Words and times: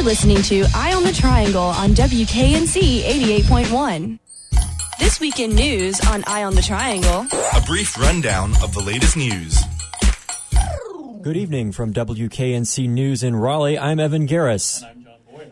You're 0.00 0.08
listening 0.08 0.40
to 0.44 0.64
Eye 0.74 0.94
on 0.94 1.04
the 1.04 1.12
Triangle 1.12 1.60
on 1.60 1.90
WKNC 1.90 3.02
88.1. 3.02 4.18
This 4.98 5.20
week 5.20 5.38
in 5.38 5.54
news 5.54 6.00
on 6.06 6.24
Eye 6.26 6.42
on 6.42 6.54
the 6.54 6.62
Triangle. 6.62 7.26
A 7.54 7.60
brief 7.66 7.98
rundown 7.98 8.54
of 8.62 8.72
the 8.72 8.80
latest 8.80 9.18
news. 9.18 9.62
Good 11.20 11.36
evening 11.36 11.72
from 11.72 11.92
WKNC 11.92 12.88
News 12.88 13.22
in 13.22 13.36
Raleigh. 13.36 13.78
I'm 13.78 14.00
Evan 14.00 14.26
Garris. 14.26 14.82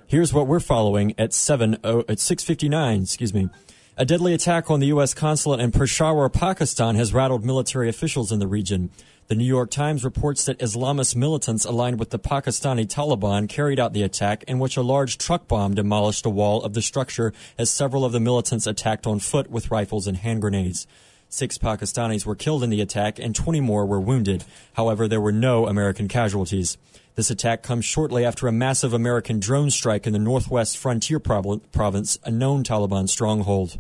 Here's 0.07 0.33
what 0.33 0.47
we're 0.47 0.61
following 0.61 1.15
at 1.19 1.35
7 1.35 1.77
oh, 1.85 2.01
at 2.01 2.17
6:59, 2.17 3.03
excuse 3.03 3.35
me. 3.35 3.51
A 3.99 4.07
deadly 4.07 4.33
attack 4.33 4.71
on 4.71 4.81
the 4.81 4.87
U.S. 4.87 5.13
consulate 5.13 5.61
in 5.61 5.73
Peshawar, 5.73 6.31
Pakistan 6.31 6.95
has 6.95 7.13
rattled 7.13 7.45
military 7.45 7.91
officials 7.91 8.33
in 8.33 8.39
the 8.39 8.47
region. 8.47 8.93
The 9.29 9.35
New 9.35 9.45
York 9.45 9.71
Times 9.71 10.07
reports 10.07 10.47
that 10.47 10.59
Islamist 10.59 11.15
militants 11.15 11.67
aligned 11.67 11.99
with 11.99 12.09
the 12.09 12.19
Pakistani 12.19 12.87
Taliban 12.87 13.47
carried 13.47 13.79
out 13.79 13.93
the 13.93 14.03
attack 14.03 14.43
in 14.45 14.59
which 14.59 14.79
a 14.79 14.83
large 14.83 15.19
truck 15.19 15.47
bomb 15.47 15.75
demolished 15.75 16.25
a 16.25 16.31
wall 16.31 16.63
of 16.63 16.73
the 16.73 16.81
structure 16.81 17.35
as 17.59 17.69
several 17.69 18.07
of 18.07 18.13
the 18.13 18.21
militants 18.21 18.67
attacked 18.67 19.07
on 19.07 19.19
foot 19.19 19.51
with 19.51 19.71
rifles 19.71 20.07
and 20.07 20.17
hand 20.17 20.41
grenades. 20.41 20.87
Six 21.29 21.59
Pakistanis 21.59 22.25
were 22.25 22.35
killed 22.35 22.63
in 22.63 22.71
the 22.71 22.81
attack 22.81 23.19
and 23.19 23.35
20 23.37 23.61
more 23.61 23.85
were 23.85 24.01
wounded. 24.01 24.45
However, 24.73 25.07
there 25.07 25.21
were 25.21 25.31
no 25.31 25.67
American 25.67 26.09
casualties. 26.09 26.79
This 27.15 27.31
attack 27.31 27.63
comes 27.63 27.85
shortly 27.85 28.25
after 28.25 28.47
a 28.47 28.53
massive 28.53 28.95
American 28.95 29.41
drone 29.41 29.69
strike 29.69 30.07
in 30.07 30.15
the 30.15 30.19
northwest 30.19 30.79
frontier 30.79 31.19
province, 31.19 32.19
a 32.25 32.31
known 32.31 32.65
Taliban 32.65 33.07
stronghold. 33.11 33.79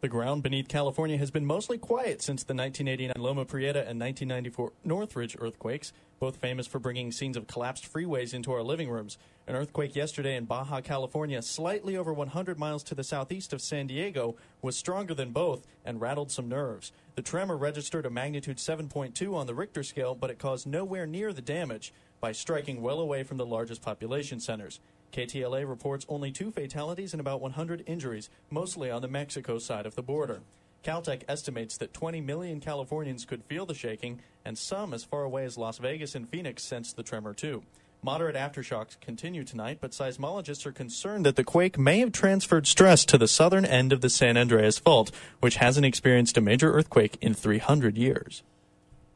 The 0.00 0.08
ground 0.08 0.42
beneath 0.42 0.66
California 0.66 1.18
has 1.18 1.30
been 1.30 1.44
mostly 1.44 1.76
quiet 1.76 2.22
since 2.22 2.42
the 2.42 2.54
1989 2.54 3.22
Loma 3.22 3.44
Prieta 3.44 3.80
and 3.80 4.00
1994 4.00 4.72
Northridge 4.82 5.36
earthquakes, 5.38 5.92
both 6.18 6.36
famous 6.36 6.66
for 6.66 6.78
bringing 6.78 7.12
scenes 7.12 7.36
of 7.36 7.46
collapsed 7.46 7.92
freeways 7.92 8.32
into 8.32 8.50
our 8.50 8.62
living 8.62 8.88
rooms. 8.88 9.18
An 9.46 9.54
earthquake 9.54 9.94
yesterday 9.94 10.36
in 10.36 10.46
Baja 10.46 10.80
California, 10.80 11.42
slightly 11.42 11.98
over 11.98 12.14
100 12.14 12.58
miles 12.58 12.82
to 12.84 12.94
the 12.94 13.04
southeast 13.04 13.52
of 13.52 13.60
San 13.60 13.88
Diego, 13.88 14.36
was 14.62 14.74
stronger 14.74 15.12
than 15.12 15.32
both 15.32 15.66
and 15.84 16.00
rattled 16.00 16.30
some 16.30 16.48
nerves. 16.48 16.92
The 17.14 17.20
tremor 17.20 17.58
registered 17.58 18.06
a 18.06 18.10
magnitude 18.10 18.56
7.2 18.56 19.34
on 19.34 19.46
the 19.46 19.54
Richter 19.54 19.82
scale, 19.82 20.14
but 20.14 20.30
it 20.30 20.38
caused 20.38 20.66
nowhere 20.66 21.06
near 21.06 21.34
the 21.34 21.42
damage 21.42 21.92
by 22.22 22.32
striking 22.32 22.80
well 22.80 23.00
away 23.00 23.22
from 23.22 23.36
the 23.36 23.44
largest 23.44 23.82
population 23.82 24.40
centers. 24.40 24.80
KTLA 25.12 25.68
reports 25.68 26.06
only 26.08 26.30
two 26.30 26.50
fatalities 26.50 27.12
and 27.12 27.20
about 27.20 27.40
100 27.40 27.82
injuries, 27.86 28.30
mostly 28.50 28.90
on 28.90 29.02
the 29.02 29.08
Mexico 29.08 29.58
side 29.58 29.86
of 29.86 29.94
the 29.94 30.02
border. 30.02 30.40
Caltech 30.84 31.22
estimates 31.28 31.76
that 31.76 31.92
20 31.92 32.20
million 32.20 32.60
Californians 32.60 33.24
could 33.24 33.44
feel 33.44 33.66
the 33.66 33.74
shaking, 33.74 34.20
and 34.44 34.56
some 34.56 34.94
as 34.94 35.04
far 35.04 35.24
away 35.24 35.44
as 35.44 35.58
Las 35.58 35.78
Vegas 35.78 36.14
and 36.14 36.28
Phoenix 36.28 36.62
sensed 36.62 36.96
the 36.96 37.02
tremor 37.02 37.34
too. 37.34 37.62
Moderate 38.02 38.36
aftershocks 38.36 38.98
continue 39.00 39.44
tonight, 39.44 39.76
but 39.78 39.90
seismologists 39.90 40.64
are 40.64 40.72
concerned 40.72 41.26
that 41.26 41.36
the 41.36 41.44
quake 41.44 41.78
may 41.78 41.98
have 41.98 42.12
transferred 42.12 42.66
stress 42.66 43.04
to 43.04 43.18
the 43.18 43.28
southern 43.28 43.66
end 43.66 43.92
of 43.92 44.00
the 44.00 44.08
San 44.08 44.38
Andreas 44.38 44.78
Fault, 44.78 45.10
which 45.40 45.56
hasn't 45.56 45.84
experienced 45.84 46.38
a 46.38 46.40
major 46.40 46.72
earthquake 46.72 47.18
in 47.20 47.34
300 47.34 47.98
years. 47.98 48.42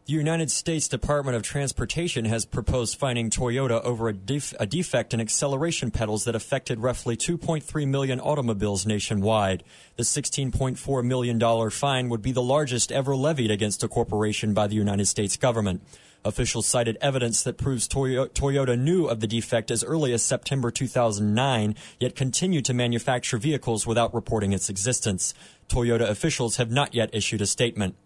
The 0.07 0.13
United 0.13 0.51
States 0.51 0.87
Department 0.87 1.35
of 1.35 1.43
Transportation 1.43 2.27
has 2.27 2.45
proposed 2.45 2.99
fining 2.99 3.31
Toyota 3.31 3.83
over 3.83 4.11
a, 4.11 4.13
def- 4.13 4.53
a, 4.61 4.67
defect 4.67 5.15
in 5.15 5.21
acceleration 5.21 5.91
pedals 5.91 6.25
that 6.25 6.35
affected 6.35 6.81
roughly 6.81 7.17
2.3 7.17 7.89
million 7.89 8.21
automobiles 8.21 8.85
nationwide. 8.85 9.65
The 9.97 10.03
$16.4 10.03 11.05
million 11.05 11.71
fine 11.71 12.11
would 12.11 12.21
be 12.21 12.33
the 12.33 12.43
largest 12.43 12.93
ever 12.93 13.17
levied 13.17 13.51
against 13.51 13.83
a 13.83 13.89
corporation 13.89 14.53
by 14.53 14.67
the 14.67 14.75
United 14.75 15.07
States 15.07 15.39
government. 15.39 15.83
Officials 16.23 16.67
cited 16.67 16.99
evidence 17.01 17.43
that 17.43 17.57
proves 17.57 17.89
Toyota 17.89 18.79
knew 18.79 19.07
of 19.07 19.21
the 19.21 19.27
defect 19.27 19.71
as 19.71 19.83
early 19.83 20.13
as 20.13 20.23
September 20.23 20.71
2009, 20.71 21.75
yet 21.99 22.15
continued 22.15 22.67
to 22.67 22.75
manufacture 22.75 23.39
vehicles 23.39 23.87
without 23.87 24.13
reporting 24.13 24.53
its 24.53 24.69
existence. 24.69 25.33
Toyota 25.67 26.07
officials 26.07 26.57
have 26.57 26.71
not 26.71 26.95
yet 26.95 27.09
issued 27.15 27.41
a 27.41 27.47
statement. 27.47 27.97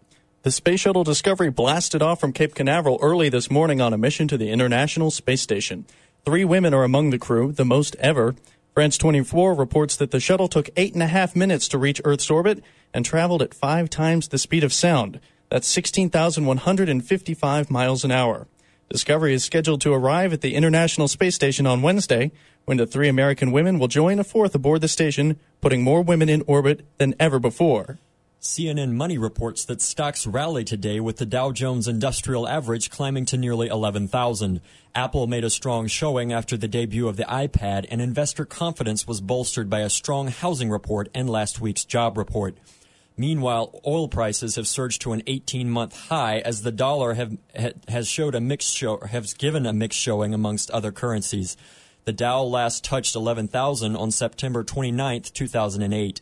The 0.41 0.51
Space 0.51 0.79
Shuttle 0.79 1.03
Discovery 1.03 1.49
blasted 1.49 2.01
off 2.01 2.21
from 2.21 2.31
Cape 2.31 2.55
Canaveral 2.55 2.97
early 3.01 3.27
this 3.27 3.51
morning 3.51 3.81
on 3.81 3.91
a 3.91 3.97
mission 3.97 4.25
to 4.29 4.37
the 4.37 4.51
International 4.51 5.11
Space 5.11 5.41
Station. 5.41 5.85
Three 6.23 6.45
women 6.45 6.73
are 6.73 6.85
among 6.85 7.09
the 7.09 7.19
crew, 7.19 7.51
the 7.51 7.65
most 7.65 7.97
ever. 7.97 8.35
France 8.73 8.97
24 8.97 9.53
reports 9.53 9.97
that 9.97 10.11
the 10.11 10.21
shuttle 10.21 10.47
took 10.47 10.69
eight 10.77 10.93
and 10.93 11.03
a 11.03 11.07
half 11.07 11.35
minutes 11.35 11.67
to 11.67 11.77
reach 11.77 11.99
Earth's 12.05 12.31
orbit 12.31 12.63
and 12.93 13.03
traveled 13.03 13.41
at 13.41 13.53
five 13.53 13.89
times 13.89 14.29
the 14.29 14.37
speed 14.37 14.63
of 14.63 14.71
sound. 14.71 15.19
That's 15.49 15.67
16,155 15.67 17.69
miles 17.69 18.05
an 18.05 18.11
hour. 18.11 18.47
Discovery 18.89 19.33
is 19.33 19.43
scheduled 19.43 19.81
to 19.81 19.93
arrive 19.93 20.31
at 20.31 20.39
the 20.39 20.55
International 20.55 21.09
Space 21.09 21.35
Station 21.35 21.67
on 21.67 21.81
Wednesday, 21.81 22.31
when 22.63 22.77
the 22.77 22.87
three 22.87 23.09
American 23.09 23.51
women 23.51 23.77
will 23.77 23.89
join 23.89 24.19
a 24.19 24.23
fourth 24.23 24.55
aboard 24.55 24.79
the 24.79 24.87
station, 24.87 25.37
putting 25.59 25.83
more 25.83 26.01
women 26.01 26.29
in 26.29 26.43
orbit 26.47 26.85
than 26.97 27.13
ever 27.19 27.39
before. 27.39 27.99
CNN 28.41 28.93
Money 28.93 29.17
reports 29.17 29.65
that 29.65 29.81
stocks 29.81 30.25
rallied 30.25 30.67
today 30.67 31.01
with 31.01 31.17
the 31.17 31.25
Dow 31.25 31.51
Jones 31.51 31.89
Industrial 31.89 32.47
Average 32.47 32.89
climbing 32.89 33.25
to 33.25 33.37
nearly 33.37 33.67
11,000. 33.67 34.61
Apple 34.95 35.27
made 35.27 35.43
a 35.43 35.49
strong 35.49 35.87
showing 35.87 36.31
after 36.31 36.55
the 36.55 36.69
debut 36.69 37.09
of 37.09 37.17
the 37.17 37.25
iPad, 37.25 37.85
and 37.91 38.01
investor 38.01 38.45
confidence 38.45 39.05
was 39.05 39.19
bolstered 39.19 39.69
by 39.69 39.81
a 39.81 39.89
strong 39.89 40.29
housing 40.29 40.69
report 40.69 41.09
and 41.13 41.29
last 41.29 41.59
week's 41.59 41.83
job 41.83 42.17
report. 42.17 42.57
Meanwhile, 43.17 43.81
oil 43.85 44.07
prices 44.07 44.55
have 44.55 44.69
surged 44.69 45.01
to 45.01 45.11
an 45.11 45.21
18-month 45.23 46.07
high 46.07 46.39
as 46.39 46.61
the 46.61 46.71
dollar 46.71 47.15
have, 47.15 47.37
has 47.89 48.07
showed 48.07 48.35
a 48.35 48.39
mixed 48.39 48.73
show, 48.73 48.99
has 48.99 49.33
given 49.33 49.65
a 49.65 49.73
mixed 49.73 49.99
showing 49.99 50.33
amongst 50.33 50.71
other 50.71 50.93
currencies. 50.93 51.57
The 52.05 52.13
Dow 52.13 52.43
last 52.43 52.85
touched 52.85 53.17
11,000 53.17 53.97
on 53.97 54.11
September 54.11 54.63
29, 54.63 55.23
2008. 55.23 56.21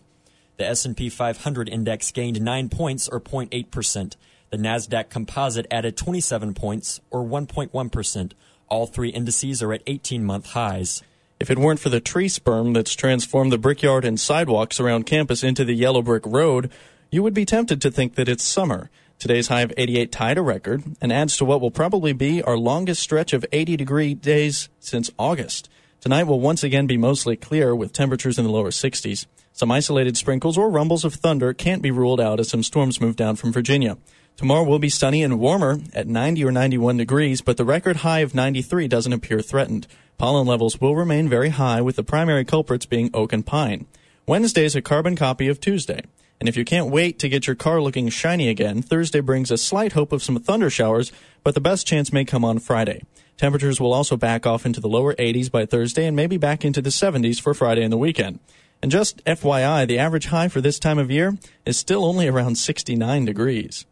The 0.58 0.66
S&P 0.66 1.10
500 1.10 1.70
index 1.70 2.12
gained 2.12 2.42
9 2.42 2.70
points 2.70 3.08
or 3.08 3.22
0.8%. 3.22 4.16
The 4.50 4.58
Nasdaq 4.58 5.10
Composite 5.10 5.68
added 5.70 5.96
27 5.98 6.54
points 6.54 7.00
or 7.12 7.24
1.1%. 7.24 8.32
All 8.68 8.88
three 8.88 9.10
indices 9.10 9.62
are 9.62 9.72
at 9.72 9.86
18-month 9.86 10.48
highs. 10.48 11.04
If 11.40 11.52
it 11.52 11.60
weren't 11.60 11.80
for 11.80 11.90
the 11.90 12.00
tree 12.00 12.28
sperm 12.28 12.74
that's 12.74 12.96
transformed 12.96 13.52
the 13.52 13.60
brickyard 13.60 14.04
and 14.04 14.20
sidewalks 14.20 14.80
around 14.80 15.06
campus 15.06 15.44
into 15.44 15.64
the 15.64 15.76
yellow 15.76 16.02
brick 16.02 16.26
road, 16.26 16.72
you 17.12 17.22
would 17.22 17.36
be 17.36 17.46
tempted 17.46 17.82
to 17.82 17.92
think 17.92 18.16
that 18.16 18.28
it's 18.28 18.44
summer. 18.44 18.90
Today's 19.20 19.48
high 19.48 19.62
of 19.62 19.74
88 19.78 20.12
tied 20.12 20.38
a 20.38 20.42
record 20.42 20.84
and 21.00 21.14
adds 21.14 21.38
to 21.38 21.46
what 21.46 21.62
will 21.62 21.72
probably 21.72 22.14
be 22.14 22.42
our 22.42 22.58
longest 22.58 23.02
stretch 23.02 23.34
of 23.34 23.46
80 23.52 23.78
degree 23.78 24.14
days 24.16 24.70
since 24.80 25.12
August. 25.20 25.70
Tonight 26.02 26.24
will 26.24 26.40
once 26.40 26.64
again 26.64 26.88
be 26.88 26.98
mostly 26.98 27.36
clear 27.36 27.76
with 27.76 27.94
temperatures 27.94 28.40
in 28.40 28.46
the 28.46 28.52
lower 28.52 28.72
60s. 28.72 29.28
Some 29.58 29.72
isolated 29.72 30.16
sprinkles 30.16 30.56
or 30.56 30.70
rumbles 30.70 31.04
of 31.04 31.16
thunder 31.16 31.52
can't 31.52 31.82
be 31.82 31.90
ruled 31.90 32.22
out 32.22 32.40
as 32.40 32.48
some 32.48 32.62
storms 32.62 33.02
move 33.02 33.16
down 33.16 33.38
from 33.38 33.52
Virginia. 33.52 33.98
Tomorrow 34.36 34.66
will 34.66 34.78
be 34.78 34.88
sunny 34.88 35.24
and 35.24 35.40
warmer 35.40 35.80
at 35.96 36.08
90 36.08 36.46
or 36.46 36.52
91 36.52 36.98
degrees, 36.98 37.42
but 37.42 37.58
the 37.58 37.66
record 37.66 37.98
high 37.98 38.20
of 38.20 38.36
93 38.36 38.88
doesn't 38.88 39.14
appear 39.14 39.42
threatened. 39.42 39.88
Pollen 40.20 40.46
levels 40.46 40.80
will 40.80 40.96
remain 40.96 41.28
very 41.28 41.50
high, 41.50 41.82
with 41.82 41.96
the 41.96 42.04
primary 42.04 42.46
culprits 42.46 42.86
being 42.86 43.10
oak 43.16 43.34
and 43.34 43.48
pine. 43.48 43.88
Wednesday 44.28 44.64
is 44.64 44.76
a 44.76 44.82
carbon 44.84 45.16
copy 45.16 45.48
of 45.48 45.60
Tuesday. 45.60 46.04
And 46.40 46.48
if 46.48 46.56
you 46.56 46.64
can't 46.64 46.92
wait 46.92 47.18
to 47.18 47.28
get 47.28 47.48
your 47.48 47.56
car 47.56 47.82
looking 47.82 48.10
shiny 48.10 48.50
again, 48.50 48.84
Thursday 48.84 49.22
brings 49.22 49.50
a 49.50 49.58
slight 49.58 49.94
hope 49.94 50.12
of 50.12 50.22
some 50.22 50.40
thunder 50.40 50.70
showers, 50.70 51.12
but 51.44 51.56
the 51.56 51.60
best 51.60 51.88
chance 51.88 52.14
may 52.14 52.26
come 52.26 52.46
on 52.46 52.60
Friday. 52.60 53.02
Temperatures 53.38 53.82
will 53.82 53.94
also 53.94 54.18
back 54.18 54.46
off 54.46 54.68
into 54.68 54.80
the 54.80 54.88
lower 54.88 55.16
80s 55.16 55.50
by 55.50 55.66
Thursday 55.66 56.06
and 56.06 56.16
maybe 56.16 56.38
back 56.38 56.64
into 56.64 56.80
the 56.80 56.92
70s 56.92 57.42
for 57.42 57.56
Friday 57.56 57.82
and 57.82 57.92
the 57.92 57.98
weekend. 57.98 58.40
And 58.82 58.92
just 58.92 59.24
FYI, 59.26 59.88
the 59.88 60.00
average 60.00 60.28
high 60.28 60.48
for 60.50 60.62
this 60.62 60.80
time 60.80 61.00
of 61.00 61.10
year 61.10 61.38
is 61.66 61.78
still 61.78 62.06
only 62.06 62.28
around 62.28 62.56
69 62.56 63.26
degrees. 63.26 63.86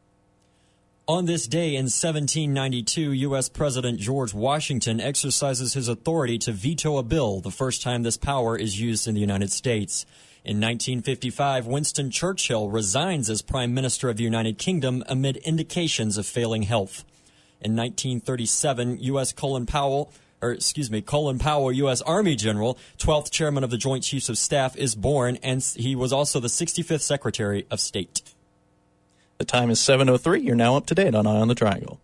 On 1.08 1.26
this 1.26 1.48
day 1.48 1.76
in 1.76 1.86
1792, 1.86 3.12
U.S. 3.12 3.48
President 3.48 4.00
George 4.00 4.34
Washington 4.34 5.00
exercises 5.00 5.74
his 5.74 5.88
authority 5.88 6.40
to 6.40 6.52
veto 6.52 6.98
a 6.98 7.04
bill, 7.04 7.42
the 7.42 7.52
first 7.52 7.84
time 7.84 8.02
this 8.02 8.18
power 8.18 8.58
is 8.58 8.82
used 8.82 9.08
in 9.08 9.14
the 9.14 9.22
United 9.22 9.52
States. 9.52 10.06
In 10.44 10.58
1955, 10.58 11.68
Winston 11.68 12.10
Churchill 12.10 12.70
resigns 12.70 13.30
as 13.30 13.44
Prime 13.44 13.74
Minister 13.74 14.10
of 14.10 14.18
the 14.18 14.24
United 14.24 14.58
Kingdom 14.58 15.04
amid 15.08 15.38
indications 15.38 16.18
of 16.18 16.26
failing 16.26 16.64
health. 16.64 17.06
In 17.62 17.76
1937, 17.76 18.98
U.S. 19.02 19.32
Colin 19.32 19.66
Powell 19.66 20.12
or 20.46 20.52
excuse 20.52 20.92
me, 20.92 21.02
Colin 21.02 21.40
Powell, 21.40 21.72
U.S. 21.72 22.02
Army 22.04 22.36
General, 22.36 22.78
12th 23.00 23.32
Chairman 23.32 23.64
of 23.64 23.72
the 23.72 23.78
Joint 23.78 24.04
Chiefs 24.04 24.30
of 24.30 24.38
Staff, 24.38 24.78
is 24.78 24.96
born, 24.96 25.38
and 25.42 25.64
he 25.76 25.96
was 25.96 26.14
also 26.14 26.40
the 26.40 26.48
65th 26.48 27.02
Secretary 27.02 27.66
of 27.72 27.80
State. 27.80 28.22
The 29.38 29.46
time 29.46 29.70
is 29.70 29.80
7.03. 29.80 30.44
You're 30.44 30.56
now 30.56 30.78
up 30.78 30.86
to 30.88 30.96
date 30.96 31.16
on 31.16 31.28
Eye 31.28 31.42
on 31.42 31.48
the 31.48 31.56
Triangle. 31.56 32.00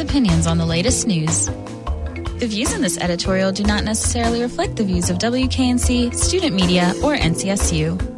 Opinions 0.00 0.46
on 0.46 0.58
the 0.58 0.66
latest 0.66 1.06
news. 1.06 1.46
The 1.46 2.46
views 2.48 2.72
in 2.72 2.82
this 2.82 2.98
editorial 2.98 3.52
do 3.52 3.62
not 3.62 3.84
necessarily 3.84 4.42
reflect 4.42 4.76
the 4.76 4.84
views 4.84 5.08
of 5.08 5.18
WKNC, 5.18 6.14
student 6.14 6.56
media, 6.56 6.92
or 7.02 7.14
NCSU. 7.14 8.14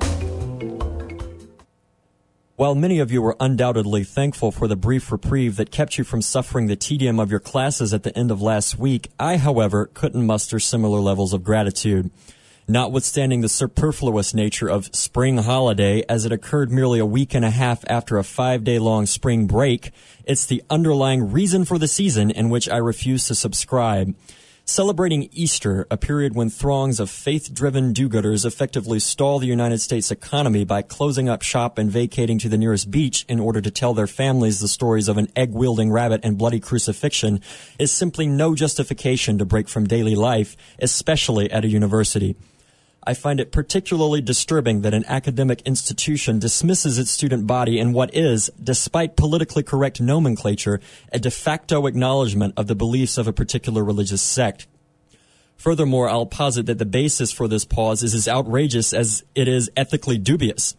While 2.57 2.75
many 2.75 2.99
of 2.99 3.13
you 3.13 3.21
were 3.21 3.37
undoubtedly 3.39 4.05
thankful 4.05 4.51
for 4.51 4.67
the 4.67 4.77
brief 4.77 5.13
reprieve 5.13 5.57
that 5.57 5.71
kept 5.71 5.99
you 5.99 6.05
from 6.05 6.23
suffering 6.23 6.67
the 6.67 6.77
tedium 6.77 7.21
of 7.21 7.31
your 7.31 7.41
classes 7.41 7.93
at 7.93 8.03
the 8.03 8.17
end 8.17 8.31
of 8.31 8.41
last 8.41 8.79
week, 8.79 9.11
I, 9.21 9.37
however, 9.37 9.91
couldn't 9.93 10.25
muster 10.25 10.59
similar 10.59 11.01
levels 11.01 11.35
of 11.35 11.45
gratitude. 11.45 12.11
Notwithstanding 12.69 13.43
the 13.43 13.49
superfluous 13.49 14.35
nature 14.35 14.69
of 14.69 14.93
spring 14.93 15.39
holiday, 15.39 16.03
as 16.09 16.25
it 16.25 16.33
occurred 16.33 16.73
merely 16.73 16.99
a 16.99 17.07
week 17.07 17.33
and 17.33 17.45
a 17.45 17.51
half 17.51 17.85
after 17.89 18.19
a 18.19 18.25
five 18.25 18.65
day 18.65 18.81
long 18.81 19.07
spring 19.07 19.47
break, 19.47 19.93
it's 20.25 20.47
the 20.47 20.65
underlying 20.69 21.31
reason 21.31 21.65
for 21.65 21.79
the 21.79 21.87
season 21.87 22.29
in 22.29 22.51
which 22.51 22.69
I 22.69 22.79
refuse 22.79 23.29
to 23.29 23.37
subscribe. 23.37 24.17
Celebrating 24.65 25.29
Easter, 25.31 25.87
a 25.93 25.97
period 25.97 26.35
when 26.35 26.51
throngs 26.51 26.99
of 26.99 27.09
faith 27.09 27.55
driven 27.55 27.93
do 27.93 28.09
gooders 28.09 28.45
effectively 28.45 28.99
stall 28.99 29.39
the 29.39 29.47
United 29.47 29.79
States 29.79 30.11
economy 30.11 30.65
by 30.65 30.83
closing 30.83 31.29
up 31.29 31.43
shop 31.43 31.79
and 31.79 31.89
vacating 31.89 32.37
to 32.41 32.49
the 32.49 32.59
nearest 32.59 32.91
beach 32.91 33.25
in 33.29 33.39
order 33.39 33.61
to 33.61 33.71
tell 33.71 33.95
their 33.95 34.09
families 34.09 34.59
the 34.59 34.67
stories 34.67 35.07
of 35.07 35.19
an 35.19 35.29
egg 35.37 35.53
wielding 35.53 35.93
rabbit 35.93 36.21
and 36.25 36.37
bloody 36.37 36.59
crucifixion, 36.59 37.41
is 37.79 37.93
simply 37.93 38.27
no 38.27 38.57
justification 38.57 39.39
to 39.39 39.45
break 39.45 39.69
from 39.69 39.87
daily 39.87 40.17
life, 40.17 40.57
especially 40.81 41.49
at 41.53 41.65
a 41.65 41.69
university. 41.69 42.35
I 43.07 43.15
find 43.15 43.39
it 43.39 43.53
particularly 43.53 44.21
disturbing 44.21 44.83
that 44.83 44.93
an 44.93 45.05
academic 45.07 45.63
institution 45.63 46.41
dismisses 46.41 46.99
its 46.99 47.13
student 47.13 47.47
body 47.47 47.79
in 47.79 47.93
what 47.93 48.13
is, 48.13 48.51
despite 48.61 49.17
politically 49.17 49.63
correct 49.63 50.01
nomenclature, 50.01 50.81
a 51.13 51.21
de 51.21 51.31
facto 51.31 51.87
acknowledgement 51.87 52.55
of 52.57 52.67
the 52.67 52.75
beliefs 52.75 53.17
of 53.17 53.29
a 53.29 53.33
particular 53.33 53.85
religious 53.85 54.23
sect. 54.23 54.67
Furthermore, 55.57 56.09
I'll 56.09 56.27
posit 56.27 56.67
that 56.67 56.79
the 56.79 56.85
basis 56.85 57.31
for 57.31 57.47
this 57.47 57.65
pause 57.65 58.03
is 58.03 58.13
as 58.13 58.27
outrageous 58.27 58.93
as 58.93 59.25
it 59.35 59.47
is 59.47 59.71
ethically 59.77 60.19
dubious. 60.19 60.75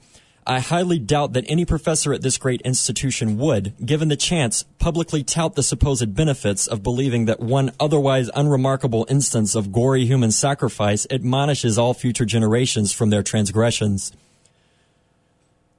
I 0.50 0.62
highly 0.62 0.98
doubt 0.98 1.34
that 1.34 1.44
any 1.50 1.66
professor 1.66 2.14
at 2.14 2.22
this 2.22 2.38
great 2.38 2.62
institution 2.62 3.38
would, 3.38 3.74
given 3.86 4.08
the 4.08 4.16
chance, 4.16 4.64
publicly 4.80 5.22
tout 5.22 5.56
the 5.56 5.62
supposed 5.62 6.16
benefits 6.16 6.68
of 6.68 6.82
believing 6.82 7.26
that 7.26 7.42
one 7.42 7.74
otherwise 7.82 8.30
unremarkable 8.34 9.06
instance 9.10 9.56
of 9.56 9.74
gory 9.74 10.06
human 10.06 10.32
sacrifice 10.32 11.06
admonishes 11.12 11.78
all 11.78 11.94
future 11.94 12.24
generations 12.24 12.94
from 12.94 13.10
their 13.10 13.24
transgressions. 13.24 14.14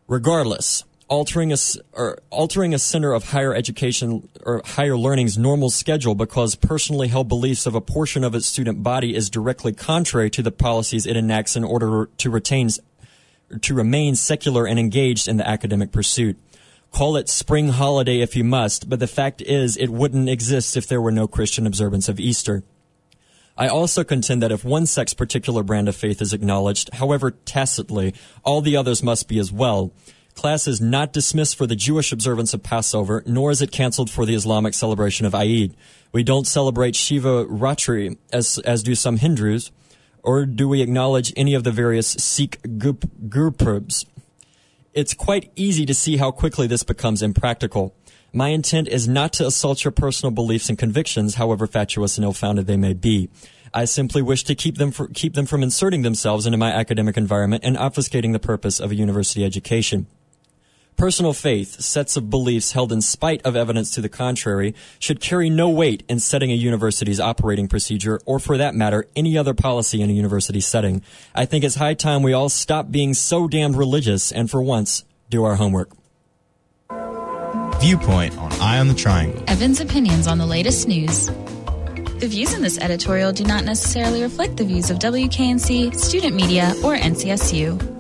Regardless, 0.07 0.85
altering 1.09 1.51
a, 1.51 1.57
altering 2.29 2.75
a 2.75 2.79
center 2.79 3.15
of 3.15 3.31
higher 3.31 3.55
education 3.55 4.29
or 4.45 4.61
higher 4.65 4.99
learning's 4.99 5.39
normal 5.39 5.71
schedule 5.71 6.15
because 6.15 6.55
personally 6.55 7.09
held 7.09 7.27
beliefs 7.27 7.65
of 7.65 7.75
a 7.75 7.81
portion 7.81 8.23
of 8.23 8.35
its 8.35 8.45
student 8.45 8.83
body 8.83 9.15
is 9.15 9.31
directly 9.31 9.73
contrary 9.73 10.29
to 10.29 10.43
the 10.43 10.53
policies 10.53 11.07
it 11.07 11.17
enacts 11.17 11.57
in 11.57 11.65
order 11.65 12.11
to 12.19 12.29
retain 12.29 12.69
to 13.61 13.75
remain 13.75 14.15
secular 14.15 14.67
and 14.67 14.79
engaged 14.79 15.29
in 15.29 15.37
the 15.37 15.49
academic 15.49 15.93
pursuit. 15.93 16.39
Call 16.91 17.17
it 17.17 17.29
spring 17.29 17.69
holiday 17.69 18.21
if 18.21 18.35
you 18.35 18.45
must, 18.45 18.89
but 18.89 18.99
the 18.99 19.07
fact 19.07 19.43
is 19.43 19.77
it 19.77 19.91
wouldn't 19.91 20.29
exist 20.29 20.77
if 20.77 20.87
there 20.87 21.01
were 21.01 21.13
no 21.13 21.29
Christian 21.29 21.67
observance 21.67 22.09
of 22.09 22.19
Easter. 22.19 22.63
I 23.57 23.69
also 23.69 24.05
contend 24.05 24.43
that 24.43 24.53
if 24.53 24.65
one 24.65 24.87
sect's 24.87 25.15
particular 25.15 25.63
brand 25.63 25.89
of 25.89 25.97
faith 25.97 26.23
is 26.23 26.33
acknowledged, 26.33 26.95
however 26.95 27.33
tacitly, 27.33 28.15
all 28.45 28.61
the 28.61 28.77
others 28.77 29.03
must 29.03 29.29
be 29.29 29.39
as 29.39 29.53
well. 29.53 29.93
Class 30.35 30.69
is 30.69 30.81
not 30.81 31.13
dismissed 31.13 31.57
for 31.57 31.67
the 31.67 31.75
Jewish 31.75 32.13
observance 32.13 32.55
of 32.55 32.63
Passover, 32.63 33.25
nor 33.27 33.51
is 33.51 33.61
it 33.61 33.73
canceled 33.73 34.09
for 34.09 34.25
the 34.25 34.37
Islamic 34.37 34.73
celebration 34.73 35.27
of 35.27 35.35
Eid. 35.35 35.75
We 36.13 36.23
don't 36.23 36.47
celebrate 36.47 36.95
Shiva 36.95 37.45
Ratri 37.47 38.17
as, 38.33 38.59
as 38.61 38.85
do 38.85 38.95
some 38.95 39.17
Hindus 39.17 39.73
or 40.23 40.47
do 40.47 40.69
we 40.69 40.83
acknowledge 40.83 41.33
any 41.37 41.55
of 41.55 41.65
the 41.65 41.71
various 41.71 42.09
Sikh 42.09 42.61
gurpurbs? 42.63 44.07
It's 44.95 45.15
quite 45.15 45.53
easy 45.55 45.87
to 45.87 45.95
see 45.95 46.17
how 46.17 46.31
quickly 46.31 46.67
this 46.67 46.83
becomes 46.83 47.23
impractical. 47.23 47.95
My 48.33 48.49
intent 48.49 48.89
is 48.89 49.09
not 49.09 49.33
to 49.35 49.47
assault 49.47 49.85
your 49.85 49.93
personal 49.93 50.31
beliefs 50.31 50.69
and 50.69 50.79
convictions, 50.79 51.37
however 51.37 51.67
fatuous 51.67 52.19
and 52.19 52.25
ill-founded 52.25 52.67
they 52.67 52.77
may 52.77 52.93
be. 52.93 53.31
I 53.73 53.85
simply 53.85 54.23
wish 54.23 54.45
to 54.45 54.55
keep 54.55 54.77
them, 54.77 54.91
for, 54.91 55.09
keep 55.09 55.35
them 55.35 55.47
from 55.47 55.63
inserting 55.63 56.03
themselves 56.03 56.47
into 56.47 56.59
my 56.59 56.73
academic 56.73 57.17
environment 57.17 57.65
and 57.65 57.77
obfuscating 57.77 58.33
the 58.33 58.39
purpose 58.39 58.81
of 58.81 58.91
a 58.91 58.95
university 58.95 59.45
education. 59.45 60.07
Personal 60.99 61.33
faith, 61.33 61.81
sets 61.81 62.17
of 62.17 62.29
beliefs 62.29 62.73
held 62.73 62.91
in 62.91 63.01
spite 63.01 63.41
of 63.47 63.55
evidence 63.55 63.93
to 63.93 64.01
the 64.01 64.09
contrary, 64.09 64.75
should 64.99 65.21
carry 65.21 65.49
no 65.49 65.69
weight 65.69 66.03
in 66.09 66.19
setting 66.19 66.51
a 66.51 66.57
university's 66.57 67.21
operating 67.21 67.69
procedure, 67.69 68.21
or 68.27 68.41
for 68.41 68.57
that 68.57 68.75
matter, 68.75 69.07
any 69.15 69.39
other 69.39 69.55
policy 69.55 70.03
in 70.03 70.11
a 70.11 70.13
university 70.13 70.59
setting. 70.61 71.01
I 71.37 71.45
think 71.45 71.63
it's 71.63 71.77
high 71.77 71.95
time 71.95 72.25
we 72.25 72.33
all 72.33 72.49
stop 72.49 72.91
being 72.91 73.15
so 73.15 73.47
damned 73.47 73.77
religious 73.77 74.33
and 74.33 74.51
for 74.51 74.61
once 74.61 75.05
do 75.31 75.45
our 75.45 75.55
homework. 75.55 75.91
Viewpoint 77.79 78.37
on 78.37 78.53
Eye 78.55 78.81
on 78.81 78.89
the 78.89 78.95
Triangle. 78.95 79.41
Evan's 79.47 79.81
opinions 79.81 80.27
on 80.27 80.39
the 80.39 80.47
latest 80.47 80.89
news. 80.89 81.27
The 82.19 82.27
views 82.29 82.53
in 82.55 82.63
this 82.63 82.77
editorial 82.77 83.31
do 83.31 83.45
not 83.45 83.65
necessarily 83.65 84.21
reflect 84.23 84.57
the 84.57 84.65
views 84.65 84.91
of 84.91 84.99
WKNC, 84.99 85.95
student 85.95 86.35
media, 86.35 86.75
or 86.83 86.97
NCSU. 86.97 87.98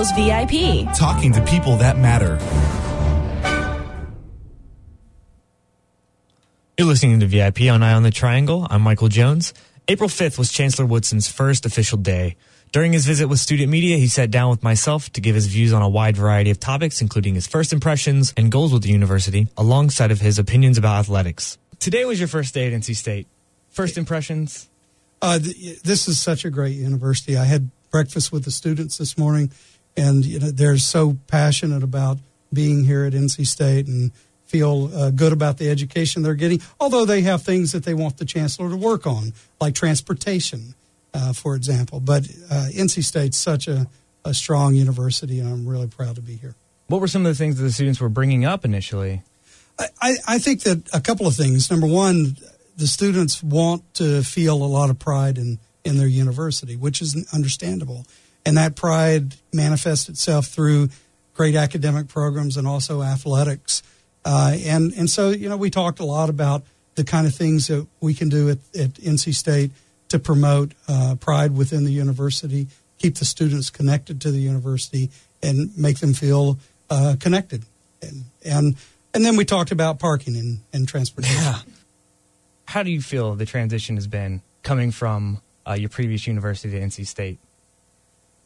On 0.00 0.16
VIP. 0.16 0.94
Talking 0.96 1.32
to 1.34 1.44
people 1.44 1.76
that 1.76 1.98
matter. 1.98 2.38
You're 6.78 6.88
listening 6.88 7.20
to 7.20 7.26
VIP 7.26 7.62
on 7.70 7.82
Eye 7.82 7.92
on 7.92 8.02
the 8.02 8.10
Triangle. 8.10 8.66
I'm 8.70 8.80
Michael 8.80 9.08
Jones. 9.08 9.52
April 9.88 10.08
5th 10.08 10.38
was 10.38 10.50
Chancellor 10.50 10.86
Woodson's 10.86 11.28
first 11.28 11.66
official 11.66 11.98
day. 11.98 12.36
During 12.72 12.92
his 12.92 13.04
visit 13.04 13.26
with 13.26 13.40
student 13.40 13.68
media, 13.68 13.98
he 13.98 14.06
sat 14.06 14.30
down 14.30 14.48
with 14.48 14.62
myself 14.62 15.10
to 15.12 15.20
give 15.20 15.34
his 15.34 15.48
views 15.48 15.72
on 15.72 15.82
a 15.82 15.88
wide 15.88 16.16
variety 16.16 16.50
of 16.50 16.58
topics, 16.58 17.02
including 17.02 17.34
his 17.34 17.46
first 17.46 17.72
impressions 17.72 18.32
and 18.36 18.50
goals 18.50 18.72
with 18.72 18.82
the 18.82 18.90
university, 18.90 19.48
alongside 19.58 20.10
of 20.10 20.20
his 20.20 20.38
opinions 20.38 20.78
about 20.78 21.00
athletics. 21.00 21.58
Today 21.78 22.04
was 22.06 22.18
your 22.18 22.28
first 22.28 22.54
day 22.54 22.66
at 22.66 22.72
NC 22.72 22.96
State. 22.96 23.26
First 23.68 23.98
impressions? 23.98 24.70
Uh, 25.20 25.38
th- 25.38 25.82
this 25.82 26.08
is 26.08 26.18
such 26.18 26.46
a 26.46 26.50
great 26.50 26.76
university. 26.76 27.36
I 27.36 27.44
had 27.44 27.70
breakfast 27.90 28.32
with 28.32 28.44
the 28.44 28.50
students 28.50 28.96
this 28.96 29.18
morning, 29.18 29.50
and 29.96 30.24
you 30.24 30.38
know 30.38 30.50
they're 30.50 30.78
so 30.78 31.18
passionate 31.26 31.82
about 31.82 32.18
being 32.52 32.84
here 32.84 33.04
at 33.04 33.12
NC 33.12 33.46
State 33.46 33.86
and 33.86 34.12
feel 34.44 34.90
uh, 34.94 35.10
good 35.10 35.32
about 35.32 35.58
the 35.58 35.70
education 35.70 36.22
they're 36.22 36.34
getting. 36.34 36.60
Although 36.80 37.04
they 37.04 37.22
have 37.22 37.42
things 37.42 37.72
that 37.72 37.84
they 37.84 37.94
want 37.94 38.18
the 38.18 38.24
chancellor 38.24 38.68
to 38.68 38.76
work 38.76 39.06
on, 39.06 39.32
like 39.60 39.74
transportation, 39.74 40.74
uh, 41.14 41.32
for 41.32 41.54
example. 41.54 42.00
But 42.00 42.24
uh, 42.50 42.66
NC 42.72 43.04
State's 43.04 43.36
such 43.36 43.68
a, 43.68 43.86
a 44.24 44.34
strong 44.34 44.74
university, 44.74 45.38
and 45.38 45.48
I'm 45.48 45.68
really 45.68 45.86
proud 45.86 46.16
to 46.16 46.22
be 46.22 46.34
here. 46.34 46.56
What 46.88 47.00
were 47.00 47.06
some 47.06 47.24
of 47.24 47.30
the 47.30 47.36
things 47.36 47.58
that 47.58 47.62
the 47.62 47.70
students 47.70 48.00
were 48.00 48.08
bringing 48.08 48.44
up 48.44 48.64
initially? 48.64 49.22
I, 50.02 50.16
I 50.26 50.38
think 50.38 50.62
that 50.64 50.88
a 50.92 51.00
couple 51.00 51.26
of 51.26 51.34
things. 51.34 51.70
Number 51.70 51.86
one, 51.86 52.36
the 52.76 52.86
students 52.86 53.42
want 53.42 53.94
to 53.94 54.22
feel 54.22 54.54
a 54.62 54.66
lot 54.66 54.90
of 54.90 54.98
pride 54.98 55.38
in 55.38 55.58
in 55.84 55.96
their 55.96 56.08
university, 56.08 56.76
which 56.76 57.00
is 57.00 57.26
understandable. 57.32 58.06
And 58.44 58.56
that 58.56 58.76
pride 58.76 59.36
manifests 59.52 60.08
itself 60.08 60.46
through 60.46 60.88
great 61.34 61.54
academic 61.54 62.08
programs 62.08 62.56
and 62.56 62.66
also 62.66 63.02
athletics. 63.02 63.82
Uh, 64.24 64.56
and, 64.64 64.92
and 64.92 65.08
so, 65.08 65.30
you 65.30 65.48
know, 65.48 65.56
we 65.56 65.70
talked 65.70 66.00
a 66.00 66.04
lot 66.04 66.28
about 66.28 66.62
the 66.94 67.04
kind 67.04 67.26
of 67.26 67.34
things 67.34 67.68
that 67.68 67.86
we 68.00 68.14
can 68.14 68.28
do 68.28 68.50
at, 68.50 68.58
at 68.78 68.94
NC 68.94 69.34
State 69.34 69.70
to 70.08 70.18
promote 70.18 70.72
uh, 70.88 71.14
pride 71.18 71.56
within 71.56 71.84
the 71.84 71.92
university, 71.92 72.66
keep 72.98 73.16
the 73.16 73.24
students 73.24 73.70
connected 73.70 74.20
to 74.20 74.30
the 74.30 74.40
university, 74.40 75.10
and 75.42 75.76
make 75.78 76.00
them 76.00 76.12
feel 76.12 76.58
uh, 76.90 77.16
connected. 77.18 77.64
And, 78.02 78.24
and, 78.44 78.76
and 79.14 79.24
then 79.24 79.36
we 79.36 79.44
talked 79.44 79.70
about 79.70 79.98
parking 79.98 80.36
and, 80.36 80.60
and 80.72 80.86
transportation. 80.86 81.40
Yeah. 81.40 81.58
How 82.66 82.82
do 82.82 82.90
you 82.90 83.00
feel 83.00 83.34
the 83.34 83.46
transition 83.46 83.96
has 83.96 84.06
been 84.06 84.42
coming 84.62 84.90
from 84.90 85.40
uh, 85.66 85.72
your 85.72 85.88
previous 85.88 86.26
university 86.26 86.78
to 86.78 86.84
NC 86.84 87.06
State? 87.06 87.38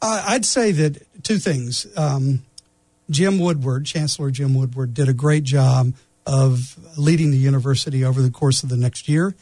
Uh, 0.03 0.25
I'd 0.27 0.45
say 0.45 0.73
that 0.73 1.25
two 1.25 1.39
things. 1.39 1.87
Um, 1.97 2.45
Jim 3.11 3.39
Woodward, 3.39 3.87
Chancellor 3.87 4.31
Jim 4.31 4.55
Woodward, 4.55 4.95
did 4.95 5.09
a 5.09 5.13
great 5.13 5.45
job 5.45 5.93
of 6.27 6.79
leading 6.97 7.31
the 7.31 7.37
university 7.37 8.05
over 8.05 8.23
the 8.23 8.31
course 8.31 8.63
of 8.63 8.69
the 8.71 8.77
next 8.77 9.09
year, 9.09 9.35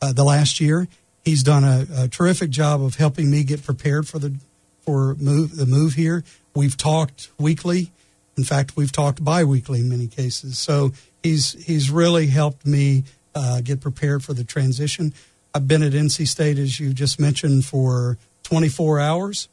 uh, 0.00 0.12
the 0.12 0.24
last 0.24 0.60
year. 0.60 0.88
He's 1.24 1.42
done 1.42 1.62
a, 1.62 1.86
a, 1.96 2.08
terrific 2.08 2.50
job 2.50 2.82
of 2.82 2.96
helping 2.96 3.30
me 3.30 3.44
get 3.44 3.62
prepared 3.62 4.08
for 4.08 4.18
the 4.18 4.34
for 4.80 5.14
move 5.16 5.56
the 5.56 5.66
move 5.66 5.94
here. 5.94 6.24
We've 6.54 6.76
talked 6.76 7.30
weekly 7.38 7.92
In 8.36 8.44
fact, 8.44 8.76
we've 8.76 8.92
talked 8.92 9.22
biweekly 9.22 9.80
in 9.80 9.88
many 9.88 10.06
cases. 10.06 10.58
So 10.58 10.92
he's 11.22 11.52
he's 11.64 11.90
really 11.90 12.28
helped 12.28 12.66
me 12.66 13.04
uh, 13.34 13.60
get 13.60 13.80
prepared 13.80 14.24
for 14.24 14.32
the 14.32 14.44
transition. 14.44 15.12
I've 15.54 15.68
been 15.68 15.82
at 15.82 15.92
NC 15.92 16.26
State, 16.26 16.58
as 16.58 16.80
you 16.80 16.94
just 16.94 17.20
mentioned, 17.20 17.66
for 17.66 18.16
24 18.44 19.00
hours 19.00 19.48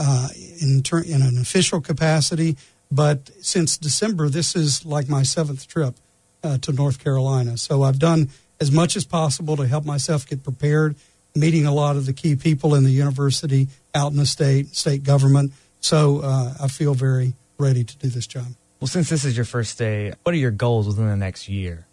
uh, 0.00 0.28
in 0.60 0.82
ter- 0.82 1.02
in 1.02 1.20
an 1.20 1.38
official 1.38 1.80
capacity. 1.80 2.56
But 2.90 3.30
since 3.40 3.76
December, 3.76 4.28
this 4.28 4.56
is 4.56 4.84
like 4.84 5.08
my 5.08 5.22
seventh 5.22 5.68
trip 5.68 5.94
uh, 6.42 6.58
to 6.58 6.72
North 6.72 7.02
Carolina. 7.04 7.58
So 7.58 7.82
I've 7.82 7.98
done 7.98 8.30
as 8.60 8.72
much 8.72 8.96
as 8.96 9.04
possible 9.04 9.56
to 9.56 9.66
help 9.66 9.84
myself 9.84 10.26
get 10.26 10.42
prepared, 10.42 10.96
meeting 11.34 11.66
a 11.66 11.72
lot 11.72 11.96
of 11.96 12.06
the 12.06 12.12
key 12.12 12.34
people 12.34 12.74
in 12.74 12.84
the 12.84 12.90
university, 12.90 13.68
out 13.94 14.10
in 14.10 14.16
the 14.16 14.26
state, 14.26 14.74
state 14.74 15.04
government. 15.04 15.52
So 15.80 16.20
uh, 16.22 16.54
I 16.60 16.68
feel 16.68 16.94
very 16.94 17.34
ready 17.58 17.84
to 17.84 17.96
do 17.98 18.08
this 18.08 18.26
job. 18.26 18.46
Well, 18.80 18.88
since 18.88 19.10
this 19.10 19.24
is 19.24 19.36
your 19.36 19.44
first 19.44 19.78
day, 19.78 20.14
what 20.22 20.34
are 20.34 20.38
your 20.38 20.50
goals 20.50 20.86
within 20.86 21.06
the 21.06 21.16
next 21.16 21.48
year? 21.48 21.86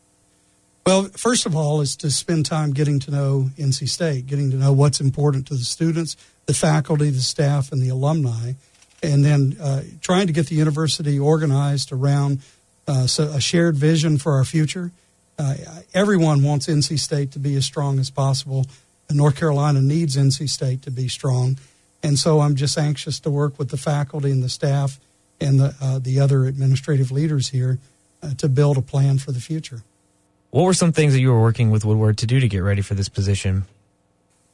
Well, 0.85 1.09
first 1.17 1.45
of 1.45 1.53
all, 1.53 1.81
is 1.81 1.97
to 1.97 2.09
spend 2.09 2.45
time 2.45 2.71
getting 2.71 2.99
to 2.99 3.11
know 3.11 3.49
NC 3.57 3.89
State, 3.89 4.25
getting 4.25 4.51
to 4.51 4.57
know 4.57 4.71
what's 4.71 5.01
important 5.01 5.45
to 5.47 5.55
the 5.55 5.65
students, 5.65 6.15
the 6.47 6.53
faculty, 6.53 7.11
the 7.11 7.21
staff, 7.21 7.71
and 7.71 7.81
the 7.81 7.89
alumni, 7.89 8.53
and 9.03 9.23
then 9.23 9.55
uh, 9.61 9.83
trying 10.01 10.27
to 10.27 10.33
get 10.33 10.47
the 10.47 10.55
university 10.55 11.19
organized 11.19 11.91
around 11.91 12.41
uh, 12.87 13.05
so 13.05 13.25
a 13.25 13.39
shared 13.39 13.75
vision 13.75 14.17
for 14.17 14.33
our 14.33 14.45
future. 14.45 14.91
Uh, 15.37 15.55
everyone 15.93 16.41
wants 16.41 16.67
NC 16.67 16.97
State 16.97 17.31
to 17.33 17.39
be 17.39 17.55
as 17.55 17.65
strong 17.65 17.99
as 17.99 18.09
possible. 18.09 18.65
North 19.09 19.35
Carolina 19.35 19.81
needs 19.81 20.15
NC 20.15 20.49
State 20.49 20.81
to 20.83 20.91
be 20.91 21.07
strong. 21.07 21.57
And 22.01 22.17
so 22.17 22.41
I'm 22.41 22.55
just 22.55 22.77
anxious 22.77 23.19
to 23.21 23.29
work 23.29 23.59
with 23.59 23.69
the 23.69 23.77
faculty 23.77 24.31
and 24.31 24.43
the 24.43 24.49
staff 24.49 24.99
and 25.39 25.59
the, 25.59 25.75
uh, 25.81 25.99
the 25.99 26.19
other 26.19 26.45
administrative 26.45 27.11
leaders 27.11 27.49
here 27.49 27.79
uh, 28.23 28.33
to 28.35 28.49
build 28.49 28.77
a 28.77 28.81
plan 28.81 29.17
for 29.19 29.31
the 29.31 29.39
future. 29.39 29.83
What 30.51 30.63
were 30.63 30.73
some 30.73 30.91
things 30.91 31.13
that 31.13 31.19
you 31.19 31.31
were 31.31 31.41
working 31.41 31.69
with 31.71 31.85
Woodward 31.85 32.17
to 32.19 32.25
do 32.25 32.39
to 32.39 32.47
get 32.47 32.59
ready 32.59 32.81
for 32.81 32.95
this 32.95 33.09
position? 33.09 33.65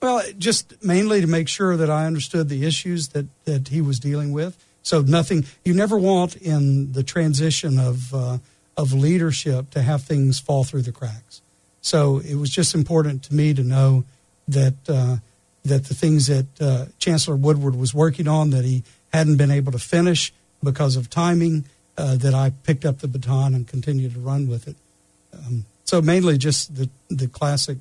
Well, 0.04 0.22
just 0.38 0.84
mainly 0.84 1.22
to 1.22 1.28
make 1.28 1.48
sure 1.48 1.78
that 1.78 1.90
I 1.90 2.06
understood 2.06 2.50
the 2.50 2.66
issues 2.66 3.08
that, 3.10 3.26
that 3.46 3.70
he 3.70 3.80
was 3.80 4.02
dealing 4.02 4.34
with. 4.34 4.62
So 4.82 5.00
nothing, 5.00 5.46
you 5.64 5.74
never 5.74 5.98
want 5.98 6.36
in 6.36 6.92
the 6.92 7.04
transition 7.04 7.80
of, 7.80 8.14
uh, 8.14 8.40
of 8.76 8.92
leadership 8.92 9.70
to 9.70 9.82
have 9.82 10.04
things 10.04 10.42
fall 10.42 10.66
through 10.66 10.82
the 10.82 10.92
cracks. 10.92 11.40
So 11.82 12.20
it 12.20 12.36
was 12.36 12.50
just 12.50 12.76
important 12.76 13.24
to 13.24 13.34
me 13.34 13.54
to 13.54 13.64
know 13.64 14.04
that, 14.50 14.74
uh, 14.90 15.16
that 15.64 15.86
the 15.86 15.94
things 15.94 16.28
that 16.28 16.48
uh, 16.60 16.88
Chancellor 17.00 17.38
Woodward 17.38 17.78
was 17.78 17.94
working 17.94 18.28
on 18.28 18.50
that 18.50 18.66
he 18.66 18.84
hadn't 19.14 19.38
been 19.38 19.52
able 19.52 19.72
to 19.72 19.80
finish 19.80 20.34
because 20.62 20.98
of 20.98 21.10
timing, 21.10 21.64
uh, 21.98 22.18
that 22.18 22.34
I 22.34 22.52
picked 22.64 22.84
up 22.84 23.00
the 23.00 23.08
baton 23.08 23.54
and 23.54 23.66
continued 23.66 24.16
to 24.16 24.20
run 24.20 24.50
with 24.50 24.68
it. 24.68 24.76
Um, 25.34 25.64
so 25.86 26.02
mainly 26.02 26.38
just 26.38 26.76
the, 26.76 26.90
the 27.10 27.30
classic 27.30 27.78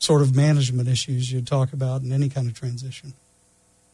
sort 0.00 0.22
of 0.22 0.34
management 0.34 0.88
issues 0.88 1.30
you'd 1.30 1.46
talk 1.46 1.72
about 1.72 2.02
in 2.02 2.10
any 2.10 2.28
kind 2.28 2.48
of 2.48 2.54
transition. 2.54 3.12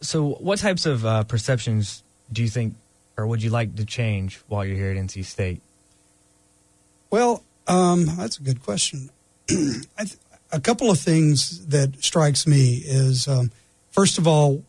So, 0.01 0.29
what 0.39 0.57
types 0.57 0.85
of 0.85 1.05
uh, 1.05 1.23
perceptions 1.25 2.03
do 2.31 2.41
you 2.41 2.49
think, 2.49 2.75
or 3.17 3.27
would 3.27 3.43
you 3.43 3.49
like 3.49 3.75
to 3.75 3.85
change 3.85 4.41
while 4.47 4.65
you're 4.65 4.75
here 4.75 4.91
at 4.91 4.97
NC 4.97 5.25
State? 5.25 5.61
Well, 7.11 7.43
um, 7.67 8.05
that's 8.05 8.37
a 8.37 8.41
good 8.41 8.63
question. 8.63 9.09
th- 9.47 9.85
a 10.51 10.59
couple 10.59 10.89
of 10.89 10.99
things 10.99 11.67
that 11.67 12.01
strikes 12.03 12.47
me 12.47 12.81
is, 12.85 13.27
um, 13.27 13.51
first 13.91 14.17
of 14.17 14.27
all, 14.27 14.63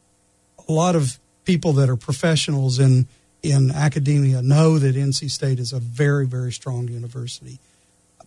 a 0.69 0.73
lot 0.73 0.97
of 0.97 1.19
people 1.45 1.73
that 1.75 1.89
are 1.89 1.97
professionals 1.97 2.79
in 2.79 3.07
in 3.41 3.71
academia 3.71 4.43
know 4.43 4.79
that 4.79 4.97
NC 4.97 5.31
State 5.31 5.61
is 5.61 5.73
a 5.73 5.79
very, 5.79 6.27
very 6.27 6.51
strong 6.53 6.89
university. 6.89 7.61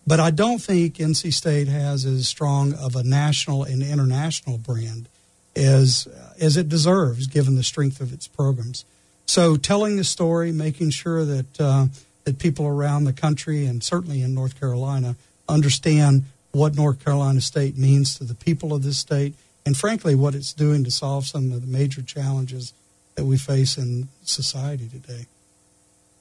But 0.06 0.20
I 0.20 0.30
don't 0.30 0.58
think 0.58 0.96
NC 0.96 1.32
State 1.32 1.68
has 1.68 2.04
as 2.04 2.26
strong 2.26 2.74
of 2.74 2.96
a 2.96 3.04
national 3.04 3.62
and 3.62 3.82
international 3.82 4.58
brand 4.58 5.08
as 5.54 6.08
as 6.40 6.56
it 6.56 6.68
deserves, 6.68 7.26
given 7.26 7.56
the 7.56 7.62
strength 7.62 8.00
of 8.00 8.12
its 8.12 8.26
programs. 8.26 8.84
So, 9.26 9.56
telling 9.56 9.96
the 9.96 10.04
story, 10.04 10.50
making 10.50 10.90
sure 10.90 11.24
that 11.24 11.60
uh, 11.60 11.86
that 12.24 12.38
people 12.38 12.66
around 12.66 13.04
the 13.04 13.12
country 13.12 13.64
and 13.66 13.82
certainly 13.82 14.22
in 14.22 14.34
North 14.34 14.58
Carolina 14.58 15.16
understand 15.48 16.24
what 16.52 16.74
North 16.74 17.02
Carolina 17.04 17.40
State 17.40 17.78
means 17.78 18.16
to 18.18 18.24
the 18.24 18.34
people 18.34 18.74
of 18.74 18.82
this 18.82 18.98
state, 18.98 19.34
and 19.64 19.76
frankly, 19.76 20.14
what 20.14 20.34
it's 20.34 20.52
doing 20.52 20.84
to 20.84 20.90
solve 20.90 21.26
some 21.26 21.52
of 21.52 21.60
the 21.60 21.66
major 21.66 22.02
challenges 22.02 22.72
that 23.14 23.24
we 23.24 23.36
face 23.38 23.78
in 23.78 24.08
society 24.22 24.88
today. 24.88 25.26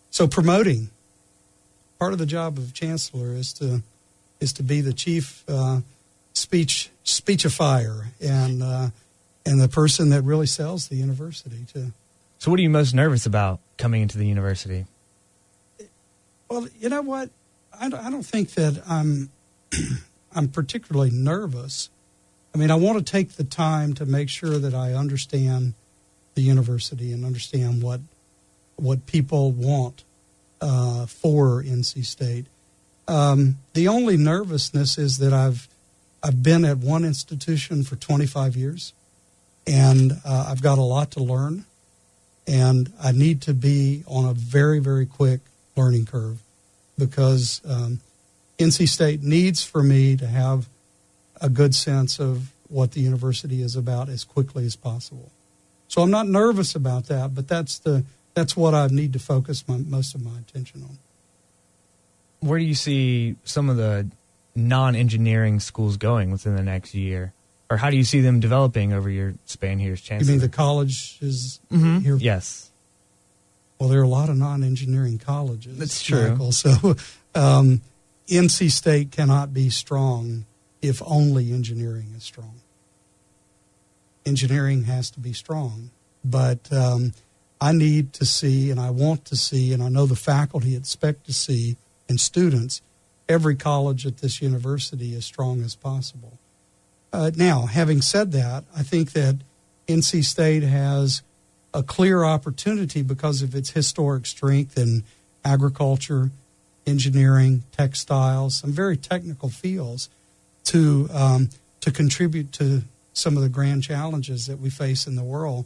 So, 0.10 0.28
promoting 0.28 0.90
part 2.02 2.14
of 2.14 2.18
the 2.18 2.26
job 2.26 2.58
of 2.58 2.74
chancellor 2.74 3.36
is 3.36 3.54
to 3.54 3.84
is 4.40 4.52
to 4.52 4.64
be 4.64 4.82
the 4.82 4.92
chief 4.92 5.44
uh, 5.48 5.82
speech 6.34 6.90
speechifier 7.06 8.08
and 8.20 8.64
uh, 8.64 8.90
and 9.46 9.62
the 9.62 9.68
person 9.68 10.10
that 10.10 10.24
really 10.24 10.48
sells 10.48 10.88
the 10.88 10.96
university 10.96 11.64
to. 11.74 11.94
So, 12.40 12.50
what 12.50 12.60
are 12.60 12.64
you 12.64 12.72
most 12.72 12.96
nervous 12.96 13.28
about 13.28 13.60
coming 13.78 14.02
into 14.02 14.18
the 14.18 14.26
university? 14.26 14.88
Well, 16.50 16.68
you 16.80 16.90
know 16.90 17.04
what, 17.04 17.30
I 17.80 17.88
don't, 17.88 18.04
I 18.04 18.10
don't 18.10 18.26
think 18.26 18.56
that 18.56 18.82
I'm 18.90 19.30
I'm 20.36 20.48
particularly 20.48 21.12
nervous. 21.12 21.92
I 22.56 22.58
mean, 22.58 22.72
I 22.72 22.76
want 22.76 22.98
to 22.98 23.04
take 23.04 23.34
the 23.34 23.44
time 23.44 23.94
to 23.94 24.08
make 24.08 24.28
sure 24.28 24.58
that 24.58 24.74
I 24.74 24.94
understand 24.94 25.76
the 26.34 26.42
university 26.42 27.14
and 27.14 27.24
understand 27.24 27.84
what 27.84 28.02
what 28.78 29.06
people 29.06 29.52
want 29.52 30.04
uh, 30.62 31.06
for 31.06 31.64
NC 31.64 32.06
State. 32.06 32.46
Um, 33.08 33.58
the 33.74 33.88
only 33.88 34.16
nervousness 34.18 34.98
is 34.98 35.18
that 35.18 35.34
I've 35.34 35.68
I've 36.24 36.44
been 36.44 36.64
at 36.66 36.78
one 36.78 37.04
institution 37.04 37.84
for 37.84 37.96
25 37.96 38.56
years, 38.56 38.94
and 39.66 40.14
uh, 40.24 40.46
I've 40.50 40.62
got 40.62 40.78
a 40.78 40.84
lot 40.84 41.12
to 41.12 41.24
learn, 41.24 41.66
and 42.48 42.94
I 43.04 43.12
need 43.12 43.42
to 43.44 43.54
be 43.54 44.04
on 44.08 44.26
a 44.26 44.34
very 44.34 44.80
very 44.80 45.06
quick 45.06 45.42
learning 45.76 46.06
curve 46.06 46.42
because 46.98 47.62
um, 47.68 48.00
NC 48.60 48.88
State 48.88 49.24
needs 49.24 49.64
for 49.64 49.82
me 49.82 50.16
to 50.18 50.28
have 50.28 50.68
a 51.42 51.50
good 51.50 51.74
sense 51.74 52.20
of 52.20 52.52
what 52.70 52.92
the 52.92 53.02
university 53.02 53.62
is 53.62 53.76
about 53.76 54.08
as 54.08 54.24
quickly 54.24 54.66
as 54.66 54.76
possible. 54.76 55.32
So 55.88 56.02
I'm 56.02 56.12
not 56.12 56.28
nervous 56.28 56.76
about 56.76 57.08
that, 57.08 57.36
but 57.36 57.48
that's 57.48 57.80
the 57.80 58.06
that's 58.34 58.56
what 58.56 58.74
I 58.74 58.88
need 58.88 59.14
to 59.14 59.20
focus 59.20 59.68
my, 59.68 59.78
most 59.78 60.16
of 60.16 60.24
my 60.24 60.38
attention 60.40 60.84
on. 60.84 60.98
Where 62.40 62.58
do 62.58 62.66
you 62.66 62.76
see 62.76 63.36
some 63.44 63.70
of 63.70 63.78
the 63.78 64.10
non-engineering 64.56 65.60
schools 65.60 65.98
going 65.98 66.32
within 66.32 66.56
the 66.56 66.64
next 66.64 66.94
year, 66.94 67.34
or 67.70 67.78
how 67.78 67.90
do 67.90 67.98
you 67.98 68.04
see 68.04 68.22
them 68.22 68.40
developing 68.40 68.94
over 68.94 69.10
your 69.10 69.34
span 69.46 69.80
here 69.80 69.94
as 69.94 70.02
chancellor? 70.02 70.34
You 70.34 70.40
mean 70.40 70.42
the 70.42 70.54
colleges 70.54 71.60
mm-hmm. 71.72 72.00
here? 72.00 72.16
Yes. 72.18 72.72
Well, 73.80 73.90
there 73.90 74.00
are 74.00 74.04
a 74.04 74.08
lot 74.08 74.30
of 74.30 74.38
non-engineering 74.38 75.20
colleges. 75.20 75.78
That's 75.78 76.02
true. 76.04 76.32
Michael, 76.32 76.52
so 76.52 76.96
um, 77.36 77.82
NC 78.28 78.72
State 78.72 79.12
cannot 79.12 79.54
be 79.54 79.70
strong 79.70 80.46
if 80.82 81.02
only 81.06 81.52
engineering 81.52 82.14
is 82.16 82.24
strong. 82.24 82.62
Engineering 84.26 84.84
has 84.84 85.10
to 85.12 85.20
be 85.20 85.34
strong, 85.34 85.90
but 86.24 86.72
um, 86.72 87.14
I 87.62 87.74
need 87.74 88.12
to 88.14 88.26
see, 88.26 88.72
and 88.72 88.80
I 88.80 88.90
want 88.90 89.24
to 89.26 89.36
see, 89.36 89.72
and 89.72 89.84
I 89.84 89.90
know 89.90 90.08
the 90.08 90.16
faculty 90.16 90.76
expect 90.76 91.28
to 91.28 91.34
see, 91.34 91.78
and 92.10 92.20
students, 92.20 92.82
every 93.30 93.56
college 93.56 94.08
at 94.08 94.18
this 94.18 94.42
university 94.42 95.16
as 95.16 95.26
strong 95.26 95.62
as 95.62 95.76
possible. 95.76 96.40
Uh, 97.14 97.30
now, 97.36 97.68
having 97.68 98.02
said 98.02 98.32
that, 98.32 98.64
I 98.76 98.82
think 98.82 99.12
that 99.12 99.38
NC 99.88 100.26
State 100.26 100.64
has 100.64 101.22
a 101.72 101.84
clear 101.84 102.24
opportunity 102.24 103.04
because 103.04 103.44
of 103.44 103.54
its 103.54 103.72
historic 103.72 104.26
strength 104.26 104.76
in 104.76 105.04
agriculture, 105.46 106.32
engineering, 106.88 107.64
textiles, 107.72 108.56
some 108.56 108.72
very 108.72 108.98
technical 108.98 109.50
fields 109.50 110.10
to 110.66 111.08
um, 111.14 111.50
to 111.80 111.92
contribute 111.92 112.52
to 112.54 112.84
some 113.14 113.38
of 113.38 113.44
the 113.44 113.50
grand 113.50 113.84
challenges 113.84 114.48
that 114.48 114.60
we 114.60 114.70
face 114.70 115.06
in 115.06 115.16
the 115.16 115.24
world 115.24 115.66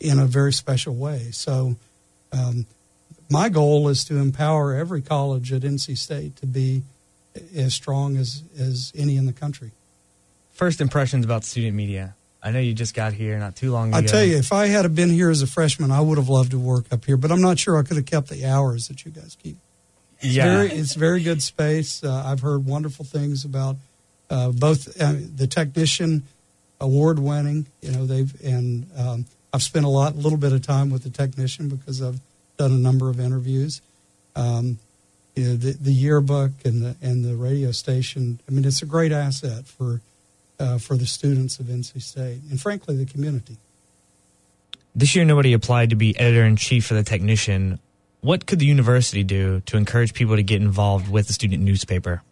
in 0.00 0.18
a 0.18 0.26
very 0.26 0.52
special 0.52 0.94
way. 0.94 1.30
So, 1.32 1.76
um, 2.32 2.66
my 3.30 3.48
goal 3.48 3.88
is 3.88 4.04
to 4.04 4.18
empower 4.18 4.74
every 4.74 5.00
college 5.00 5.52
at 5.52 5.62
NC 5.62 5.96
State 5.96 6.36
to 6.36 6.46
be 6.46 6.82
as 7.56 7.74
strong 7.74 8.16
as, 8.16 8.42
as 8.58 8.92
any 8.94 9.16
in 9.16 9.26
the 9.26 9.32
country. 9.32 9.70
First 10.52 10.80
impressions 10.80 11.24
about 11.24 11.44
student 11.44 11.74
media. 11.74 12.14
I 12.42 12.50
know 12.50 12.60
you 12.60 12.74
just 12.74 12.94
got 12.94 13.14
here 13.14 13.38
not 13.38 13.56
too 13.56 13.72
long 13.72 13.88
ago. 13.88 13.98
I 13.98 14.02
tell 14.02 14.22
you, 14.22 14.36
if 14.36 14.52
I 14.52 14.66
had 14.66 14.94
been 14.94 15.08
here 15.08 15.30
as 15.30 15.40
a 15.40 15.46
freshman, 15.46 15.90
I 15.90 16.00
would 16.00 16.18
have 16.18 16.28
loved 16.28 16.50
to 16.50 16.58
work 16.58 16.84
up 16.92 17.06
here, 17.06 17.16
but 17.16 17.32
I'm 17.32 17.40
not 17.40 17.58
sure 17.58 17.78
I 17.78 17.82
could 17.82 17.96
have 17.96 18.06
kept 18.06 18.28
the 18.28 18.44
hours 18.44 18.88
that 18.88 19.04
you 19.04 19.10
guys 19.10 19.36
keep. 19.42 19.56
It's 20.20 20.34
yeah, 20.34 20.44
very, 20.44 20.68
it's 20.70 20.94
very 20.94 21.22
good 21.22 21.42
space. 21.42 22.04
Uh, 22.04 22.22
I've 22.26 22.40
heard 22.40 22.66
wonderful 22.66 23.04
things 23.04 23.44
about 23.44 23.76
uh, 24.28 24.50
both 24.50 25.00
uh, 25.00 25.14
the 25.34 25.46
technician 25.46 26.24
award 26.80 27.18
winning. 27.18 27.66
You 27.80 27.92
know, 27.92 28.06
they've 28.06 28.32
and 28.44 28.86
um, 28.96 29.26
I've 29.54 29.62
spent 29.62 29.86
a 29.86 29.88
lot, 29.88 30.14
a 30.14 30.16
little 30.16 30.36
bit 30.36 30.52
of 30.52 30.62
time 30.62 30.90
with 30.90 31.04
the 31.04 31.10
technician 31.10 31.68
because 31.68 32.02
I've 32.02 32.18
done 32.56 32.72
a 32.72 32.76
number 32.76 33.08
of 33.08 33.20
interviews, 33.20 33.82
um, 34.34 34.80
you 35.36 35.44
know, 35.44 35.54
the, 35.54 35.72
the 35.72 35.92
yearbook 35.92 36.50
and 36.64 36.82
the 36.82 36.96
and 37.00 37.24
the 37.24 37.36
radio 37.36 37.70
station. 37.70 38.40
I 38.48 38.52
mean, 38.52 38.64
it's 38.64 38.82
a 38.82 38.86
great 38.86 39.12
asset 39.12 39.66
for 39.66 40.00
uh, 40.58 40.78
for 40.78 40.96
the 40.96 41.06
students 41.06 41.60
of 41.60 41.66
NC 41.66 42.02
State 42.02 42.40
and 42.50 42.60
frankly 42.60 42.96
the 42.96 43.06
community. 43.06 43.56
This 44.92 45.14
year, 45.14 45.24
nobody 45.24 45.52
applied 45.52 45.90
to 45.90 45.96
be 45.96 46.18
editor 46.18 46.44
in 46.44 46.56
chief 46.56 46.86
for 46.86 46.94
the 46.94 47.04
technician. 47.04 47.78
What 48.22 48.46
could 48.46 48.58
the 48.58 48.66
university 48.66 49.22
do 49.22 49.60
to 49.66 49.76
encourage 49.76 50.14
people 50.14 50.34
to 50.34 50.42
get 50.42 50.62
involved 50.62 51.08
with 51.08 51.28
the 51.28 51.32
student 51.32 51.62
newspaper? 51.62 52.22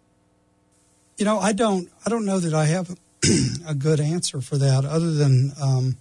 You 1.18 1.24
know, 1.24 1.38
I 1.38 1.52
don't. 1.52 1.88
I 2.04 2.10
don't 2.10 2.26
know 2.26 2.40
that 2.40 2.52
I 2.52 2.64
have 2.64 2.98
a 3.68 3.76
good 3.76 4.00
answer 4.00 4.40
for 4.40 4.58
that, 4.58 4.84
other 4.84 5.12
than 5.12 5.52
um, 5.62 5.96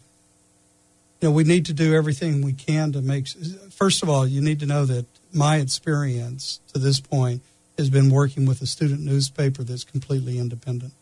you 1.21 1.29
know 1.29 1.31
we 1.31 1.43
need 1.43 1.67
to 1.67 1.73
do 1.73 1.93
everything 1.93 2.41
we 2.41 2.53
can 2.53 2.91
to 2.93 3.01
make. 3.01 3.27
First 3.69 4.01
of 4.01 4.09
all, 4.09 4.25
you 4.25 4.41
need 4.41 4.59
to 4.61 4.65
know 4.65 4.85
that 4.85 5.05
my 5.31 5.57
experience 5.57 6.59
to 6.73 6.79
this 6.79 6.99
point 6.99 7.41
has 7.77 7.89
been 7.89 8.09
working 8.09 8.45
with 8.45 8.61
a 8.61 8.65
student 8.65 9.01
newspaper 9.01 9.63
that's 9.63 9.83
completely 9.83 10.39
independent, 10.39 10.93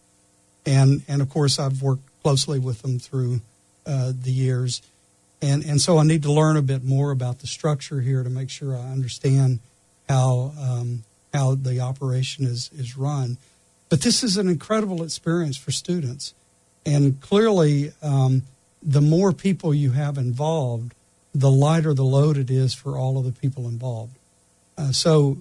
and 0.66 1.04
and 1.08 1.22
of 1.22 1.30
course 1.30 1.58
I've 1.58 1.82
worked 1.82 2.04
closely 2.22 2.60
with 2.60 2.82
them 2.82 3.00
through 3.00 3.42
uh, 3.86 4.12
the 4.14 4.32
years, 4.32 4.82
and 5.42 5.64
and 5.64 5.80
so 5.80 5.98
I 5.98 6.04
need 6.04 6.24
to 6.24 6.32
learn 6.32 6.58
a 6.58 6.62
bit 6.62 6.84
more 6.84 7.12
about 7.12 7.40
the 7.40 7.48
structure 7.48 8.02
here 8.02 8.22
to 8.22 8.30
make 8.30 8.50
sure 8.50 8.76
I 8.76 8.92
understand 8.92 9.60
how 10.10 10.52
um, 10.60 11.04
how 11.34 11.56
the 11.56 11.80
operation 11.80 12.46
is 12.46 12.70
is 12.76 12.98
run. 12.98 13.38
But 13.88 14.02
this 14.02 14.22
is 14.22 14.38
an 14.38 14.50
incredible 14.50 15.02
experience 15.02 15.58
for 15.58 15.72
students, 15.72 16.34
and 16.86 17.22
clearly, 17.22 17.94
um, 18.04 18.44
the 18.82 19.02
more 19.02 19.34
people 19.34 19.74
you 19.74 19.92
have 19.92 20.18
involved, 20.18 20.94
the 21.34 21.52
lighter 21.52 21.94
the 21.94 22.04
load 22.04 22.38
it 22.38 22.50
is 22.50 22.74
for 22.74 22.98
all 22.98 23.18
of 23.18 23.26
the 23.26 23.32
people 23.32 23.68
involved. 23.68 24.18
Uh, 24.78 24.92
so, 24.92 25.38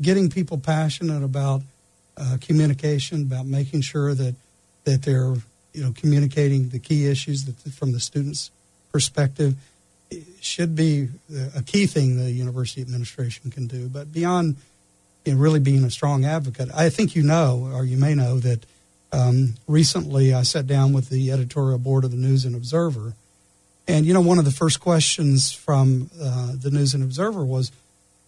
getting 0.00 0.28
people 0.28 0.58
passionate 0.58 1.22
about 1.22 1.62
uh, 2.16 2.36
communication, 2.40 3.22
about 3.22 3.46
making 3.46 3.80
sure 3.80 4.14
that 4.14 4.34
that 4.84 5.02
they're 5.02 5.34
you 5.72 5.82
know 5.82 5.92
communicating 5.94 6.70
the 6.70 6.78
key 6.78 7.06
issues 7.06 7.44
that 7.44 7.56
from 7.72 7.92
the 7.92 8.00
students' 8.00 8.50
perspective 8.92 9.54
should 10.40 10.76
be 10.76 11.08
a 11.54 11.62
key 11.62 11.86
thing 11.86 12.16
the 12.16 12.30
university 12.30 12.80
administration 12.80 13.50
can 13.50 13.66
do. 13.66 13.88
But 13.88 14.12
beyond 14.12 14.56
you 15.24 15.34
know, 15.34 15.40
really 15.40 15.60
being 15.60 15.84
a 15.84 15.90
strong 15.90 16.24
advocate, 16.24 16.70
I 16.74 16.88
think 16.88 17.16
you 17.16 17.22
know, 17.22 17.70
or 17.74 17.84
you 17.84 17.96
may 17.96 18.14
know, 18.14 18.38
that 18.38 18.64
um, 19.12 19.54
recently 19.66 20.34
I 20.34 20.42
sat 20.42 20.66
down 20.66 20.92
with 20.92 21.08
the 21.08 21.30
editorial 21.30 21.78
board 21.78 22.04
of 22.04 22.10
the 22.10 22.16
News 22.16 22.44
and 22.44 22.54
Observer. 22.54 23.14
And, 23.88 24.04
you 24.04 24.12
know, 24.12 24.20
one 24.20 24.38
of 24.38 24.44
the 24.44 24.50
first 24.50 24.80
questions 24.80 25.52
from 25.52 26.10
uh, 26.20 26.52
the 26.54 26.70
News 26.70 26.92
and 26.92 27.04
Observer 27.04 27.44
was, 27.44 27.70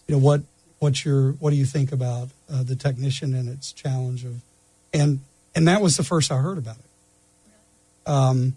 you 0.06 0.14
know, 0.14 0.20
what 0.20 0.42
what's 0.78 1.04
your 1.04 1.32
what 1.32 1.50
do 1.50 1.56
you 1.56 1.64
think 1.64 1.92
about 1.92 2.28
uh, 2.50 2.62
the 2.62 2.76
technician 2.76 3.35
and 3.35 3.49
its 3.49 3.73
challenge 3.73 4.25
of, 4.25 4.40
and 4.92 5.20
and 5.54 5.66
that 5.66 5.82
was 5.82 5.97
the 5.97 6.04
first 6.04 6.30
I 6.30 6.37
heard 6.37 6.58
about 6.58 6.76
it. 6.76 8.08
Um, 8.08 8.54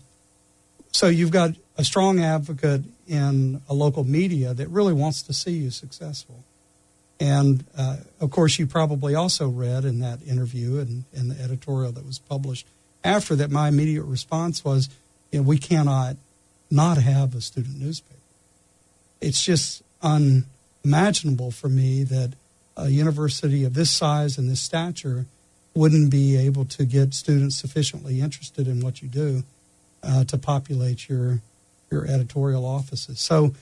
so 0.91 1.07
you've 1.07 1.31
got 1.31 1.51
a 1.77 1.83
strong 1.83 2.19
advocate 2.19 2.83
in 3.07 3.61
a 3.67 3.73
local 3.73 4.03
media 4.03 4.53
that 4.53 4.67
really 4.69 4.93
wants 4.93 5.21
to 5.23 5.33
see 5.33 5.51
you 5.51 5.71
successful, 5.71 6.43
and 7.21 7.63
uh, 7.77 7.97
of 8.19 8.31
course 8.31 8.57
you 8.57 8.65
probably 8.65 9.13
also 9.13 9.47
read 9.47 9.85
in 9.85 9.99
that 9.99 10.23
interview 10.23 10.79
and 10.79 11.03
in 11.13 11.27
the 11.27 11.39
editorial 11.39 11.91
that 11.91 12.03
was 12.03 12.17
published 12.17 12.65
after 13.03 13.35
that. 13.35 13.51
My 13.51 13.67
immediate 13.67 14.03
response 14.03 14.65
was, 14.65 14.89
you 15.31 15.39
know, 15.39 15.43
we 15.47 15.59
cannot 15.59 16.17
not 16.71 16.97
have 16.97 17.35
a 17.35 17.41
student 17.41 17.79
newspaper. 17.79 18.17
It's 19.21 19.43
just 19.43 19.83
unimaginable 20.01 21.51
for 21.51 21.69
me 21.69 22.03
that 22.05 22.33
a 22.75 22.89
university 22.89 23.65
of 23.65 23.75
this 23.75 23.91
size 23.91 24.39
and 24.39 24.49
this 24.49 24.61
stature 24.61 25.27
wouldn't 25.75 26.09
be 26.09 26.35
able 26.37 26.65
to 26.65 26.85
get 26.85 27.13
students 27.13 27.55
sufficiently 27.55 28.19
interested 28.19 28.67
in 28.67 28.79
what 28.79 29.03
you 29.03 29.07
do 29.07 29.43
uh, 30.01 30.23
to 30.23 30.39
populate 30.39 31.07
your 31.07 31.39
your 31.91 32.07
editorial 32.07 32.65
offices. 32.65 33.19
So 33.19 33.53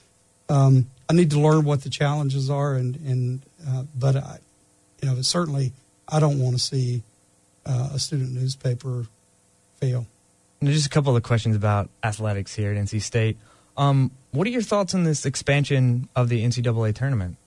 um, 0.48 0.86
I 1.10 1.14
need 1.14 1.32
to 1.32 1.40
learn 1.42 1.66
what 1.66 1.82
the 1.82 1.90
challenges 1.90 2.50
are, 2.50 2.76
and 2.76 2.96
and 3.06 3.42
uh, 3.68 3.84
but 3.98 4.16
I, 4.16 4.40
you 5.02 5.10
know, 5.10 5.22
certainly 5.22 5.74
I 6.08 6.20
don't 6.20 6.40
want 6.40 6.56
to 6.56 6.62
see 6.62 7.04
uh, 7.66 7.92
a 7.94 8.00
student 8.00 8.32
newspaper 8.34 9.06
fail. 9.78 10.06
And 10.60 10.70
just 10.70 10.86
a 10.86 10.90
couple 10.90 11.16
of 11.16 11.24
questions 11.24 11.56
about 11.56 11.90
athletics 12.04 12.54
here 12.56 12.72
at 12.72 12.78
NC 12.78 13.02
State. 13.02 13.38
Um, 13.78 14.12
what 14.32 14.46
are 14.46 14.50
your 14.50 14.62
thoughts 14.62 14.94
on 14.94 15.04
this 15.04 15.26
expansion 15.26 16.10
of 16.16 16.30
the 16.30 16.44
NCAA 16.44 16.94
tournament? 16.94 17.38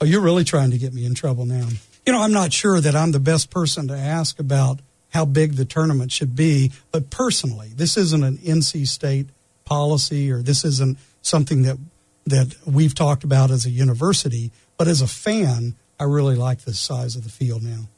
Oh, 0.00 0.04
you're 0.04 0.20
really 0.20 0.44
trying 0.44 0.70
to 0.72 0.78
get 0.78 0.92
me 0.92 1.06
in 1.06 1.14
trouble 1.14 1.46
now. 1.46 1.66
You 2.06 2.12
know, 2.12 2.20
I'm 2.20 2.32
not 2.32 2.52
sure 2.52 2.80
that 2.80 2.94
I'm 2.94 3.12
the 3.12 3.20
best 3.20 3.50
person 3.50 3.88
to 3.88 3.96
ask 3.96 4.38
about 4.38 4.80
how 5.10 5.24
big 5.24 5.54
the 5.54 5.64
tournament 5.64 6.12
should 6.12 6.36
be, 6.36 6.70
but 6.92 7.08
personally, 7.08 7.70
this 7.74 7.96
isn't 7.96 8.22
an 8.22 8.36
NC 8.38 8.86
State 8.86 9.28
policy 9.64 10.30
or 10.30 10.42
this 10.42 10.64
isn't 10.64 10.98
something 11.22 11.62
that 11.62 11.78
that 12.26 12.56
we've 12.66 12.94
talked 12.94 13.22
about 13.22 13.52
as 13.52 13.66
a 13.66 13.70
university, 13.70 14.50
but 14.76 14.88
as 14.88 15.00
a 15.00 15.06
fan, 15.06 15.74
I 15.98 16.04
really 16.04 16.36
like 16.36 16.60
the 16.60 16.74
size 16.74 17.16
of 17.16 17.24
the 17.24 17.30
field 17.30 17.62
now. 17.62 17.88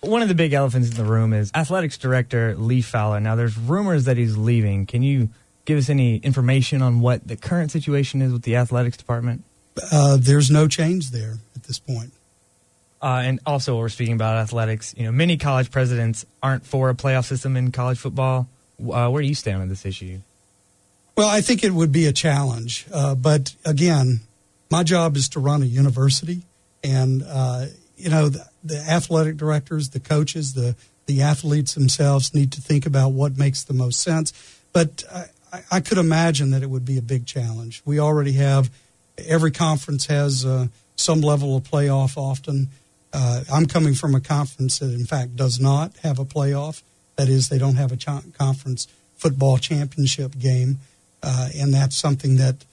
One 0.00 0.20
of 0.20 0.28
the 0.28 0.34
big 0.34 0.52
elephants 0.52 0.90
in 0.90 0.96
the 0.96 1.04
room 1.04 1.32
is 1.32 1.50
athletics 1.54 1.96
director 1.96 2.54
Lee 2.56 2.82
Fowler. 2.82 3.20
Now, 3.20 3.36
there's 3.36 3.56
rumors 3.56 4.04
that 4.04 4.16
he's 4.16 4.36
leaving. 4.36 4.84
Can 4.86 5.02
you 5.02 5.30
give 5.64 5.78
us 5.78 5.88
any 5.88 6.18
information 6.18 6.82
on 6.82 7.00
what 7.00 7.26
the 7.26 7.36
current 7.36 7.70
situation 7.70 8.20
is 8.20 8.32
with 8.32 8.42
the 8.42 8.56
athletics 8.56 8.96
department? 8.96 9.44
Uh, 9.90 10.18
there's 10.20 10.50
no 10.50 10.68
change 10.68 11.10
there 11.10 11.38
at 11.56 11.64
this 11.64 11.78
point. 11.78 12.12
Uh, 13.00 13.22
and 13.24 13.40
also, 13.44 13.78
we're 13.78 13.88
speaking 13.88 14.14
about 14.14 14.36
athletics. 14.36 14.94
You 14.96 15.04
know, 15.04 15.12
many 15.12 15.36
college 15.36 15.70
presidents 15.70 16.24
aren't 16.42 16.64
for 16.64 16.90
a 16.90 16.94
playoff 16.94 17.26
system 17.26 17.56
in 17.56 17.70
college 17.70 17.98
football. 17.98 18.48
Uh, 18.80 19.08
where 19.08 19.22
do 19.22 19.28
you 19.28 19.34
stand 19.34 19.60
on 19.62 19.68
this 19.68 19.84
issue? 19.84 20.20
Well, 21.16 21.28
I 21.28 21.40
think 21.40 21.62
it 21.62 21.72
would 21.72 21.92
be 21.92 22.06
a 22.06 22.12
challenge, 22.12 22.86
uh, 22.92 23.14
but 23.14 23.54
again, 23.64 24.20
my 24.74 24.82
job 24.82 25.16
is 25.16 25.28
to 25.28 25.38
run 25.38 25.62
a 25.62 25.66
university, 25.66 26.42
and 26.82 27.22
uh, 27.24 27.66
you 27.96 28.10
know, 28.10 28.28
the, 28.28 28.44
the 28.64 28.78
athletic 28.78 29.36
directors, 29.36 29.90
the 29.90 30.00
coaches, 30.00 30.54
the 30.54 30.74
the 31.06 31.22
athletes 31.22 31.74
themselves 31.74 32.34
need 32.34 32.50
to 32.50 32.60
think 32.60 32.84
about 32.84 33.12
what 33.12 33.38
makes 33.38 33.62
the 33.62 33.72
most 33.72 34.00
sense. 34.00 34.32
But 34.72 35.04
I, 35.52 35.60
I, 35.70 35.80
could 35.80 35.98
imagine 35.98 36.50
that 36.50 36.64
it 36.64 36.70
would 36.70 36.84
be 36.84 36.98
a 36.98 37.02
big 37.02 37.24
challenge. 37.24 37.82
We 37.84 38.00
already 38.00 38.32
have 38.32 38.68
every 39.18 39.52
conference 39.52 40.06
has 40.06 40.44
uh, 40.44 40.66
some 40.96 41.20
level 41.20 41.56
of 41.56 41.62
playoff 41.62 42.16
often. 42.16 42.70
Uh, 43.12 43.44
I'm 43.52 43.66
coming 43.66 43.94
from 43.94 44.16
a 44.16 44.20
conference 44.20 44.80
that, 44.80 44.92
in 44.92 45.06
fact, 45.06 45.36
does 45.36 45.60
not 45.60 45.96
have 45.98 46.18
a 46.18 46.24
playoff. 46.24 46.82
That 47.14 47.28
is, 47.28 47.48
they 47.48 47.58
don't 47.58 47.76
have 47.76 47.92
a 47.92 48.22
conference 48.36 48.88
football 49.14 49.58
championship 49.58 50.36
game, 50.36 50.78
uh, 51.22 51.50
and 51.54 51.72
that's 51.72 51.94
something 51.94 52.38
that, 52.38 52.64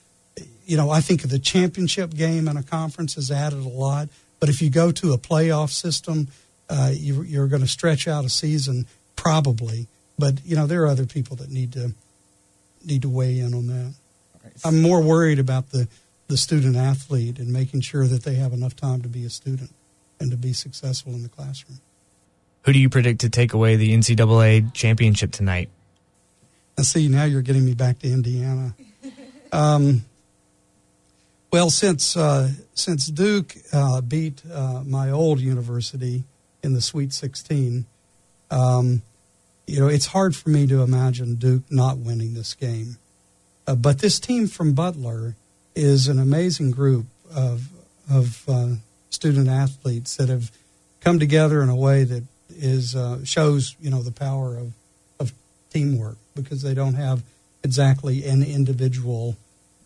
you 0.64 0.76
know, 0.76 0.90
I 0.90 1.00
think 1.00 1.22
the 1.22 1.38
championship 1.38 2.14
game 2.14 2.48
in 2.48 2.56
a 2.56 2.62
conference 2.62 3.14
has 3.14 3.30
added 3.30 3.60
a 3.60 3.68
lot. 3.68 4.08
But 4.40 4.48
if 4.48 4.60
you 4.60 4.70
go 4.70 4.90
to 4.92 5.12
a 5.12 5.18
playoff 5.18 5.70
system, 5.70 6.28
uh, 6.68 6.90
you, 6.92 7.22
you're 7.22 7.48
going 7.48 7.62
to 7.62 7.68
stretch 7.68 8.08
out 8.08 8.24
a 8.24 8.28
season 8.28 8.86
probably. 9.16 9.86
But 10.18 10.44
you 10.44 10.56
know, 10.56 10.66
there 10.66 10.82
are 10.82 10.88
other 10.88 11.06
people 11.06 11.36
that 11.36 11.50
need 11.50 11.72
to 11.72 11.94
need 12.84 13.02
to 13.02 13.08
weigh 13.08 13.38
in 13.38 13.54
on 13.54 13.66
that. 13.68 13.94
Right. 14.42 14.52
I'm 14.64 14.82
more 14.82 15.00
worried 15.00 15.38
about 15.38 15.70
the, 15.70 15.88
the 16.26 16.36
student 16.36 16.76
athlete 16.76 17.38
and 17.38 17.52
making 17.52 17.82
sure 17.82 18.06
that 18.06 18.24
they 18.24 18.34
have 18.34 18.52
enough 18.52 18.74
time 18.74 19.02
to 19.02 19.08
be 19.08 19.24
a 19.24 19.30
student 19.30 19.70
and 20.18 20.30
to 20.30 20.36
be 20.36 20.52
successful 20.52 21.12
in 21.12 21.22
the 21.22 21.28
classroom. 21.28 21.80
Who 22.64 22.72
do 22.72 22.78
you 22.78 22.88
predict 22.88 23.20
to 23.20 23.28
take 23.28 23.52
away 23.52 23.76
the 23.76 23.94
NCAA 23.96 24.72
championship 24.72 25.32
tonight? 25.32 25.68
I 26.78 26.82
see 26.82 27.08
now 27.08 27.24
you're 27.24 27.42
getting 27.42 27.64
me 27.64 27.74
back 27.74 27.98
to 28.00 28.10
Indiana. 28.10 28.74
Um, 29.52 30.04
well, 31.52 31.68
since 31.68 32.16
uh, 32.16 32.50
since 32.74 33.06
Duke 33.08 33.54
uh, 33.72 34.00
beat 34.00 34.42
uh, 34.50 34.82
my 34.86 35.10
old 35.10 35.38
university 35.38 36.24
in 36.62 36.72
the 36.72 36.80
Sweet 36.80 37.12
16, 37.12 37.84
um, 38.50 39.02
you 39.66 39.78
know, 39.78 39.86
it's 39.86 40.06
hard 40.06 40.34
for 40.34 40.48
me 40.48 40.66
to 40.66 40.82
imagine 40.82 41.34
Duke 41.34 41.64
not 41.70 41.98
winning 41.98 42.32
this 42.32 42.54
game. 42.54 42.96
Uh, 43.66 43.74
but 43.74 43.98
this 43.98 44.18
team 44.18 44.46
from 44.48 44.72
Butler 44.72 45.36
is 45.74 46.08
an 46.08 46.18
amazing 46.18 46.70
group 46.70 47.06
of 47.34 47.68
of 48.10 48.48
uh, 48.48 48.68
student 49.10 49.48
athletes 49.48 50.16
that 50.16 50.30
have 50.30 50.50
come 51.00 51.18
together 51.18 51.62
in 51.62 51.68
a 51.68 51.76
way 51.76 52.02
that 52.04 52.24
is 52.48 52.96
uh, 52.96 53.22
shows 53.24 53.76
you 53.78 53.90
know 53.90 54.02
the 54.02 54.10
power 54.10 54.56
of 54.56 54.72
of 55.20 55.32
teamwork 55.70 56.16
because 56.34 56.62
they 56.62 56.72
don't 56.72 56.94
have 56.94 57.22
exactly 57.62 58.24
an 58.24 58.42
individual 58.42 59.36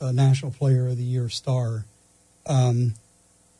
uh, 0.00 0.12
national 0.12 0.52
player 0.52 0.86
of 0.88 0.96
the 0.96 1.02
year 1.02 1.28
star. 1.28 1.84
Um, 2.46 2.94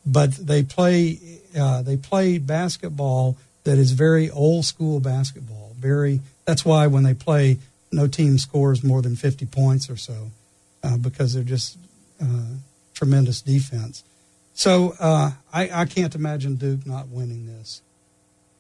but 0.05 0.33
they 0.33 0.63
play 0.63 1.19
uh, 1.59 1.83
they 1.83 1.97
play 1.97 2.39
basketball 2.39 3.37
that 3.65 3.79
is 3.79 3.93
very 3.93 4.31
old 4.31 4.65
school 4.65 5.01
basketball. 5.01 5.73
Very 5.79 6.21
that's 6.45 6.65
why 6.65 6.87
when 6.87 7.03
they 7.03 7.15
play, 7.15 7.59
no 7.93 8.07
team 8.07 8.39
scores 8.39 8.83
more 8.85 9.03
than 9.03 9.17
50 9.17 9.47
points 9.47 9.91
or 9.91 9.97
so 9.97 10.31
uh, 10.83 10.97
because 10.97 11.35
they're 11.35 11.43
just 11.43 11.77
uh, 12.23 12.55
tremendous 12.95 13.43
defense. 13.43 14.05
So 14.55 14.95
uh, 14.99 15.33
I, 15.53 15.83
I 15.83 15.85
can't 15.85 16.15
imagine 16.15 16.55
Duke 16.55 16.87
not 16.87 17.09
winning 17.09 17.47
this, 17.47 17.83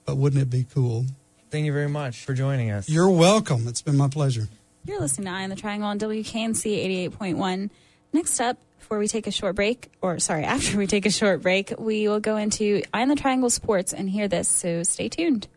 but 0.04 0.16
wouldn't 0.16 0.42
it 0.42 0.50
be 0.50 0.66
cool? 0.74 1.06
Thank 1.50 1.64
you 1.64 1.72
very 1.72 1.88
much 1.88 2.24
for 2.24 2.34
joining 2.34 2.70
us. 2.70 2.88
You're 2.88 3.08
welcome. 3.08 3.66
It's 3.68 3.80
been 3.80 3.96
my 3.96 4.08
pleasure. 4.08 4.48
You're 4.86 5.00
listening 5.00 5.26
to 5.26 5.32
Eye 5.32 5.42
on 5.42 5.50
the 5.50 5.56
Triangle 5.56 5.88
on 5.88 5.98
WKNC 5.98 7.10
88.1. 7.10 7.70
Next 8.12 8.38
up, 8.38 8.56
before 8.78 9.00
we 9.00 9.08
take 9.08 9.26
a 9.26 9.32
short 9.32 9.56
break, 9.56 9.90
or 10.00 10.20
sorry, 10.20 10.44
after 10.54 10.78
we 10.78 10.86
take 10.86 11.06
a 11.06 11.10
short 11.10 11.42
break, 11.42 11.74
we 11.76 12.06
will 12.06 12.20
go 12.20 12.36
into 12.36 12.82
Eye 12.94 13.02
on 13.02 13.08
the 13.08 13.16
Triangle 13.16 13.50
Sports 13.50 13.92
and 13.92 14.08
hear 14.08 14.28
this, 14.28 14.48
so 14.48 14.84
stay 14.84 15.08
tuned. 15.08 15.48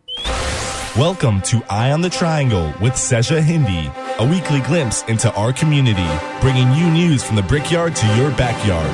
Welcome 0.98 1.42
to 1.44 1.64
Eye 1.70 1.92
on 1.92 2.02
the 2.02 2.10
Triangle 2.10 2.74
with 2.82 2.98
Seja 2.98 3.40
Hindi, 3.40 3.92
a 4.18 4.28
weekly 4.28 4.62
glimpse 4.62 5.04
into 5.04 5.32
our 5.36 5.54
community, 5.54 6.10
bringing 6.42 6.74
you 6.74 6.90
news 6.90 7.24
from 7.24 7.36
the 7.36 7.44
brickyard 7.44 7.96
to 7.98 8.08
your 8.16 8.32
backyard. 8.32 8.90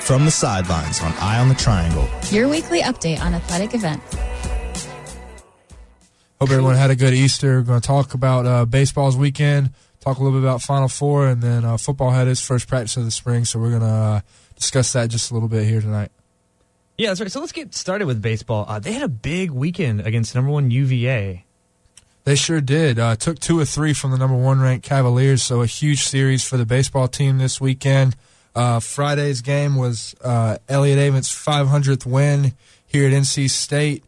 From 0.00 0.24
the 0.24 0.30
sidelines 0.30 1.02
on 1.02 1.12
Eye 1.14 1.40
on 1.40 1.48
the 1.48 1.56
Triangle. 1.56 2.08
Your 2.30 2.48
weekly 2.48 2.82
update 2.82 3.20
on 3.20 3.34
athletic 3.34 3.74
events. 3.74 4.16
Hope 6.42 6.50
everyone 6.50 6.74
had 6.74 6.90
a 6.90 6.96
good 6.96 7.14
Easter. 7.14 7.58
We're 7.58 7.62
going 7.62 7.80
to 7.80 7.86
talk 7.86 8.14
about 8.14 8.46
uh, 8.46 8.64
baseball's 8.64 9.16
weekend, 9.16 9.70
talk 10.00 10.18
a 10.18 10.24
little 10.24 10.40
bit 10.40 10.44
about 10.44 10.60
Final 10.60 10.88
Four, 10.88 11.28
and 11.28 11.40
then 11.40 11.64
uh, 11.64 11.76
football 11.76 12.10
had 12.10 12.26
its 12.26 12.44
first 12.44 12.66
practice 12.66 12.96
of 12.96 13.04
the 13.04 13.12
spring. 13.12 13.44
So 13.44 13.60
we're 13.60 13.68
going 13.68 13.82
to 13.82 13.86
uh, 13.86 14.20
discuss 14.56 14.92
that 14.94 15.08
just 15.08 15.30
a 15.30 15.34
little 15.34 15.48
bit 15.48 15.68
here 15.68 15.80
tonight. 15.80 16.10
Yeah, 16.98 17.10
that's 17.10 17.20
right. 17.20 17.30
So 17.30 17.38
let's 17.38 17.52
get 17.52 17.76
started 17.76 18.06
with 18.06 18.20
baseball. 18.20 18.64
Uh, 18.66 18.80
they 18.80 18.92
had 18.92 19.04
a 19.04 19.08
big 19.08 19.52
weekend 19.52 20.04
against 20.04 20.34
number 20.34 20.50
one 20.50 20.72
UVA. 20.72 21.44
They 22.24 22.34
sure 22.34 22.60
did. 22.60 22.98
Uh, 22.98 23.14
took 23.14 23.38
two 23.38 23.60
or 23.60 23.64
three 23.64 23.92
from 23.92 24.10
the 24.10 24.18
number 24.18 24.36
one 24.36 24.60
ranked 24.60 24.84
Cavaliers, 24.84 25.44
so 25.44 25.62
a 25.62 25.66
huge 25.66 26.02
series 26.02 26.42
for 26.42 26.56
the 26.56 26.66
baseball 26.66 27.06
team 27.06 27.38
this 27.38 27.60
weekend. 27.60 28.16
Uh, 28.52 28.80
Friday's 28.80 29.42
game 29.42 29.76
was 29.76 30.16
uh, 30.24 30.58
Elliott 30.68 30.98
Avent's 30.98 31.32
500th 31.32 32.04
win 32.04 32.54
here 32.84 33.06
at 33.06 33.12
NC 33.12 33.48
State. 33.48 34.02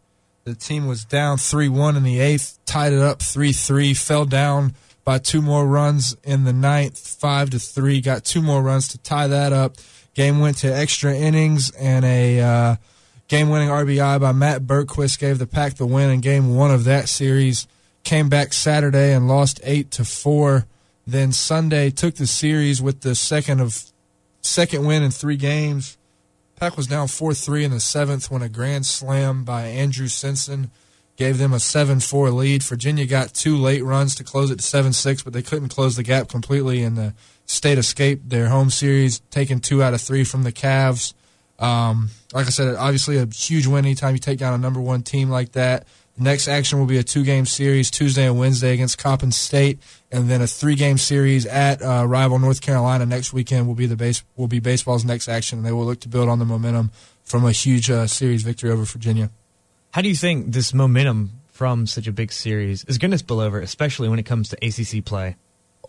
The 0.45 0.53
team 0.53 0.85
was 0.85 1.05
down 1.05 1.39
3 1.39 1.69
1 1.69 1.97
in 1.97 2.03
the 2.03 2.19
eighth, 2.19 2.59
tied 2.67 2.93
it 2.93 2.99
up 2.99 3.19
3 3.19 3.51
3, 3.51 3.95
fell 3.95 4.25
down 4.25 4.75
by 5.03 5.17
two 5.17 5.41
more 5.41 5.65
runs 5.65 6.15
in 6.23 6.43
the 6.43 6.53
ninth, 6.53 6.99
5 6.99 7.49
to 7.49 7.57
3, 7.57 7.99
got 7.99 8.23
two 8.23 8.43
more 8.43 8.61
runs 8.61 8.87
to 8.89 8.99
tie 8.99 9.25
that 9.25 9.51
up. 9.51 9.77
Game 10.13 10.39
went 10.39 10.57
to 10.57 10.67
extra 10.67 11.15
innings, 11.15 11.71
and 11.71 12.05
a 12.05 12.41
uh, 12.41 12.75
game 13.27 13.49
winning 13.49 13.69
RBI 13.69 14.21
by 14.21 14.31
Matt 14.33 14.67
Bergquist 14.67 15.17
gave 15.17 15.39
the 15.39 15.47
Pack 15.47 15.77
the 15.77 15.87
win 15.87 16.11
in 16.11 16.21
game 16.21 16.55
one 16.55 16.69
of 16.69 16.83
that 16.83 17.09
series. 17.09 17.65
Came 18.03 18.29
back 18.29 18.53
Saturday 18.53 19.13
and 19.13 19.27
lost 19.27 19.59
8 19.63 19.89
to 19.89 20.05
4. 20.05 20.67
Then 21.07 21.31
Sunday 21.31 21.89
took 21.89 22.15
the 22.15 22.27
series 22.27 22.83
with 22.83 23.01
the 23.01 23.15
second 23.15 23.61
of 23.61 23.83
second 24.41 24.85
win 24.85 25.01
in 25.01 25.09
three 25.09 25.37
games. 25.37 25.97
Pack 26.55 26.77
was 26.77 26.87
down 26.87 27.07
4 27.07 27.33
3 27.33 27.65
in 27.65 27.71
the 27.71 27.79
seventh 27.79 28.31
when 28.31 28.41
a 28.41 28.49
grand 28.49 28.85
slam 28.85 29.43
by 29.43 29.63
Andrew 29.63 30.07
Simpson 30.07 30.71
gave 31.17 31.37
them 31.37 31.53
a 31.53 31.59
7 31.59 31.99
4 31.99 32.29
lead. 32.31 32.63
Virginia 32.63 33.05
got 33.05 33.33
two 33.33 33.57
late 33.57 33.83
runs 33.83 34.15
to 34.15 34.23
close 34.23 34.51
it 34.51 34.59
to 34.59 34.65
7 34.65 34.93
6, 34.93 35.23
but 35.23 35.33
they 35.33 35.41
couldn't 35.41 35.69
close 35.69 35.95
the 35.95 36.03
gap 36.03 36.29
completely, 36.29 36.81
and 36.83 36.97
the 36.97 37.13
state 37.45 37.77
escaped 37.77 38.29
their 38.29 38.49
home 38.49 38.69
series, 38.69 39.19
taking 39.31 39.59
two 39.59 39.83
out 39.83 39.93
of 39.93 40.01
three 40.01 40.23
from 40.23 40.43
the 40.43 40.51
Cavs. 40.51 41.13
Um, 41.59 42.09
like 42.33 42.47
I 42.47 42.49
said, 42.49 42.75
obviously 42.75 43.17
a 43.17 43.25
huge 43.25 43.67
win 43.67 43.85
anytime 43.85 44.13
you 44.13 44.19
take 44.19 44.39
down 44.39 44.53
a 44.53 44.57
number 44.57 44.81
one 44.81 45.03
team 45.03 45.29
like 45.29 45.53
that. 45.53 45.87
Next 46.17 46.47
action 46.47 46.79
will 46.79 46.85
be 46.85 46.97
a 46.97 47.03
two 47.03 47.25
game 47.25 47.45
series 47.45 47.91
Tuesday 47.91 48.25
and 48.25 48.39
Wednesday 48.39 48.73
against 48.73 48.97
Coppin 48.97 49.31
State, 49.31 49.79
and 50.11 50.29
then 50.29 50.41
a 50.41 50.47
three 50.47 50.75
game 50.75 50.97
series 50.97 51.45
at 51.45 51.81
uh, 51.81 52.05
rival 52.07 52.39
North 52.39 52.61
Carolina 52.61 53.05
next 53.05 53.33
weekend 53.33 53.67
will 53.67 53.75
be 53.75 53.85
the 53.85 53.97
base 53.97 54.23
will 54.37 54.47
be 54.47 54.59
baseball's 54.59 55.03
next 55.03 55.27
action. 55.27 55.59
And 55.59 55.65
they 55.67 55.73
will 55.73 55.85
look 55.85 55.99
to 56.01 56.09
build 56.09 56.29
on 56.29 56.39
the 56.39 56.45
momentum 56.45 56.91
from 57.23 57.45
a 57.45 57.51
huge 57.51 57.89
uh, 57.89 58.07
series 58.07 58.43
victory 58.43 58.71
over 58.71 58.85
Virginia. 58.85 59.29
How 59.91 60.01
do 60.01 60.07
you 60.07 60.15
think 60.15 60.53
this 60.53 60.73
momentum 60.73 61.31
from 61.47 61.85
such 61.85 62.07
a 62.07 62.13
big 62.13 62.31
series 62.31 62.85
is 62.85 62.97
going 62.97 63.11
to 63.11 63.17
spill 63.17 63.41
over, 63.41 63.59
especially 63.59 64.07
when 64.07 64.19
it 64.19 64.23
comes 64.23 64.49
to 64.49 64.57
ACC 64.65 65.03
play? 65.03 65.35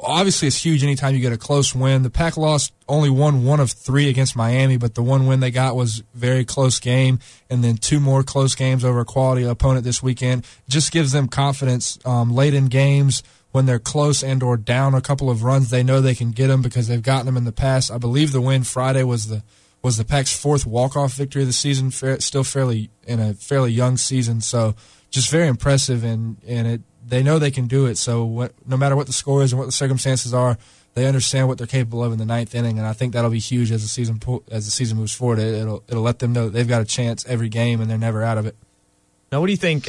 Obviously 0.01 0.49
it's 0.49 0.65
huge 0.65 0.83
anytime 0.83 1.15
you 1.15 1.21
get 1.21 1.33
a 1.33 1.39
close 1.39 1.75
win. 1.75 2.03
The 2.03 2.11
Pack 2.11 2.37
lost 2.37 2.73
only 2.89 3.11
won 3.11 3.45
one 3.45 3.61
of 3.61 3.71
three 3.71 4.09
against 4.09 4.37
Miami, 4.37 4.77
but 4.77 4.95
the 4.95 5.03
one 5.03 5.27
win 5.27 5.41
they 5.41 5.51
got 5.51 5.77
was 5.77 6.03
very 6.15 6.45
close 6.45 6.79
game, 6.79 7.19
and 7.51 7.63
then 7.63 7.77
two 7.77 8.01
more 8.01 8.23
close 8.23 8.55
games 8.55 8.85
over 8.85 9.01
a 9.01 9.05
quality 9.05 9.45
opponent 9.45 9.85
this 9.85 10.03
weekend. 10.03 10.45
Just 10.69 10.93
gives 10.93 11.13
them 11.13 11.29
confidence 11.29 11.99
um, 12.05 12.35
late 12.35 12.55
in 12.55 12.67
games 12.67 13.23
when 13.53 13.67
they're 13.67 13.79
close 13.79 14.23
and 14.23 14.43
or 14.43 14.57
down 14.57 14.95
a 14.95 15.01
couple 15.01 15.31
of 15.31 15.43
runs. 15.43 15.71
They 15.71 15.83
know 15.83 16.01
they 16.01 16.15
can 16.15 16.31
get 16.31 16.49
them 16.49 16.63
because 16.63 16.89
they've 16.89 17.03
gotten 17.03 17.27
them 17.27 17.37
in 17.37 17.45
the 17.45 17.53
past. 17.53 17.91
I 17.91 17.99
believe 17.99 18.33
the 18.33 18.41
win 18.41 18.65
Friday 18.65 19.03
was 19.03 19.29
the 19.29 19.43
was 19.83 19.97
the 19.97 20.05
Pack's 20.05 20.37
fourth 20.37 20.67
walk 20.67 20.97
off 20.97 21.15
victory 21.15 21.43
of 21.43 21.49
the 21.49 21.53
season. 21.53 21.91
Still 21.91 22.45
fairly 22.45 22.91
in 23.07 23.21
a 23.21 23.35
fairly 23.35 23.73
young 23.73 23.97
season, 23.97 24.41
so 24.41 24.75
just 25.11 25.31
very 25.31 25.47
impressive, 25.49 26.05
and 26.05 26.37
and 26.47 26.67
it 26.67 26.81
they 27.07 27.23
know 27.23 27.39
they 27.39 27.51
can 27.51 27.67
do 27.67 27.87
it. 27.87 27.97
So 27.99 28.25
what, 28.25 28.53
no 28.67 28.77
matter 28.77 28.97
what 28.97 29.07
the 29.07 29.13
score 29.13 29.43
is 29.43 29.53
and 29.53 29.59
what 29.59 29.67
the 29.67 29.73
circumstances 29.73 30.35
are, 30.35 30.59
they 30.95 31.07
understand 31.07 31.47
what 31.47 31.59
they're 31.59 31.67
capable 31.67 32.03
of 32.03 32.13
in 32.13 32.19
the 32.19 32.25
ninth 32.25 32.55
inning, 32.55 32.79
and 32.79 32.87
I 32.87 32.95
think 32.95 33.13
that'll 33.13 33.31
be 33.31 33.39
huge 33.39 33.71
as 33.71 33.83
the 33.83 33.89
season 33.89 34.19
as 34.51 34.65
the 34.65 34.71
season 34.71 34.97
moves 34.97 35.15
forward. 35.15 35.39
It, 35.39 35.67
will 35.67 35.85
it'll 35.89 36.03
let 36.03 36.21
them 36.21 36.33
know 36.33 36.49
they've 36.49 36.67
got 36.67 36.81
a 36.81 36.87
chance 36.87 37.25
every 37.27 37.51
game, 37.51 37.83
and 37.83 37.91
they're 37.91 37.99
never 37.99 38.23
out 38.23 38.39
of 38.39 38.47
it. 38.47 38.57
Now, 39.31 39.41
what 39.41 39.47
do 39.47 39.53
you 39.53 39.59
think? 39.59 39.89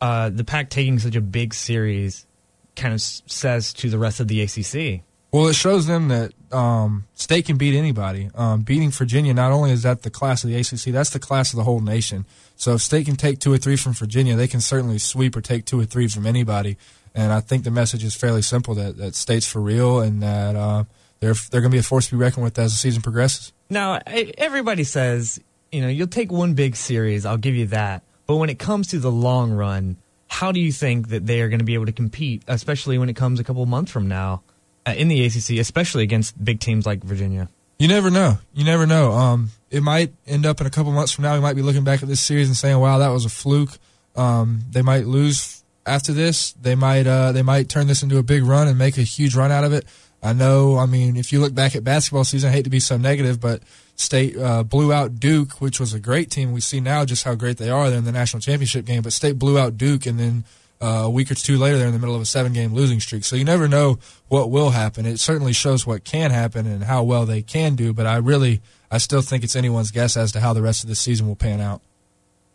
Uh, 0.00 0.30
the 0.30 0.42
pack 0.42 0.68
taking 0.68 0.98
such 0.98 1.14
a 1.14 1.20
big 1.20 1.54
series 1.54 2.26
kind 2.74 2.92
of 2.92 3.00
says 3.00 3.72
to 3.74 3.88
the 3.88 3.98
rest 3.98 4.18
of 4.18 4.26
the 4.26 4.42
ACC. 4.42 5.04
Well, 5.30 5.46
it 5.46 5.54
shows 5.54 5.86
them 5.86 6.08
that 6.08 6.32
um, 6.52 7.06
state 7.14 7.46
can 7.46 7.56
beat 7.56 7.78
anybody. 7.78 8.28
Um, 8.34 8.62
beating 8.62 8.90
Virginia 8.90 9.32
not 9.32 9.52
only 9.52 9.70
is 9.70 9.84
that 9.84 10.02
the 10.02 10.10
class 10.10 10.42
of 10.42 10.50
the 10.50 10.56
ACC, 10.56 10.92
that's 10.92 11.10
the 11.10 11.20
class 11.20 11.52
of 11.52 11.56
the 11.56 11.62
whole 11.62 11.80
nation. 11.80 12.26
So 12.56 12.74
if 12.74 12.80
state 12.80 13.06
can 13.06 13.16
take 13.16 13.38
two 13.38 13.52
or 13.52 13.58
three 13.58 13.76
from 13.76 13.92
Virginia, 13.92 14.36
they 14.36 14.48
can 14.48 14.60
certainly 14.60 14.98
sweep 14.98 15.36
or 15.36 15.40
take 15.40 15.64
two 15.64 15.80
or 15.80 15.84
three 15.84 16.08
from 16.08 16.26
anybody. 16.26 16.76
And 17.14 17.32
I 17.32 17.40
think 17.40 17.64
the 17.64 17.70
message 17.70 18.04
is 18.04 18.14
fairly 18.14 18.42
simple 18.42 18.74
that, 18.74 18.96
that 18.96 19.14
state's 19.14 19.46
for 19.46 19.60
real 19.60 20.00
and 20.00 20.22
that 20.22 20.56
uh, 20.56 20.84
they're 21.20 21.34
they're 21.34 21.60
going 21.60 21.70
to 21.70 21.74
be 21.74 21.78
a 21.78 21.82
force 21.82 22.08
to 22.08 22.16
be 22.16 22.20
reckoned 22.20 22.44
with 22.44 22.58
as 22.58 22.72
the 22.72 22.78
season 22.78 23.02
progresses. 23.02 23.52
Now, 23.68 24.00
everybody 24.06 24.84
says 24.84 25.40
you 25.70 25.80
know 25.80 25.88
you'll 25.88 26.06
take 26.06 26.32
one 26.32 26.54
big 26.54 26.76
series, 26.76 27.26
I'll 27.26 27.36
give 27.36 27.54
you 27.54 27.66
that. 27.66 28.02
But 28.26 28.36
when 28.36 28.50
it 28.50 28.58
comes 28.58 28.88
to 28.88 28.98
the 28.98 29.10
long 29.10 29.52
run, 29.52 29.96
how 30.28 30.52
do 30.52 30.60
you 30.60 30.72
think 30.72 31.08
that 31.08 31.26
they 31.26 31.40
are 31.42 31.48
going 31.48 31.58
to 31.58 31.64
be 31.64 31.74
able 31.74 31.86
to 31.86 31.92
compete, 31.92 32.42
especially 32.48 32.96
when 32.96 33.08
it 33.08 33.16
comes 33.16 33.40
a 33.40 33.44
couple 33.44 33.64
months 33.66 33.90
from 33.90 34.08
now 34.08 34.42
uh, 34.86 34.94
in 34.96 35.08
the 35.08 35.24
ACC, 35.24 35.58
especially 35.58 36.02
against 36.02 36.42
big 36.42 36.60
teams 36.60 36.86
like 36.86 37.04
Virginia? 37.04 37.48
You 37.78 37.88
never 37.88 38.10
know. 38.10 38.38
You 38.54 38.64
never 38.64 38.86
know. 38.86 39.12
Um, 39.12 39.50
it 39.72 39.82
might 39.82 40.12
end 40.26 40.44
up 40.44 40.60
in 40.60 40.66
a 40.66 40.70
couple 40.70 40.92
months 40.92 41.12
from 41.12 41.22
now. 41.22 41.34
We 41.34 41.40
might 41.40 41.56
be 41.56 41.62
looking 41.62 41.82
back 41.82 42.02
at 42.02 42.08
this 42.08 42.20
series 42.20 42.46
and 42.46 42.56
saying, 42.56 42.78
"Wow, 42.78 42.98
that 42.98 43.08
was 43.08 43.24
a 43.24 43.30
fluke." 43.30 43.78
Um, 44.14 44.60
they 44.70 44.82
might 44.82 45.06
lose 45.06 45.64
after 45.86 46.12
this. 46.12 46.52
They 46.52 46.74
might 46.74 47.06
uh, 47.06 47.32
they 47.32 47.42
might 47.42 47.70
turn 47.70 47.86
this 47.86 48.02
into 48.02 48.18
a 48.18 48.22
big 48.22 48.44
run 48.44 48.68
and 48.68 48.78
make 48.78 48.98
a 48.98 49.02
huge 49.02 49.34
run 49.34 49.50
out 49.50 49.64
of 49.64 49.72
it. 49.72 49.86
I 50.22 50.34
know. 50.34 50.78
I 50.78 50.86
mean, 50.86 51.16
if 51.16 51.32
you 51.32 51.40
look 51.40 51.54
back 51.54 51.74
at 51.74 51.82
basketball 51.82 52.24
season, 52.24 52.50
I 52.50 52.52
hate 52.52 52.64
to 52.64 52.70
be 52.70 52.80
so 52.80 52.96
negative, 52.96 53.40
but 53.40 53.62
State 53.96 54.36
uh, 54.36 54.62
blew 54.62 54.92
out 54.92 55.18
Duke, 55.18 55.60
which 55.60 55.80
was 55.80 55.94
a 55.94 55.98
great 55.98 56.30
team. 56.30 56.52
We 56.52 56.60
see 56.60 56.78
now 56.78 57.04
just 57.04 57.24
how 57.24 57.34
great 57.34 57.56
they 57.56 57.70
are. 57.70 57.88
They're 57.88 57.98
in 57.98 58.04
the 58.04 58.12
national 58.12 58.40
championship 58.42 58.84
game, 58.84 59.02
but 59.02 59.12
State 59.14 59.38
blew 59.38 59.58
out 59.58 59.78
Duke, 59.78 60.06
and 60.06 60.20
then 60.20 60.44
a 60.82 61.10
week 61.10 61.30
or 61.30 61.34
two 61.34 61.56
later, 61.56 61.78
they're 61.78 61.86
in 61.86 61.92
the 61.92 61.98
middle 61.98 62.14
of 62.14 62.20
a 62.20 62.26
seven-game 62.26 62.74
losing 62.74 63.00
streak. 63.00 63.24
So 63.24 63.36
you 63.36 63.44
never 63.44 63.68
know 63.68 63.98
what 64.28 64.50
will 64.50 64.70
happen. 64.70 65.06
It 65.06 65.20
certainly 65.20 65.52
shows 65.52 65.86
what 65.86 66.04
can 66.04 66.30
happen 66.30 66.66
and 66.66 66.84
how 66.84 67.02
well 67.02 67.24
they 67.24 67.42
can 67.42 67.76
do. 67.76 67.92
But 67.92 68.06
I 68.06 68.16
really 68.16 68.60
I 68.90 68.98
still 68.98 69.22
think 69.22 69.42
it's 69.42 69.56
anyone's 69.56 69.90
guess 69.90 70.16
as 70.16 70.32
to 70.32 70.40
how 70.40 70.52
the 70.52 70.60
rest 70.60 70.82
of 70.82 70.88
the 70.88 70.94
season 70.94 71.26
will 71.26 71.36
pan 71.36 71.60
out. 71.60 71.80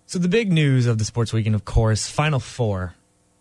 So 0.05 0.19
the 0.19 0.29
big 0.29 0.51
news 0.51 0.85
of 0.85 0.99
the 0.99 1.05
sports 1.05 1.33
weekend, 1.33 1.55
of 1.55 1.65
course, 1.65 2.07
Final 2.07 2.39
Four. 2.39 2.93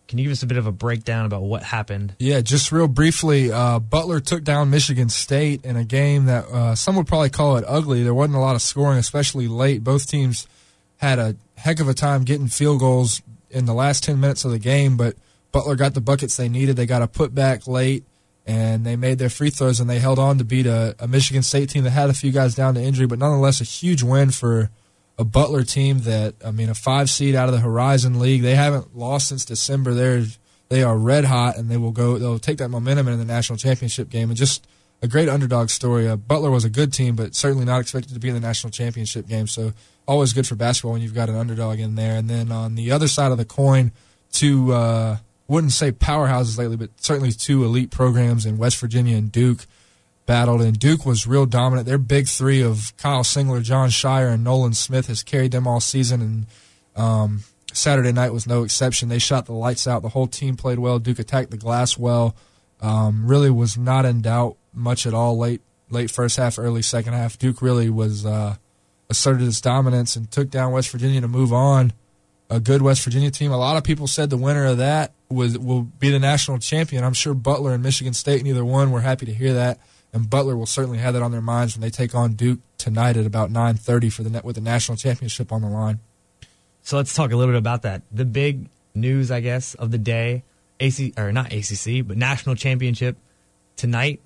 Can 0.09 0.19
you 0.19 0.25
give 0.25 0.33
us 0.33 0.43
a 0.45 0.47
bit 0.47 0.57
of 0.57 0.67
a 0.67 0.73
breakdown 0.73 1.27
about 1.27 1.43
what 1.43 1.65
happened? 1.65 2.15
Yeah, 2.21 2.41
just 2.41 2.71
real 2.71 2.87
briefly. 2.87 3.51
Uh, 3.51 3.81
Butler 3.81 4.21
took 4.21 4.45
down 4.45 4.71
Michigan 4.71 5.09
State 5.09 5.65
in 5.65 5.77
a 5.77 5.85
game 5.85 6.27
that 6.27 6.45
uh, 6.45 6.75
some 6.77 6.95
would 6.97 7.09
probably 7.09 7.31
call 7.31 7.57
it 7.57 7.65
ugly. 7.67 8.05
There 8.05 8.15
wasn't 8.15 8.37
a 8.37 8.41
lot 8.41 8.55
of 8.55 8.63
scoring, 8.63 8.99
especially 8.99 9.49
late. 9.49 9.83
Both 9.83 10.07
teams 10.07 10.47
had 10.99 11.19
a 11.19 11.35
heck 11.57 11.81
of 11.81 11.89
a 11.89 11.95
time 11.95 12.23
getting 12.23 12.47
field 12.47 12.81
goals 12.81 13.21
in 13.51 13.67
the 13.67 13.75
last 13.75 14.05
10 14.05 14.21
minutes 14.21 14.45
of 14.45 14.51
the 14.51 14.59
game, 14.59 14.97
but 14.97 15.17
Butler 15.53 15.77
got 15.77 15.95
the 15.95 16.01
buckets 16.01 16.37
they 16.37 16.49
needed. 16.49 16.77
They 16.77 16.87
got 16.87 17.03
a 17.03 17.09
putback 17.09 17.67
late 17.67 18.05
and 18.47 18.85
they 18.85 18.97
made 18.97 19.19
their 19.19 19.31
free 19.31 19.51
throws 19.51 19.81
and 19.81 19.91
they 19.91 19.99
held 19.99 20.19
on 20.19 20.39
to 20.39 20.45
beat 20.45 20.67
a, 20.67 20.95
a, 20.99 21.09
Michigan 21.09 21.43
State 21.43 21.71
team 21.71 21.85
that 21.85 21.91
had 21.91 22.11
a 22.11 22.15
few 22.15 22.31
guys 22.31 22.55
down 22.55 22.75
to 22.75 22.83
injury, 22.83 23.07
but 23.07 23.19
nonetheless 23.19 23.61
a 23.61 23.65
huge 23.65 24.03
win 24.03 24.31
for 24.31 24.71
a 25.19 25.25
Butler 25.25 25.65
team 25.65 26.01
that 26.01 26.35
I 26.45 26.51
mean 26.51 26.69
a 26.69 26.75
five 26.75 27.09
seed 27.11 27.35
out 27.35 27.49
of 27.49 27.55
the 27.55 27.61
Horizon 27.61 28.21
League. 28.21 28.43
They 28.43 28.55
haven't 28.55 28.97
lost 28.97 29.29
since 29.29 29.45
December. 29.45 29.95
They're 29.95 30.25
they 30.69 30.83
are 30.83 30.97
red 30.97 31.25
hot 31.25 31.57
and 31.57 31.71
they 31.71 31.77
will 31.77 31.93
go. 31.93 32.19
They'll 32.19 32.39
take 32.39 32.59
that 32.59 32.69
momentum 32.69 33.09
in 33.09 33.19
the 33.19 33.25
national 33.25 33.57
championship 33.57 34.11
game 34.11 34.31
and 34.31 34.37
just 34.37 34.67
a 35.07 35.09
great 35.09 35.29
underdog 35.29 35.71
story. 35.71 36.07
Uh, 36.07 36.17
Butler 36.17 36.51
was 36.51 36.65
a 36.65 36.71
good 36.71 36.93
team, 36.93 37.17
but 37.17 37.35
certainly 37.35 37.65
not 37.65 37.81
expected 37.81 38.13
to 38.13 38.21
be 38.21 38.29
in 38.29 38.35
the 38.35 38.41
national 38.41 38.71
championship 38.71 39.27
game. 39.27 39.47
So 39.47 39.73
always 40.07 40.33
good 40.33 40.47
for 40.47 40.55
basketball 40.55 40.93
when 40.93 41.01
you've 41.03 41.15
got 41.15 41.29
an 41.29 41.37
underdog 41.37 41.81
in 41.81 41.95
there. 41.95 42.17
And 42.17 42.29
then 42.29 42.53
on 42.53 42.75
the 42.75 42.93
other 42.93 43.09
side 43.09 43.33
of 43.33 43.39
the 43.39 43.45
coin, 43.45 43.93
two 44.31 44.73
uh, 44.73 45.17
wouldn't 45.49 45.73
say 45.73 45.93
powerhouses 45.93 46.59
lately, 46.59 46.77
but 46.77 46.91
certainly 46.97 47.33
two 47.33 47.65
elite 47.65 47.91
programs 47.91 48.45
in 48.45 48.59
West 48.59 48.77
Virginia 48.79 49.17
and 49.17 49.33
Duke. 49.33 49.67
battled, 50.27 50.61
and 50.61 50.79
Duke 50.79 51.07
was 51.07 51.27
real 51.27 51.47
dominant. 51.47 51.87
Their 51.87 51.99
big 51.99 52.27
three 52.27 52.61
of 52.61 52.93
Kyle 52.99 53.23
Singler, 53.23 53.63
Jon 53.63 53.89
Scheyer, 53.89 54.33
and 54.33 54.45
Nolan 54.45 54.75
Smith 54.75 55.07
has 55.07 55.23
carried 55.23 55.53
them 55.53 55.67
all 55.67 55.81
season, 55.81 56.21
and 56.21 56.47
um, 56.97 57.45
Saturday 57.73 58.13
night 58.13 58.33
was 58.33 58.47
no 58.47 58.65
exception. 58.65 59.09
They 59.09 59.19
shot 59.19 59.47
the 59.47 59.53
lights 59.53 59.87
out. 59.87 60.03
The 60.03 60.11
whole 60.11 60.27
team 60.27 60.57
played 60.57 60.79
well. 60.79 60.99
Duke 60.99 61.21
attacked 61.21 61.51
the 61.51 61.57
glass 61.57 61.97
well. 61.97 62.35
Um, 62.81 63.27
really 63.27 63.51
was 63.51 63.79
not 63.79 64.05
in 64.05 64.21
doubt 64.21 64.57
much 64.77 65.07
at 65.07 65.15
all 65.15 65.37
late 65.39 65.63
late 65.91 66.11
first 66.11 66.37
half, 66.37 66.59
early 66.59 66.83
second 66.83 67.13
half. 67.13 67.39
Duke 67.39 67.63
really 67.63 67.91
was 67.91 68.27
uh, 68.27 68.57
asserted 69.09 69.47
its 69.47 69.61
dominance 69.61 70.17
and 70.17 70.31
took 70.31 70.51
down 70.51 70.73
West 70.73 70.91
Virginia 70.91 71.21
to 71.21 71.29
move 71.29 71.53
on. 71.53 71.93
A 72.49 72.61
good 72.61 72.81
West 72.81 73.03
Virginia 73.03 73.31
team. 73.31 73.51
A 73.51 73.57
lot 73.57 73.77
of 73.77 73.83
people 73.83 74.07
said 74.07 74.31
the 74.31 74.37
winner 74.37 74.67
of 74.67 74.79
that 74.79 75.13
was 75.29 75.59
will 75.59 75.83
be 75.83 76.11
the 76.11 76.21
national 76.21 76.59
champion. 76.59 77.03
I'm 77.03 77.13
sure 77.13 77.35
Butler 77.35 77.75
and 77.75 77.83
Michigan 77.83 78.15
State, 78.15 78.45
neither 78.45 78.65
one, 78.65 78.93
were 78.93 79.01
happy 79.01 79.27
to 79.27 79.35
hear 79.35 79.55
that. 79.55 79.81
And 80.13 80.31
Butler 80.31 80.57
will 80.57 80.67
certainly 80.67 80.99
have 80.99 81.15
that 81.15 81.23
on 81.23 81.33
their 81.33 81.41
minds 81.41 81.75
when 81.75 81.83
they 81.83 81.91
take 81.91 82.15
on 82.15 82.35
Duke 82.35 82.61
tonight 82.79 83.17
at 83.17 83.27
about 83.27 83.51
9:30 83.51 84.13
for 84.13 84.23
the 84.23 84.31
net 84.31 84.45
with 84.45 84.55
the 84.55 84.63
national 84.63 84.97
championship 84.97 85.51
on 85.51 85.63
the 85.63 85.69
line. 85.69 85.99
So 86.83 86.97
let's 86.97 87.13
talk 87.15 87.33
a 87.33 87.37
little 87.37 87.53
bit 87.53 87.59
about 87.59 87.83
that. 87.83 88.03
The 88.13 88.25
big 88.25 88.69
news, 88.95 89.33
I 89.33 89.41
guess, 89.41 89.75
of 89.75 89.91
the 89.91 89.99
day, 89.99 90.45
AC 90.79 91.13
or 91.19 91.33
not 91.33 91.53
ACC, 91.53 92.07
but 92.07 92.17
national 92.17 92.55
championship 92.55 93.17
tonight. 93.75 94.21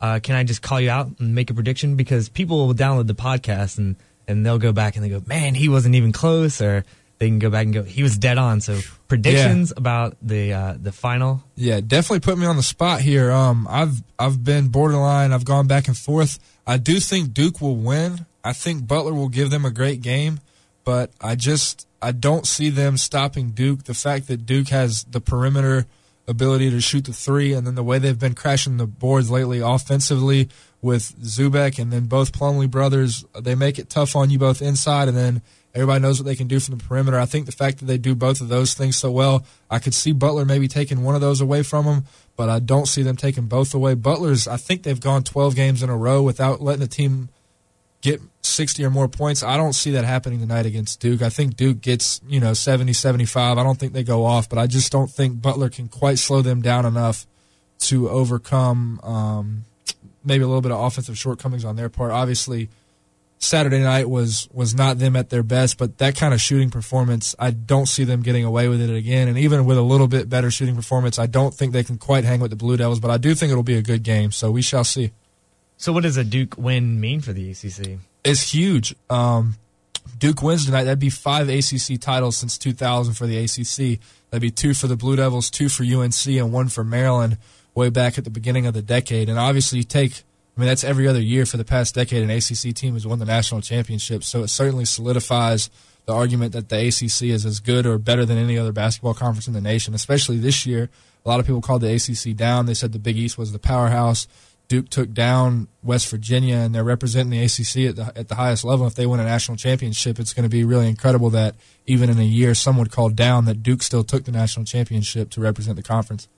Uh, 0.00 0.18
can 0.22 0.34
I 0.34 0.44
just 0.44 0.62
call 0.62 0.80
you 0.80 0.90
out 0.90 1.08
and 1.18 1.34
make 1.34 1.50
a 1.50 1.54
prediction? 1.54 1.96
Because 1.96 2.28
people 2.28 2.66
will 2.66 2.74
download 2.74 3.06
the 3.06 3.14
podcast 3.14 3.78
and 3.78 3.96
and 4.26 4.46
they'll 4.46 4.58
go 4.58 4.72
back 4.72 4.96
and 4.96 5.04
they 5.04 5.08
go, 5.08 5.22
man, 5.26 5.54
he 5.54 5.68
wasn't 5.68 5.96
even 5.96 6.12
close, 6.12 6.60
or 6.60 6.84
they 7.18 7.28
can 7.28 7.38
go 7.38 7.50
back 7.50 7.64
and 7.64 7.74
go, 7.74 7.82
he 7.82 8.02
was 8.02 8.16
dead 8.16 8.38
on. 8.38 8.60
So 8.60 8.78
predictions 9.08 9.70
yeah. 9.70 9.80
about 9.80 10.16
the 10.22 10.52
uh, 10.52 10.74
the 10.80 10.92
final. 10.92 11.42
Yeah, 11.54 11.80
definitely 11.80 12.20
put 12.20 12.38
me 12.38 12.46
on 12.46 12.56
the 12.56 12.62
spot 12.62 13.00
here. 13.00 13.30
Um, 13.30 13.66
I've 13.68 14.02
I've 14.18 14.42
been 14.42 14.68
borderline. 14.68 15.32
I've 15.32 15.44
gone 15.44 15.66
back 15.66 15.88
and 15.88 15.96
forth. 15.96 16.38
I 16.66 16.78
do 16.78 16.98
think 17.00 17.34
Duke 17.34 17.60
will 17.60 17.76
win. 17.76 18.26
I 18.42 18.54
think 18.54 18.86
Butler 18.86 19.12
will 19.12 19.28
give 19.28 19.50
them 19.50 19.64
a 19.64 19.70
great 19.70 20.00
game, 20.00 20.40
but 20.84 21.10
I 21.20 21.34
just 21.34 21.86
I 22.00 22.12
don't 22.12 22.46
see 22.46 22.70
them 22.70 22.96
stopping 22.96 23.50
Duke. 23.50 23.84
The 23.84 23.94
fact 23.94 24.28
that 24.28 24.46
Duke 24.46 24.68
has 24.68 25.04
the 25.04 25.20
perimeter 25.20 25.86
ability 26.30 26.70
to 26.70 26.80
shoot 26.80 27.04
the 27.04 27.12
three, 27.12 27.52
and 27.52 27.66
then 27.66 27.74
the 27.74 27.82
way 27.82 27.98
they've 27.98 28.18
been 28.18 28.34
crashing 28.34 28.76
the 28.76 28.86
boards 28.86 29.30
lately 29.30 29.60
offensively 29.60 30.48
with 30.80 31.14
Zoubek 31.20 31.78
and 31.78 31.92
then 31.92 32.06
both 32.06 32.32
Plumlee 32.32 32.70
brothers, 32.70 33.24
they 33.38 33.54
make 33.54 33.78
it 33.78 33.90
tough 33.90 34.16
on 34.16 34.30
you 34.30 34.38
both 34.38 34.62
inside, 34.62 35.08
and 35.08 35.16
then 35.16 35.42
everybody 35.74 36.00
knows 36.00 36.18
what 36.18 36.26
they 36.26 36.36
can 36.36 36.46
do 36.46 36.58
from 36.58 36.78
the 36.78 36.84
perimeter. 36.84 37.18
I 37.18 37.26
think 37.26 37.46
the 37.46 37.52
fact 37.52 37.78
that 37.78 37.84
they 37.84 37.98
do 37.98 38.14
both 38.14 38.40
of 38.40 38.48
those 38.48 38.74
things 38.74 38.96
so 38.96 39.10
well, 39.10 39.44
I 39.70 39.78
could 39.78 39.94
see 39.94 40.12
Butler 40.12 40.44
maybe 40.44 40.68
taking 40.68 41.02
one 41.02 41.14
of 41.14 41.20
those 41.20 41.40
away 41.40 41.62
from 41.62 41.84
them, 41.84 42.04
but 42.36 42.48
I 42.48 42.60
don't 42.60 42.86
see 42.86 43.02
them 43.02 43.16
taking 43.16 43.46
both 43.46 43.74
away. 43.74 43.94
Butler's, 43.94 44.48
I 44.48 44.56
think 44.56 44.82
they've 44.82 45.00
gone 45.00 45.22
12 45.22 45.54
games 45.54 45.82
in 45.82 45.90
a 45.90 45.96
row 45.96 46.22
without 46.22 46.62
letting 46.62 46.80
the 46.80 46.88
team 46.88 47.28
get 48.02 48.20
60 48.42 48.84
or 48.84 48.90
more 48.90 49.08
points. 49.08 49.42
I 49.42 49.56
don't 49.56 49.74
see 49.74 49.90
that 49.92 50.04
happening 50.04 50.40
tonight 50.40 50.66
against 50.66 51.00
Duke. 51.00 51.22
I 51.22 51.28
think 51.28 51.56
Duke 51.56 51.80
gets, 51.80 52.20
you 52.26 52.40
know, 52.40 52.54
70, 52.54 52.92
75. 52.92 53.58
I 53.58 53.62
don't 53.62 53.78
think 53.78 53.92
they 53.92 54.02
go 54.02 54.24
off, 54.24 54.48
but 54.48 54.58
I 54.58 54.66
just 54.66 54.90
don't 54.90 55.10
think 55.10 55.40
Butler 55.40 55.68
can 55.68 55.88
quite 55.88 56.18
slow 56.18 56.42
them 56.42 56.62
down 56.62 56.86
enough 56.86 57.26
to 57.80 58.08
overcome 58.08 59.00
um, 59.02 59.64
maybe 60.24 60.44
a 60.44 60.46
little 60.46 60.62
bit 60.62 60.72
of 60.72 60.80
offensive 60.80 61.18
shortcomings 61.18 61.64
on 61.64 61.76
their 61.76 61.88
part. 61.88 62.12
Obviously, 62.12 62.68
Saturday 63.38 63.82
night 63.82 64.08
was 64.08 64.48
was 64.52 64.74
not 64.74 64.98
them 64.98 65.16
at 65.16 65.30
their 65.30 65.42
best, 65.42 65.78
but 65.78 65.96
that 65.96 66.14
kind 66.14 66.34
of 66.34 66.40
shooting 66.40 66.70
performance, 66.70 67.34
I 67.38 67.52
don't 67.52 67.86
see 67.86 68.04
them 68.04 68.20
getting 68.20 68.44
away 68.44 68.68
with 68.68 68.82
it 68.82 68.94
again. 68.94 69.28
And 69.28 69.38
even 69.38 69.64
with 69.64 69.78
a 69.78 69.82
little 69.82 70.08
bit 70.08 70.28
better 70.28 70.50
shooting 70.50 70.76
performance, 70.76 71.18
I 71.18 71.26
don't 71.26 71.54
think 71.54 71.72
they 71.72 71.82
can 71.82 71.96
quite 71.96 72.24
hang 72.24 72.40
with 72.40 72.50
the 72.50 72.56
Blue 72.56 72.76
Devils, 72.76 73.00
but 73.00 73.10
I 73.10 73.16
do 73.16 73.34
think 73.34 73.50
it'll 73.50 73.62
be 73.62 73.76
a 73.76 73.82
good 73.82 74.02
game. 74.02 74.30
So 74.30 74.50
we 74.50 74.60
shall 74.60 74.84
see. 74.84 75.12
So, 75.80 75.94
what 75.94 76.02
does 76.02 76.18
a 76.18 76.24
Duke 76.24 76.58
win 76.58 77.00
mean 77.00 77.22
for 77.22 77.32
the 77.32 77.52
ACC? 77.52 78.00
It's 78.22 78.52
huge. 78.52 78.94
Um, 79.08 79.56
Duke 80.18 80.42
wins 80.42 80.66
tonight. 80.66 80.84
That'd 80.84 80.98
be 80.98 81.08
five 81.08 81.48
ACC 81.48 81.98
titles 81.98 82.36
since 82.36 82.58
2000 82.58 83.14
for 83.14 83.26
the 83.26 83.38
ACC. 83.38 83.98
That'd 84.28 84.42
be 84.42 84.50
two 84.50 84.74
for 84.74 84.88
the 84.88 84.96
Blue 84.96 85.16
Devils, 85.16 85.48
two 85.48 85.70
for 85.70 85.82
UNC, 85.82 86.26
and 86.26 86.52
one 86.52 86.68
for 86.68 86.84
Maryland 86.84 87.38
way 87.74 87.88
back 87.88 88.18
at 88.18 88.24
the 88.24 88.30
beginning 88.30 88.66
of 88.66 88.74
the 88.74 88.82
decade. 88.82 89.30
And 89.30 89.38
obviously, 89.38 89.78
you 89.78 89.84
take, 89.84 90.22
I 90.54 90.60
mean, 90.60 90.68
that's 90.68 90.84
every 90.84 91.08
other 91.08 91.18
year 91.18 91.46
for 91.46 91.56
the 91.56 91.64
past 91.64 91.94
decade, 91.94 92.22
an 92.22 92.30
ACC 92.30 92.74
team 92.74 92.92
has 92.92 93.06
won 93.06 93.18
the 93.18 93.24
national 93.24 93.62
championship. 93.62 94.22
So 94.22 94.42
it 94.42 94.48
certainly 94.48 94.84
solidifies 94.84 95.70
the 96.04 96.12
argument 96.12 96.52
that 96.52 96.68
the 96.68 96.88
ACC 96.88 97.30
is 97.30 97.46
as 97.46 97.58
good 97.58 97.86
or 97.86 97.96
better 97.96 98.26
than 98.26 98.36
any 98.36 98.58
other 98.58 98.72
basketball 98.72 99.14
conference 99.14 99.48
in 99.48 99.54
the 99.54 99.62
nation, 99.62 99.94
especially 99.94 100.36
this 100.36 100.66
year. 100.66 100.90
A 101.24 101.28
lot 101.28 101.40
of 101.40 101.46
people 101.46 101.62
called 101.62 101.80
the 101.80 101.94
ACC 101.94 102.36
down. 102.36 102.66
They 102.66 102.74
said 102.74 102.92
the 102.92 102.98
Big 102.98 103.16
East 103.16 103.38
was 103.38 103.52
the 103.52 103.58
powerhouse. 103.58 104.26
Duke 104.70 104.88
took 104.88 105.12
down 105.12 105.66
West 105.82 106.08
Virginia, 106.08 106.54
and 106.54 106.72
they're 106.72 106.84
representing 106.84 107.30
the 107.30 107.42
ACC 107.42 107.90
at 107.90 107.96
the, 107.96 108.12
at 108.16 108.28
the 108.28 108.36
highest 108.36 108.64
level. 108.64 108.86
If 108.86 108.94
they 108.94 109.04
win 109.04 109.18
a 109.18 109.24
national 109.24 109.56
championship, 109.56 110.20
it's 110.20 110.32
going 110.32 110.44
to 110.44 110.48
be 110.48 110.62
really 110.62 110.88
incredible 110.88 111.28
that 111.30 111.56
even 111.86 112.08
in 112.08 112.20
a 112.20 112.24
year, 112.24 112.54
some 112.54 112.78
would 112.78 112.92
call 112.92 113.08
down 113.08 113.46
that 113.46 113.64
Duke 113.64 113.82
still 113.82 114.04
took 114.04 114.26
the 114.26 114.30
national 114.30 114.64
championship 114.64 115.28
to 115.30 115.40
represent 115.40 115.74
the 115.74 115.82
conference. 115.82 116.28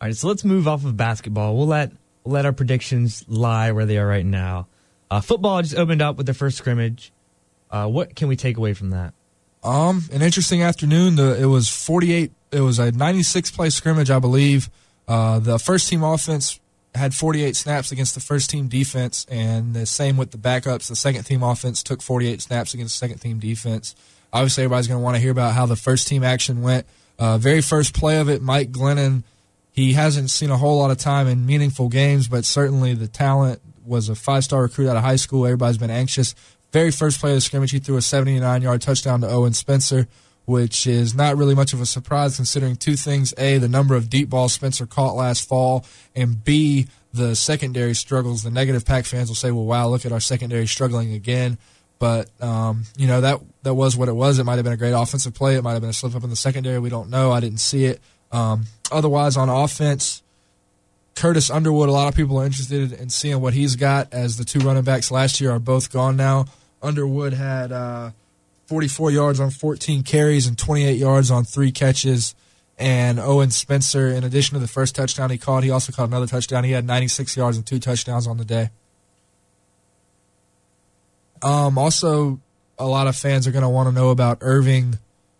All 0.00 0.08
right, 0.08 0.16
so 0.16 0.26
let's 0.26 0.42
move 0.42 0.66
off 0.66 0.86
of 0.86 0.96
basketball. 0.96 1.54
We'll 1.54 1.66
let 1.66 1.92
we'll 2.24 2.32
let 2.32 2.46
our 2.46 2.52
predictions 2.54 3.26
lie 3.28 3.70
where 3.72 3.84
they 3.84 3.98
are 3.98 4.06
right 4.06 4.24
now. 4.24 4.68
Uh, 5.10 5.20
football 5.20 5.60
just 5.60 5.76
opened 5.76 6.00
up 6.00 6.16
with 6.16 6.24
the 6.24 6.34
first 6.34 6.56
scrimmage. 6.56 7.12
Uh, 7.70 7.88
what 7.88 8.16
can 8.16 8.26
we 8.26 8.36
take 8.36 8.56
away 8.56 8.72
from 8.72 8.88
that? 8.90 9.12
Um, 9.62 10.02
an 10.10 10.22
interesting 10.22 10.62
afternoon. 10.62 11.16
The 11.16 11.38
it 11.38 11.46
was 11.46 11.68
forty 11.68 12.14
eight. 12.14 12.32
It 12.52 12.62
was 12.62 12.78
a 12.78 12.90
ninety 12.90 13.22
six 13.22 13.50
play 13.50 13.68
scrimmage, 13.68 14.10
I 14.10 14.18
believe. 14.18 14.70
Uh, 15.06 15.40
the 15.40 15.58
first 15.58 15.90
team 15.90 16.02
offense 16.02 16.58
had 16.96 17.14
48 17.14 17.56
snaps 17.56 17.92
against 17.92 18.14
the 18.14 18.20
first 18.20 18.50
team 18.50 18.68
defense, 18.68 19.26
and 19.30 19.74
the 19.74 19.86
same 19.86 20.16
with 20.16 20.30
the 20.30 20.38
backups. 20.38 20.88
The 20.88 20.96
second 20.96 21.24
team 21.24 21.42
offense 21.42 21.82
took 21.82 22.02
48 22.02 22.42
snaps 22.42 22.74
against 22.74 22.94
the 22.94 23.06
second 23.06 23.18
team 23.18 23.38
defense. 23.38 23.94
Obviously, 24.32 24.64
everybody's 24.64 24.88
going 24.88 25.00
to 25.00 25.04
want 25.04 25.16
to 25.16 25.20
hear 25.20 25.30
about 25.30 25.54
how 25.54 25.66
the 25.66 25.76
first 25.76 26.08
team 26.08 26.22
action 26.22 26.62
went. 26.62 26.86
Uh, 27.18 27.38
very 27.38 27.60
first 27.62 27.94
play 27.94 28.18
of 28.18 28.28
it, 28.28 28.42
Mike 28.42 28.70
Glennon. 28.70 29.22
He 29.72 29.92
hasn't 29.92 30.30
seen 30.30 30.50
a 30.50 30.56
whole 30.56 30.78
lot 30.78 30.90
of 30.90 30.98
time 30.98 31.26
in 31.26 31.46
meaningful 31.46 31.88
games, 31.88 32.28
but 32.28 32.44
certainly 32.44 32.94
the 32.94 33.08
talent 33.08 33.60
was 33.84 34.08
a 34.08 34.14
five 34.14 34.44
star 34.44 34.62
recruit 34.62 34.88
out 34.88 34.96
of 34.96 35.02
high 35.02 35.16
school. 35.16 35.46
Everybody's 35.46 35.78
been 35.78 35.90
anxious. 35.90 36.34
Very 36.72 36.90
first 36.90 37.20
play 37.20 37.30
of 37.30 37.36
the 37.36 37.40
scrimmage, 37.40 37.70
he 37.70 37.78
threw 37.78 37.96
a 37.96 38.02
79 38.02 38.62
yard 38.62 38.82
touchdown 38.82 39.20
to 39.20 39.28
Owen 39.28 39.52
Spencer 39.52 40.08
which 40.46 40.86
is 40.86 41.14
not 41.14 41.36
really 41.36 41.54
much 41.54 41.72
of 41.72 41.80
a 41.80 41.86
surprise 41.86 42.36
considering 42.36 42.76
two 42.76 42.94
things 42.94 43.34
A, 43.36 43.58
the 43.58 43.68
number 43.68 43.94
of 43.94 44.08
deep 44.08 44.30
balls 44.30 44.54
Spencer 44.54 44.86
caught 44.86 45.16
last 45.16 45.46
fall, 45.46 45.84
and 46.14 46.42
B, 46.42 46.86
the 47.12 47.34
secondary 47.34 47.94
struggles. 47.94 48.42
The 48.42 48.50
negative 48.50 48.86
Pack 48.86 49.04
fans 49.04 49.28
will 49.28 49.34
say, 49.34 49.50
well, 49.50 49.64
wow, 49.64 49.88
look 49.88 50.06
at 50.06 50.12
our 50.12 50.20
secondary 50.20 50.66
struggling 50.66 51.12
again. 51.12 51.58
But, 51.98 52.30
um, 52.42 52.84
you 52.96 53.06
know, 53.06 53.22
that, 53.22 53.40
that 53.62 53.74
was 53.74 53.96
what 53.96 54.08
it 54.08 54.12
was. 54.14 54.38
It 54.38 54.44
might 54.44 54.56
have 54.56 54.64
been 54.64 54.72
a 54.72 54.78
great 54.78 54.92
offensive 54.92 55.34
play. 55.34 55.56
It 55.56 55.62
might 55.62 55.72
have 55.72 55.80
been 55.80 55.90
a 55.90 55.94
slip 55.94 56.14
up 56.14 56.22
in 56.22 56.30
the 56.30 56.36
secondary. 56.36 56.78
We 56.78 56.90
don't 56.90 57.10
know. 57.10 57.32
I 57.32 57.40
didn't 57.40 57.58
see 57.58 57.86
it. 57.86 58.00
Um, 58.30 58.66
otherwise, 58.92 59.36
on 59.36 59.48
offense, 59.48 60.22
Curtis 61.14 61.50
Underwood, 61.50 61.88
a 61.88 61.92
lot 61.92 62.08
of 62.08 62.14
people 62.14 62.38
are 62.38 62.44
interested 62.44 62.92
in 62.92 63.08
seeing 63.08 63.40
what 63.40 63.54
he's 63.54 63.74
got 63.74 64.12
as 64.12 64.36
the 64.36 64.44
two 64.44 64.60
running 64.60 64.84
backs 64.84 65.10
last 65.10 65.40
year 65.40 65.50
are 65.50 65.58
both 65.58 65.90
gone 65.90 66.16
now. 66.16 66.44
Underwood 66.82 67.32
had. 67.32 67.72
Uh, 67.72 68.10
44 68.66 69.10
yards 69.10 69.40
on 69.40 69.50
14 69.50 70.02
carries 70.02 70.46
and 70.46 70.58
28 70.58 70.98
yards 70.98 71.30
on 71.30 71.44
three 71.44 71.70
catches. 71.72 72.34
And 72.78 73.18
Owen 73.18 73.50
Spencer, 73.50 74.08
in 74.08 74.22
addition 74.24 74.54
to 74.54 74.60
the 74.60 74.68
first 74.68 74.94
touchdown 74.94 75.30
he 75.30 75.38
caught, 75.38 75.64
he 75.64 75.70
also 75.70 75.92
caught 75.92 76.08
another 76.08 76.26
touchdown. 76.26 76.64
He 76.64 76.72
had 76.72 76.84
96 76.84 77.36
yards 77.36 77.56
and 77.56 77.64
two 77.64 77.78
touchdowns 77.78 78.26
on 78.26 78.36
the 78.36 78.44
day. 78.44 78.70
Um, 81.42 81.78
also, 81.78 82.40
a 82.78 82.86
lot 82.86 83.06
of 83.06 83.16
fans 83.16 83.46
are 83.46 83.52
going 83.52 83.62
to 83.62 83.68
want 83.68 83.88
to 83.88 83.94
know 83.94 84.10
about 84.10 84.38
Irving. 84.40 84.98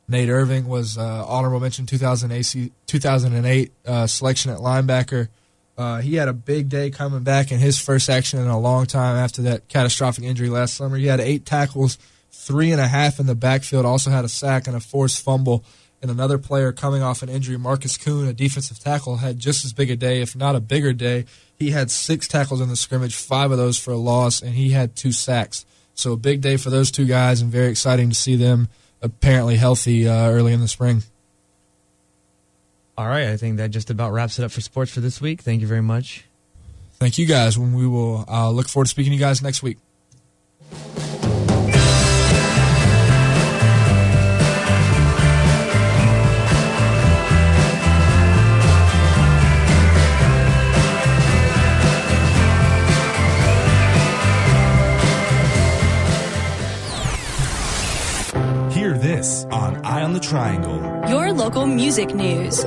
Nate 0.09 0.29
Irving 0.29 0.67
was 0.69 0.97
uh, 0.97 1.27
honorable 1.27 1.61
mention 1.61 1.85
2008 1.85 3.73
uh, 3.87 4.07
selection 4.07 4.51
at 4.53 4.59
linebacker. 4.59 5.29
Uh, 5.77 6.01
he 6.01 6.15
had 6.15 6.29
a 6.29 6.33
big 6.33 6.71
day 6.71 6.91
coming 6.91 7.23
back 7.23 7.53
in 7.53 7.59
his 7.59 7.79
first 7.79 8.09
action 8.09 8.39
in 8.39 8.47
a 8.47 8.59
long 8.59 8.87
time 8.87 9.17
after 9.17 9.43
that 9.43 9.69
catastrophic 9.69 10.25
injury 10.25 10.49
last 10.49 10.75
summer. 10.75 10.97
He 10.97 11.07
had 11.07 11.21
eight 11.21 11.45
tackles 11.45 11.99
three 12.31 12.73
and 12.73 12.81
a 12.81 12.89
half 12.89 13.19
in 13.19 13.27
the 13.27 13.35
backfield, 13.35 13.85
also 13.85 14.11
had 14.11 14.25
a 14.25 14.29
sack 14.29 14.67
and 14.67 14.77
a 14.77 14.81
forced 14.81 15.23
fumble. 15.23 15.65
And 16.03 16.11
another 16.11 16.39
player 16.39 16.73
coming 16.73 17.03
off 17.03 17.23
an 17.23 17.29
injury, 17.29 17.57
Markus 17.57 17.97
Kuhn, 17.97 18.29
a 18.29 18.33
defensive 18.33 18.79
tackle, 18.79 19.17
had 19.17 19.39
just 19.39 19.65
as 19.65 19.73
big 19.73 19.91
a 19.91 19.97
day, 19.97 20.21
if 20.21 20.37
not 20.37 20.55
a 20.55 20.61
bigger 20.61 20.93
day. 20.93 21.25
He 21.59 21.71
had 21.71 21.91
six 21.91 22.29
tackles 22.29 22.61
in 22.61 22.69
the 22.69 22.77
scrimmage, 22.77 23.17
five 23.17 23.51
of 23.51 23.57
those 23.57 23.79
for 23.79 23.93
a 23.93 23.97
loss, 23.97 24.43
and 24.43 24.55
he 24.55 24.71
had 24.71 24.95
two 24.95 25.11
sacks. 25.11 25.65
So 25.95 26.13
a 26.13 26.17
big 26.17 26.43
day 26.43 26.59
for 26.59 26.69
those 26.69 26.91
two 26.91 27.07
guys, 27.07 27.41
and 27.41 27.51
very 27.51 27.69
exciting 27.69 28.11
to 28.11 28.15
see 28.15 28.37
them 28.37 28.69
apparently 29.01 29.57
healthy 29.57 30.07
uh, 30.07 30.29
early 30.29 30.53
in 30.53 30.61
the 30.61 30.69
spring. 30.69 31.03
All 32.99 33.09
right, 33.09 33.29
I 33.29 33.37
think 33.37 33.57
that 33.57 33.71
just 33.71 33.91
about 33.91 34.13
wraps 34.13 34.39
it 34.39 34.45
up 34.45 34.51
for 34.51 34.61
sports 34.61 34.93
for 34.93 35.01
this 35.01 35.21
week. 35.21 35.41
Thank 35.43 35.61
you 35.61 35.67
very 35.67 35.83
much. 35.83 36.25
Thank 36.99 37.19
you 37.19 37.27
guys. 37.27 37.59
When 37.59 37.75
we 37.75 37.87
will 37.87 38.25
uh, 38.29 38.51
look 38.51 38.69
forward 38.69 38.87
to 38.87 38.91
speaking 38.91 39.13
to 39.13 39.17
you 39.17 39.21
guys 39.21 39.43
next 39.43 39.63
week. 39.63 39.79
On 60.07 60.13
the 60.13 60.21
Triangle. 60.21 60.77
Your 61.11 61.33
local 61.33 61.67
music 61.67 62.15
news. 62.15 62.65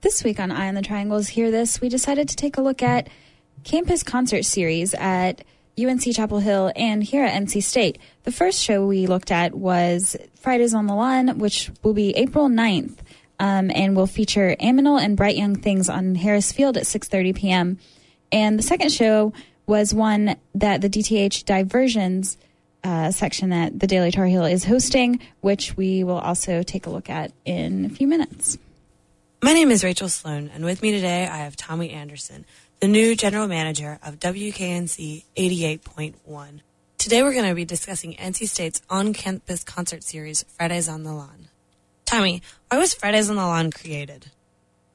This 0.00 0.24
week 0.24 0.40
on 0.40 0.50
Eye 0.50 0.68
on 0.68 0.74
the 0.74 0.80
Triangles, 0.80 1.28
Hear 1.28 1.50
This, 1.50 1.82
we 1.82 1.90
decided 1.90 2.26
to 2.30 2.36
take 2.36 2.56
a 2.56 2.62
look 2.62 2.82
at 2.82 3.10
campus 3.64 4.02
concert 4.02 4.46
series 4.46 4.94
at 4.94 5.44
UNC 5.78 6.10
Chapel 6.14 6.38
Hill 6.38 6.72
and 6.74 7.04
here 7.04 7.22
at 7.22 7.34
NC 7.34 7.62
State. 7.62 7.98
The 8.22 8.32
first 8.32 8.62
show 8.62 8.86
we 8.86 9.06
looked 9.06 9.30
at 9.30 9.54
was 9.54 10.16
Fridays 10.36 10.72
on 10.72 10.86
the 10.86 10.94
Lawn, 10.94 11.38
which 11.38 11.70
will 11.82 11.92
be 11.92 12.16
April 12.16 12.48
9th 12.48 12.96
um, 13.38 13.70
and 13.74 13.94
will 13.94 14.06
feature 14.06 14.56
Aminal 14.58 14.98
and 14.98 15.18
Bright 15.18 15.36
Young 15.36 15.56
Things 15.56 15.90
on 15.90 16.14
Harris 16.14 16.50
Field 16.50 16.78
at 16.78 16.84
6.30 16.84 17.36
p.m. 17.36 17.78
And 18.32 18.58
the 18.58 18.62
second 18.62 18.90
show 18.90 19.34
was 19.66 19.92
one 19.92 20.36
that 20.54 20.80
the 20.80 20.88
DTH 20.88 21.44
Diversions 21.44 22.38
uh, 22.84 23.10
section 23.10 23.50
that 23.50 23.78
the 23.78 23.86
Daily 23.86 24.10
Tar 24.10 24.26
Heel 24.26 24.44
is 24.44 24.64
hosting, 24.64 25.20
which 25.40 25.76
we 25.76 26.04
will 26.04 26.18
also 26.18 26.62
take 26.62 26.86
a 26.86 26.90
look 26.90 27.10
at 27.10 27.32
in 27.44 27.84
a 27.84 27.88
few 27.88 28.06
minutes. 28.06 28.58
My 29.42 29.52
name 29.52 29.70
is 29.70 29.84
Rachel 29.84 30.08
Sloan, 30.08 30.50
and 30.54 30.64
with 30.64 30.82
me 30.82 30.92
today 30.92 31.26
I 31.26 31.38
have 31.38 31.56
Tommy 31.56 31.90
Anderson, 31.90 32.44
the 32.80 32.88
new 32.88 33.14
general 33.14 33.46
manager 33.48 33.98
of 34.02 34.18
WKNC 34.18 35.24
88.1. 35.36 36.60
Today 36.98 37.22
we're 37.22 37.32
going 37.32 37.48
to 37.48 37.54
be 37.54 37.64
discussing 37.64 38.14
NC 38.14 38.48
State's 38.48 38.82
on 38.88 39.12
campus 39.12 39.62
concert 39.62 40.02
series, 40.02 40.44
Fridays 40.48 40.88
on 40.88 41.04
the 41.04 41.12
Lawn. 41.12 41.48
Tommy, 42.04 42.42
why 42.68 42.78
was 42.78 42.94
Fridays 42.94 43.28
on 43.28 43.36
the 43.36 43.42
Lawn 43.42 43.70
created? 43.70 44.30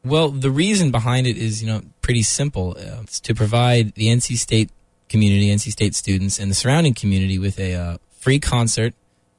Well, 0.04 0.30
the 0.30 0.50
reason 0.50 0.92
behind 0.92 1.28
it 1.28 1.38
is, 1.38 1.62
you 1.62 1.68
know, 1.68 1.82
pretty 2.02 2.24
simple. 2.24 2.76
Uh, 2.78 3.02
it's 3.04 3.20
to 3.22 3.36
provide 3.36 3.94
the 3.94 4.08
NC 4.08 4.38
State 4.38 4.72
community, 5.12 5.50
NC 5.50 5.72
State 5.72 5.94
students, 5.94 6.40
and 6.40 6.50
the 6.50 6.56
surrounding 6.56 6.94
community 6.94 7.38
with 7.38 7.60
a 7.60 7.76
uh, 7.76 7.98
free 8.20 8.40
concert 8.40 8.94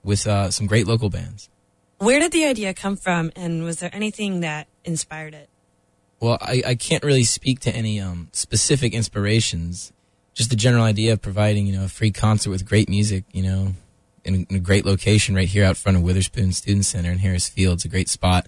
with 0.05 0.27
uh, 0.27 0.51
some 0.51 0.67
great 0.67 0.87
local 0.87 1.11
bands. 1.11 1.49
Where 1.99 2.21
did 2.21 2.33
the 2.33 2.45
idea 2.45 2.75
come 2.75 2.97
from, 2.97 3.33
and 3.35 3.65
was 3.65 3.81
there 3.81 3.91
anything 3.93 4.41
that 4.41 4.69
inspired 4.85 5.35
it? 5.35 5.49
Well, 6.21 6.39
I, 6.41 6.63
I 6.67 6.75
can't 6.75 7.03
really 7.03 7.25
speak 7.25 7.61
to 7.61 7.75
any 7.75 8.01
um, 8.01 8.29
specific 8.33 8.93
inspirations. 8.93 9.93
Just 10.35 10.51
the 10.51 10.57
general 10.57 10.85
idea 10.85 11.15
of 11.15 11.23
providing, 11.23 11.67
you 11.67 11.77
know, 11.77 11.85
a 11.85 11.89
free 11.89 12.11
concert 12.11 12.51
with 12.51 12.65
great 12.65 12.89
music, 12.89 13.25
you 13.33 13.43
know, 13.43 13.75
in, 14.25 14.47
in 14.49 14.57
a 14.57 14.61
great 14.61 14.85
location 14.85 15.35
right 15.35 15.49
here 15.49 15.65
out 15.65 15.77
front 15.77 15.97
of 15.97 16.05
Witherspoon 16.05 16.53
Student 16.53 16.85
Center 16.85 17.11
in 17.11 17.19
Harris 17.19 17.49
Field. 17.49 17.75
It's 17.75 17.85
a 17.85 17.89
great 17.89 18.09
spot. 18.09 18.47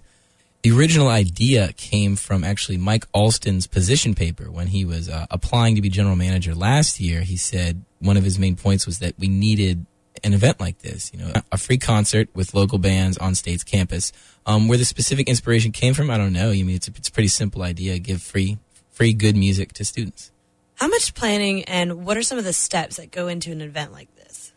The 0.65 0.73
original 0.73 1.09
idea 1.09 1.75
came 1.75 2.17
from 2.17 2.43
actually 2.43 2.79
Mike 2.79 3.05
Alston's 3.13 3.67
position 3.67 4.15
paper 4.15 4.51
when 4.51 4.69
he 4.69 4.87
was 4.87 5.11
uh, 5.11 5.27
applying 5.31 5.75
to 5.75 5.83
be 5.83 5.91
general 5.91 6.17
manager 6.17 6.55
last 6.55 6.99
year. 6.99 7.21
He 7.21 7.37
said 7.37 7.85
one 7.99 8.17
of 8.17 8.25
his 8.25 8.39
main 8.39 8.57
points 8.57 8.87
was 8.87 8.99
that 9.01 9.13
we 9.19 9.29
needed 9.29 9.85
an 10.25 10.33
event 10.33 10.61
like 10.61 10.79
this, 10.79 11.13
you 11.13 11.19
know, 11.19 11.35
a 11.53 11.59
free 11.59 11.77
concert 11.77 12.31
with 12.33 12.55
local 12.55 12.79
bands 12.79 13.19
on 13.19 13.35
State's 13.35 13.63
campus. 13.63 14.11
Um, 14.47 14.67
where 14.67 14.79
the 14.79 14.87
specific 14.87 15.29
inspiration 15.29 15.71
came 15.71 15.93
from, 15.93 16.11
I 16.11 16.17
don't 16.17 16.33
know. 16.33 16.49
I 16.49 16.63
mean, 16.63 16.77
it's 16.77 16.89
a, 16.89 16.93
it's 16.97 17.09
a 17.11 17.13
pretty 17.13 17.29
simple 17.29 17.63
idea: 17.63 17.99
give 17.99 18.23
free, 18.23 18.57
free 18.91 19.13
good 19.13 19.37
music 19.37 19.75
to 19.75 19.85
students. 19.85 20.33
How 20.77 20.89
much 20.89 21.13
planning 21.13 21.65
and 21.65 22.07
what 22.07 22.17
are 22.17 22.23
some 22.23 22.39
of 22.39 22.45
the 22.45 22.55
steps 22.55 22.97
that 22.97 23.11
go 23.11 23.29
into 23.29 23.53
an 23.53 23.61
event 23.61 23.93
like 23.93 24.09
this? 24.17 24.55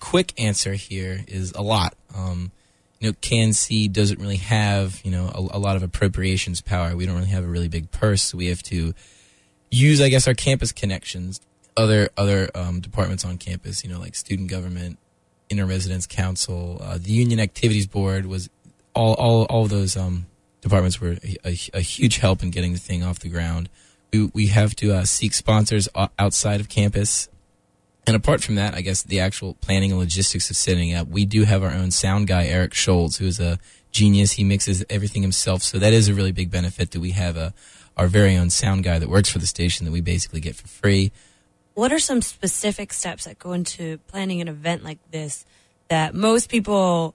Quick 0.00 0.34
answer 0.40 0.72
here 0.74 1.20
is 1.28 1.52
a 1.52 1.62
lot. 1.62 1.94
Um, 2.12 2.50
you 3.00 3.08
know, 3.08 3.14
KNC 3.14 3.92
doesn't 3.92 4.20
really 4.20 4.36
have 4.36 5.00
you 5.04 5.10
know 5.10 5.30
a, 5.34 5.56
a, 5.56 5.58
lot 5.58 5.76
of 5.76 5.82
appropriations 5.82 6.60
power. 6.60 6.94
We 6.94 7.06
don't 7.06 7.16
really 7.16 7.28
have 7.28 7.44
a 7.44 7.48
really 7.48 7.68
big 7.68 7.90
purse, 7.90 8.22
so 8.22 8.38
we 8.38 8.46
have 8.46 8.62
to 8.64 8.94
use, 9.70 10.00
I 10.00 10.08
guess, 10.08 10.28
our 10.28 10.34
campus 10.34 10.70
connections 10.70 11.40
other 11.76 12.10
other 12.16 12.50
um, 12.54 12.80
departments 12.80 13.24
on 13.24 13.38
campus. 13.38 13.82
You 13.82 13.90
know, 13.90 13.98
like 13.98 14.14
student 14.14 14.50
government, 14.50 14.98
inter 15.48 15.64
residence 15.64 16.06
council, 16.06 16.78
uh, 16.82 16.98
the 16.98 17.12
union 17.12 17.40
activities 17.40 17.86
board 17.86 18.26
was 18.26 18.50
all 18.94 19.14
all 19.14 19.44
all 19.44 19.66
those 19.66 19.96
um, 19.96 20.26
departments 20.60 21.00
were 21.00 21.16
a, 21.24 21.36
a, 21.44 21.58
a, 21.74 21.80
huge 21.80 22.18
help 22.18 22.42
in 22.42 22.50
getting 22.50 22.72
the 22.72 22.78
thing 22.78 23.02
off 23.02 23.18
the 23.20 23.28
ground. 23.28 23.68
We 24.12 24.26
we 24.26 24.46
have 24.48 24.74
to 24.76 24.92
uh, 24.92 25.04
seek 25.04 25.34
sponsors 25.34 25.88
outside 26.18 26.60
of 26.60 26.68
campus. 26.68 27.28
And 28.06 28.16
apart 28.16 28.42
from 28.42 28.56
that, 28.56 28.74
I 28.74 28.80
guess 28.80 29.02
the 29.02 29.20
actual 29.20 29.54
planning 29.54 29.92
and 29.92 30.00
logistics 30.00 30.50
of 30.50 30.56
setting 30.56 30.94
up, 30.94 31.08
we 31.08 31.24
do 31.24 31.44
have 31.44 31.62
our 31.62 31.70
own 31.70 31.90
sound 31.90 32.26
guy, 32.26 32.46
Eric 32.46 32.74
Schultz, 32.74 33.18
who 33.18 33.26
is 33.26 33.38
a 33.38 33.58
genius. 33.92 34.32
He 34.32 34.44
mixes 34.44 34.84
everything 34.90 35.22
himself, 35.22 35.62
so 35.62 35.78
that 35.78 35.92
is 35.92 36.08
a 36.08 36.14
really 36.14 36.32
big 36.32 36.50
benefit 36.50 36.90
that 36.92 37.00
we 37.00 37.12
have 37.12 37.36
a 37.36 37.54
our 37.96 38.06
very 38.06 38.36
own 38.36 38.48
sound 38.48 38.82
guy 38.82 38.98
that 38.98 39.10
works 39.10 39.28
for 39.28 39.38
the 39.38 39.46
station 39.46 39.84
that 39.84 39.92
we 39.92 40.00
basically 40.00 40.40
get 40.40 40.56
for 40.56 40.66
free. 40.66 41.12
What 41.74 41.92
are 41.92 41.98
some 41.98 42.22
specific 42.22 42.92
steps 42.92 43.24
that 43.24 43.38
go 43.38 43.52
into 43.52 43.98
planning 44.06 44.40
an 44.40 44.48
event 44.48 44.82
like 44.82 44.98
this 45.10 45.44
that 45.88 46.14
most 46.14 46.48
people 46.48 47.14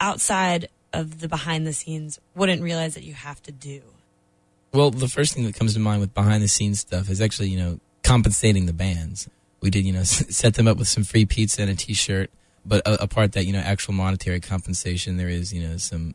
outside 0.00 0.68
of 0.92 1.20
the 1.20 1.28
behind 1.28 1.66
the 1.66 1.72
scenes 1.72 2.20
wouldn't 2.34 2.60
realize 2.60 2.94
that 2.94 3.04
you 3.04 3.14
have 3.14 3.42
to 3.44 3.52
do? 3.52 3.80
Well, 4.72 4.90
the 4.90 5.08
first 5.08 5.34
thing 5.34 5.44
that 5.44 5.54
comes 5.54 5.74
to 5.74 5.80
mind 5.80 6.00
with 6.00 6.14
behind 6.14 6.42
the 6.42 6.48
scenes 6.48 6.80
stuff 6.80 7.08
is 7.08 7.20
actually, 7.20 7.48
you 7.48 7.58
know, 7.58 7.80
compensating 8.02 8.66
the 8.66 8.72
bands. 8.72 9.28
We 9.60 9.70
did, 9.70 9.84
you 9.84 9.92
know, 9.92 10.02
set 10.04 10.54
them 10.54 10.66
up 10.66 10.76
with 10.76 10.88
some 10.88 11.04
free 11.04 11.26
pizza 11.26 11.62
and 11.62 11.70
a 11.70 11.74
t-shirt, 11.74 12.30
but 12.64 12.82
apart 12.84 13.32
that, 13.32 13.46
you 13.46 13.52
know, 13.52 13.60
actual 13.60 13.94
monetary 13.94 14.40
compensation, 14.40 15.16
there 15.16 15.28
is, 15.28 15.52
you 15.52 15.66
know, 15.66 15.76
some 15.76 16.14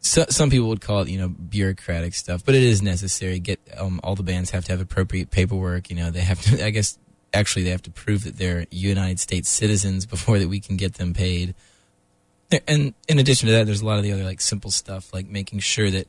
so, 0.00 0.24
some 0.28 0.48
people 0.48 0.68
would 0.68 0.80
call 0.80 1.02
it, 1.02 1.08
you 1.08 1.18
know, 1.18 1.28
bureaucratic 1.28 2.14
stuff, 2.14 2.44
but 2.44 2.54
it 2.54 2.62
is 2.62 2.82
necessary. 2.82 3.40
Get 3.40 3.60
um, 3.76 4.00
all 4.04 4.14
the 4.14 4.22
bands 4.22 4.50
have 4.50 4.64
to 4.66 4.72
have 4.72 4.80
appropriate 4.80 5.30
paperwork. 5.30 5.90
You 5.90 5.96
know, 5.96 6.10
they 6.10 6.20
have 6.20 6.40
to. 6.42 6.64
I 6.64 6.70
guess 6.70 6.98
actually 7.34 7.64
they 7.64 7.70
have 7.70 7.82
to 7.82 7.90
prove 7.90 8.24
that 8.24 8.38
they're 8.38 8.66
United 8.70 9.18
States 9.20 9.48
citizens 9.48 10.06
before 10.06 10.38
that 10.38 10.48
we 10.48 10.60
can 10.60 10.76
get 10.76 10.94
them 10.94 11.14
paid. 11.14 11.54
And 12.66 12.94
in 13.08 13.18
addition 13.18 13.46
to 13.48 13.52
that, 13.52 13.66
there's 13.66 13.82
a 13.82 13.86
lot 13.86 13.98
of 13.98 14.04
the 14.04 14.12
other 14.12 14.24
like 14.24 14.40
simple 14.40 14.70
stuff, 14.70 15.12
like 15.12 15.28
making 15.28 15.58
sure 15.58 15.90
that 15.90 16.06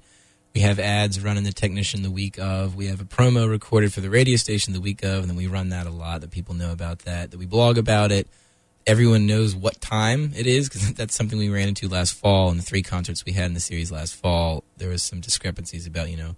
we 0.60 0.64
have 0.64 0.78
ads 0.78 1.24
running 1.24 1.46
the 1.46 1.54
technician 1.54 2.02
the 2.04 2.12
week 2.12 2.38
of. 2.38 2.76
We 2.76 2.88
have 2.88 3.00
a 3.00 3.06
promo 3.06 3.50
recorded 3.50 3.94
for 3.94 4.02
the 4.02 4.10
radio 4.10 4.36
station 4.36 4.74
the 4.74 4.82
week 4.82 5.04
of, 5.04 5.22
and 5.22 5.30
then 5.30 5.38
we 5.38 5.48
run 5.48 5.70
that 5.70 5.88
a 5.88 5.90
lot. 5.90 6.20
That 6.20 6.32
people 6.32 6.54
know 6.54 6.74
about 6.74 7.00
that. 7.00 7.32
That 7.32 7.38
we 7.38 7.46
blog 7.46 7.78
about 7.78 8.12
it 8.12 8.28
everyone 8.86 9.28
knows 9.28 9.56
what 9.56 9.80
time 9.80 10.34
it 10.36 10.48
is 10.48 10.68
because 10.68 10.94
that's 10.96 11.16
something 11.16 11.40
we 11.40 11.48
ran 11.48 11.70
into 11.70 11.88
last 11.88 12.14
fall 12.14 12.50
in 12.50 12.58
the 12.58 12.64
three 12.64 12.82
concerts 12.82 13.24
we 13.24 13.32
had 13.32 13.46
in 13.46 13.54
the 13.54 13.60
series 13.62 13.90
last 13.90 14.16
fall. 14.16 14.66
There 14.76 14.90
was 14.90 15.02
some 15.02 15.22
discrepancies 15.22 15.88
about 15.88 16.10
you 16.10 16.18
know 16.18 16.36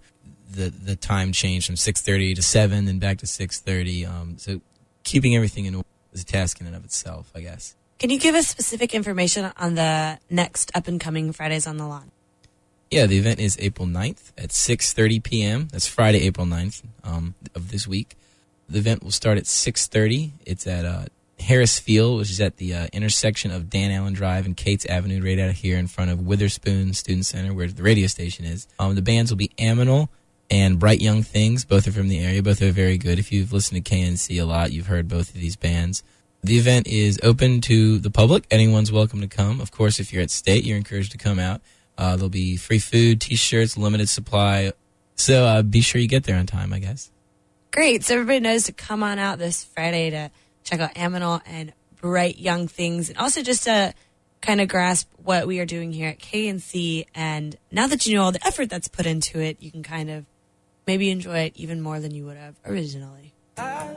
the 0.48 0.70
the 0.70 0.94
time 0.94 1.32
change 1.32 1.66
from 1.66 1.74
six 1.74 2.00
thirty 2.00 2.32
to 2.34 2.42
seven 2.42 2.86
and 2.86 3.00
back 3.00 3.18
to 3.18 3.26
six 3.26 3.58
thirty. 3.58 4.06
Um, 4.06 4.38
so 4.38 4.60
keeping 5.02 5.34
everything 5.34 5.64
in 5.64 5.74
order 5.74 5.88
is 6.12 6.22
a 6.22 6.26
task 6.26 6.60
in 6.60 6.68
and 6.68 6.76
of 6.76 6.84
itself, 6.84 7.32
I 7.34 7.40
guess. 7.40 7.74
Can 7.98 8.10
you 8.10 8.20
give 8.20 8.36
us 8.36 8.46
specific 8.46 8.94
information 8.94 9.50
on 9.56 9.74
the 9.74 10.18
next 10.30 10.70
up 10.76 10.86
and 10.86 11.00
coming 11.00 11.32
Fridays 11.32 11.66
on 11.66 11.76
the 11.76 11.88
Lawn? 11.88 12.12
Yeah, 12.92 13.06
the 13.06 13.16
event 13.16 13.40
is 13.40 13.56
April 13.58 13.88
9th 13.88 14.32
at 14.36 14.50
6.30 14.50 15.22
p.m. 15.22 15.68
That's 15.72 15.86
Friday, 15.86 16.26
April 16.26 16.46
9th 16.46 16.82
um, 17.04 17.34
of 17.54 17.70
this 17.70 17.88
week. 17.88 18.18
The 18.68 18.80
event 18.80 19.02
will 19.02 19.10
start 19.10 19.38
at 19.38 19.44
6.30. 19.44 20.32
It's 20.44 20.66
at 20.66 20.84
uh, 20.84 21.06
Harris 21.40 21.78
Field, 21.78 22.18
which 22.18 22.30
is 22.30 22.38
at 22.38 22.58
the 22.58 22.74
uh, 22.74 22.86
intersection 22.92 23.50
of 23.50 23.70
Dan 23.70 23.92
Allen 23.92 24.12
Drive 24.12 24.44
and 24.44 24.54
Cates 24.54 24.84
Avenue, 24.84 25.24
right 25.24 25.38
out 25.38 25.54
here 25.54 25.78
in 25.78 25.86
front 25.86 26.10
of 26.10 26.26
Witherspoon 26.26 26.92
Student 26.92 27.24
Center, 27.24 27.54
where 27.54 27.66
the 27.66 27.82
radio 27.82 28.06
station 28.08 28.44
is. 28.44 28.68
Um, 28.78 28.94
the 28.94 29.00
bands 29.00 29.30
will 29.30 29.38
be 29.38 29.52
Aminal 29.56 30.10
and 30.50 30.78
Bright 30.78 31.00
Young 31.00 31.22
Things. 31.22 31.64
Both 31.64 31.88
are 31.88 31.92
from 31.92 32.08
the 32.08 32.18
area. 32.18 32.42
Both 32.42 32.60
are 32.60 32.72
very 32.72 32.98
good. 32.98 33.18
If 33.18 33.32
you've 33.32 33.54
listened 33.54 33.82
to 33.82 33.90
KNC 33.90 34.38
a 34.38 34.44
lot, 34.44 34.70
you've 34.70 34.88
heard 34.88 35.08
both 35.08 35.30
of 35.30 35.40
these 35.40 35.56
bands. 35.56 36.02
The 36.42 36.58
event 36.58 36.88
is 36.88 37.18
open 37.22 37.62
to 37.62 37.98
the 37.98 38.10
public. 38.10 38.46
Anyone's 38.50 38.92
welcome 38.92 39.22
to 39.22 39.28
come. 39.28 39.62
Of 39.62 39.70
course, 39.70 39.98
if 39.98 40.12
you're 40.12 40.22
at 40.22 40.30
state, 40.30 40.64
you're 40.64 40.76
encouraged 40.76 41.12
to 41.12 41.18
come 41.18 41.38
out. 41.38 41.62
Uh, 41.98 42.16
there'll 42.16 42.28
be 42.28 42.56
free 42.56 42.78
food, 42.78 43.20
t-shirts, 43.20 43.76
limited 43.76 44.08
supply. 44.08 44.72
So 45.16 45.44
uh, 45.44 45.62
be 45.62 45.80
sure 45.80 46.00
you 46.00 46.08
get 46.08 46.24
there 46.24 46.36
on 46.36 46.46
time, 46.46 46.72
I 46.72 46.78
guess. 46.78 47.10
Great. 47.70 48.04
So 48.04 48.14
everybody 48.14 48.40
knows 48.40 48.64
to 48.64 48.72
come 48.72 49.02
on 49.02 49.18
out 49.18 49.38
this 49.38 49.64
Friday 49.64 50.10
to 50.10 50.30
check 50.64 50.80
out 50.80 50.94
Aminal 50.94 51.40
and 51.46 51.72
Bright 52.00 52.38
Young 52.38 52.68
Things, 52.68 53.08
and 53.08 53.18
also 53.18 53.42
just 53.42 53.64
to 53.64 53.94
kind 54.40 54.60
of 54.60 54.68
grasp 54.68 55.08
what 55.22 55.46
we 55.46 55.60
are 55.60 55.66
doing 55.66 55.92
here 55.92 56.08
at 56.08 56.18
KNC. 56.18 57.06
And 57.14 57.56
now 57.70 57.86
that 57.86 58.06
you 58.06 58.16
know 58.16 58.24
all 58.24 58.32
the 58.32 58.44
effort 58.46 58.68
that's 58.68 58.88
put 58.88 59.06
into 59.06 59.40
it, 59.40 59.56
you 59.60 59.70
can 59.70 59.82
kind 59.82 60.10
of 60.10 60.26
maybe 60.86 61.10
enjoy 61.10 61.38
it 61.38 61.52
even 61.56 61.80
more 61.80 62.00
than 62.00 62.12
you 62.12 62.26
would 62.26 62.36
have 62.36 62.56
originally. 62.66 63.32
I 63.56 63.96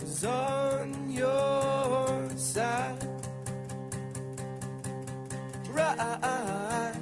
was 0.00 0.24
on 0.24 1.10
your 1.10 2.30
side. 2.36 3.15
Right 5.76 6.94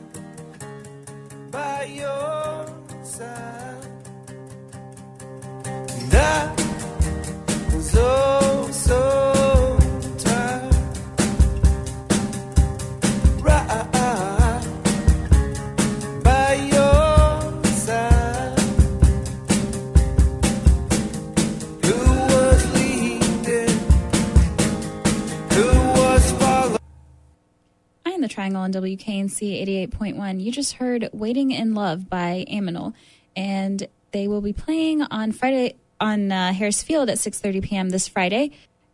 by 1.52 1.84
your 1.84 3.04
side. 3.04 3.53
On 28.64 28.72
WKNC 28.72 29.88
88.1. 29.90 30.42
You 30.42 30.50
just 30.50 30.74
heard 30.74 31.10
Waiting 31.12 31.50
in 31.50 31.74
Love 31.74 32.08
by 32.08 32.46
Aminal, 32.50 32.94
and 33.36 33.86
they 34.12 34.26
will 34.26 34.40
be 34.40 34.54
playing 34.54 35.02
on 35.02 35.32
Friday 35.32 35.76
on 36.00 36.32
uh, 36.32 36.52
Harris 36.52 36.82
Field 36.82 37.08
at 37.10 37.18
6:30 37.18 37.62
p.m. 37.62 37.90
this 37.90 38.08
Friday. 38.08 38.50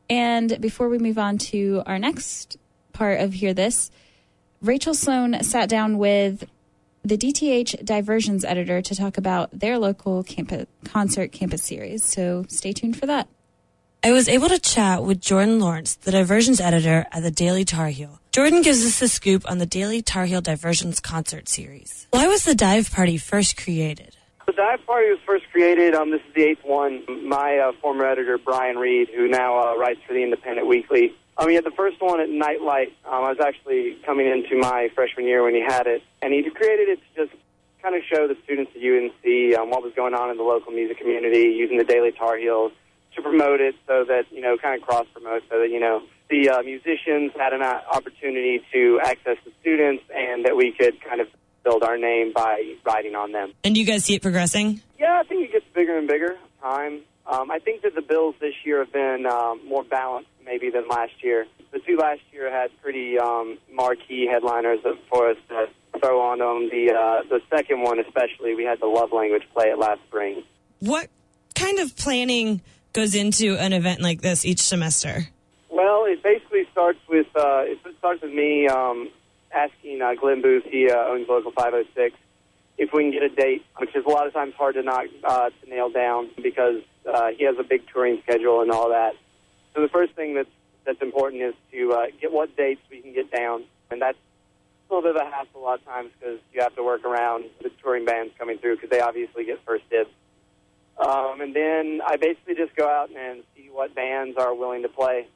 And 0.09 0.61
before 0.61 0.89
we 0.89 0.99
move 0.99 1.19
on 1.19 1.39
to 1.39 1.83
our 1.87 1.99
next 1.99 2.57
part 2.93 3.21
of 3.21 3.33
Hear 3.35 3.55
This, 3.55 3.91
Rachel 4.61 4.93
Sloan 4.93 5.43
sat 5.43 5.69
down 5.69 5.99
with 5.99 6.45
the 7.05 7.17
DTH 7.17 7.85
Diversions 7.85 8.45
editor 8.45 8.83
to 8.83 8.95
talk 8.95 9.17
about 9.17 9.51
their 9.53 9.79
local 9.79 10.25
concert 10.85 11.33
campus 11.33 11.63
series. 11.63 12.03
So 12.03 12.45
stay 12.49 12.73
tuned 12.73 12.99
for 12.99 13.07
that. 13.07 13.29
I 14.03 14.13
was 14.13 14.31
able 14.31 14.49
to 14.49 14.59
chat 14.59 15.03
with 15.03 15.21
Jordan 15.21 15.61
Lawrence, 15.61 15.95
the 15.95 16.11
diversions 16.11 16.59
editor 16.59 17.05
at 17.13 17.23
the 17.23 17.31
Daily 17.31 17.67
Tar 17.67 17.89
Heel. 17.89 18.19
Jordan 18.33 18.63
gives 18.63 18.83
us 18.83 18.99
the 18.99 19.09
scoop 19.09 19.45
on 19.51 19.59
the 19.59 19.67
Daily 19.67 20.01
Tar 20.01 20.25
Heel 20.25 20.41
Diversions 20.41 21.01
concert 21.01 21.51
series. 21.51 22.07
Why 22.11 22.27
was 22.27 22.45
the 22.45 22.55
dive 22.55 22.91
party 22.91 23.19
first 23.19 23.59
created? 23.59 24.17
The 24.47 24.55
dive 24.55 24.87
party 24.87 25.11
was 25.11 25.19
first 25.27 25.45
created. 25.53 25.95
Um, 25.95 26.13
this 26.13 26.23
is 26.27 26.35
the 26.35 26.45
eighth 26.45 26.65
one. 26.65 27.29
My 27.29 27.59
uh, 27.59 27.73
former 27.83 28.07
editor 28.07 28.39
Brian 28.39 28.77
Reed, 28.77 29.11
who 29.15 29.29
now 29.29 29.59
uh, 29.59 29.77
writes 29.77 30.01
for 30.07 30.15
the 30.15 30.23
Independent 30.23 30.67
Weekly, 30.67 31.15
um, 31.37 31.51
he 31.51 31.55
had 31.55 31.65
the 31.65 31.71
first 31.77 32.01
one 32.01 32.23
at 32.23 32.31
Nightlight. 32.31 32.95
Um, 33.05 33.25
I 33.25 33.29
was 33.29 33.39
actually 33.39 33.99
coming 34.07 34.27
into 34.27 34.57
my 34.57 34.89
freshman 34.95 35.27
year 35.27 35.45
when 35.45 35.55
he 35.55 35.61
had 35.61 35.87
it, 35.87 36.03
and 36.23 36.33
he 36.33 36.43
created 36.49 36.89
it 36.89 37.01
to 37.01 37.27
just 37.27 37.37
kind 37.83 37.95
of 37.95 38.01
show 38.11 38.27
the 38.27 38.37
students 38.45 38.73
at 38.75 38.81
UNC 38.81 39.59
um, 39.59 39.69
what 39.69 39.83
was 39.83 39.93
going 39.95 40.15
on 40.15 40.31
in 40.31 40.39
the 40.39 40.43
local 40.43 40.73
music 40.73 40.97
community, 40.97 41.55
using 41.55 41.77
the 41.77 41.85
Daily 41.85 42.13
Tar 42.13 42.39
Heels 42.39 42.73
to 43.17 43.23
promote 43.23 43.61
it, 43.61 43.75
so 43.87 44.05
that 44.05 44.25
you 44.31 44.41
know, 44.41 44.57
kind 44.57 44.81
of 44.81 44.87
cross 44.87 45.07
promote, 45.13 45.43
so 45.51 45.61
that 45.61 45.71
you 45.71 45.81
know 45.81 46.03
the 46.29 46.49
uh, 46.49 46.63
musicians 46.63 47.33
had 47.37 47.53
an 47.53 47.63
uh, 47.63 47.81
opportunity 47.93 48.63
to 48.73 49.01
access 49.03 49.37
the 49.45 49.53
students, 49.61 50.05
and 50.15 50.45
that 50.45 50.57
we 50.57 50.73
could 50.73 51.01
kind 51.03 51.21
of 51.21 51.29
build 51.65 51.83
our 51.83 51.99
name 51.99 52.33
by 52.33 52.77
writing 52.85 53.15
on 53.15 53.33
them. 53.33 53.53
And 53.65 53.75
do 53.75 53.81
you 53.81 53.87
guys 53.87 54.05
see 54.05 54.15
it 54.15 54.23
progressing? 54.23 54.81
Yeah, 54.99 55.21
I 55.21 55.27
think 55.27 55.49
it 55.49 55.53
gets 55.53 55.67
bigger 55.75 55.99
and 55.99 56.09
bigger. 56.09 56.37
Time. 56.63 57.01
Um, 57.27 57.51
I 57.51 57.59
think 57.59 57.83
that 57.83 57.95
the 57.95 58.03
Bills 58.03 58.35
this 58.41 58.55
year 58.65 58.81
have 58.81 58.93
been 58.93 59.25
um, 59.27 59.61
more 59.67 59.85
balanced 59.85 60.31
maybe 60.45 60.71
than 60.71 60.89
last 60.89 61.13
year. 61.23 61.47
The 61.73 61.79
two 61.79 61.97
last 61.97 62.21
year 62.33 62.51
had 62.51 62.71
pretty 62.83 63.19
um, 63.19 63.59
marquee 63.73 64.27
headliners 64.27 64.81
for 65.09 65.31
us 65.31 65.37
to 65.49 65.69
throw 66.01 66.21
on 66.21 66.39
them. 66.39 66.69
The 66.71 66.93
uh, 66.93 67.29
the 67.29 67.41
second 67.49 67.83
one, 67.83 68.01
especially, 68.01 68.55
we 68.55 68.65
had 68.65 68.81
the 68.81 68.87
Love 68.87 69.13
Language 69.13 69.45
play 69.55 69.67
it 69.67 69.79
last 69.79 70.01
spring. 70.09 70.43
What 70.81 71.09
kind 71.55 71.79
of 71.79 71.97
planning 71.97 72.63
goes 72.93 73.15
into 73.15 73.57
an 73.57 73.73
event 73.73 74.01
like 74.01 74.21
this 74.21 74.45
each 74.45 74.61
semester? 74.61 75.29
Well, 75.69 76.05
it 76.07 76.23
basically 76.23 76.67
starts 76.73 76.99
with 77.09 77.27
uh, 77.35 77.63
it 77.65 77.79
starts 77.99 78.23
with 78.23 78.33
me 78.33 78.69
um, 78.69 79.11
asking 79.53 80.03
uh, 80.03 80.15
Glenn 80.15 80.43
Boothe, 80.43 80.65
he 80.65 80.91
uh, 80.91 80.97
owns 81.09 81.29
Local 81.29 81.53
506, 81.53 82.17
if 82.79 82.93
we 82.93 83.03
can 83.03 83.13
get 83.13 83.23
a 83.23 83.29
date, 83.29 83.65
which 83.79 83.95
is 83.95 84.05
a 84.05 84.09
lot 84.09 84.27
of 84.27 84.33
times 84.33 84.55
hard 84.55 84.75
to 84.75 84.83
not 84.83 85.07
uh, 85.25 85.51
to 85.51 85.71
nail 85.71 85.91
down 85.91 86.31
because 86.43 86.83
uh, 87.11 87.29
he 87.37 87.45
has 87.45 87.57
a 87.59 87.63
big 87.63 87.83
touring 87.93 88.21
schedule 88.23 88.63
and 88.63 88.71
all 88.71 88.89
that. 88.91 89.15
So 89.75 89.83
the 89.83 89.89
first 89.89 90.15
thing 90.15 90.35
that's 90.35 90.49
that's 90.87 91.03
important 91.03 91.43
is 91.43 91.55
to 91.73 91.93
uh, 91.93 92.07
get 92.21 92.33
what 92.33 92.57
dates 92.57 92.81
we 92.91 93.01
can 93.01 93.13
get 93.13 93.31
down, 93.31 93.65
and 93.91 94.01
that's 94.01 94.19
a 94.89 94.95
little 94.95 95.13
bit 95.13 95.21
of 95.21 95.27
a 95.27 95.31
hassle 95.31 95.61
a 95.61 95.63
lot 95.63 95.79
of 95.79 95.85
times 95.85 96.11
because 96.19 96.39
you 96.53 96.63
have 96.63 96.75
to 96.75 96.83
work 96.83 97.05
around 97.05 97.45
the 97.63 97.71
touring 97.83 98.05
bands 98.05 98.33
coming 98.39 98.59
through 98.59 98.77
because 98.77 98.91
they 98.91 99.01
obviously 99.01 99.45
get 99.45 99.61
first 99.65 99.89
dibs. 99.91 100.11
Um, 101.01 101.41
and 101.41 101.57
then 101.57 102.01
I 102.07 102.17
basically 102.17 102.55
just 102.55 102.77
go 102.77 102.87
out 102.87 103.11
and 103.11 103.43
see 103.57 103.71
what 103.73 103.95
bands 103.95 104.37
are 104.37 104.55
willing 104.55 104.83
to 104.83 104.89
play, 104.89 105.27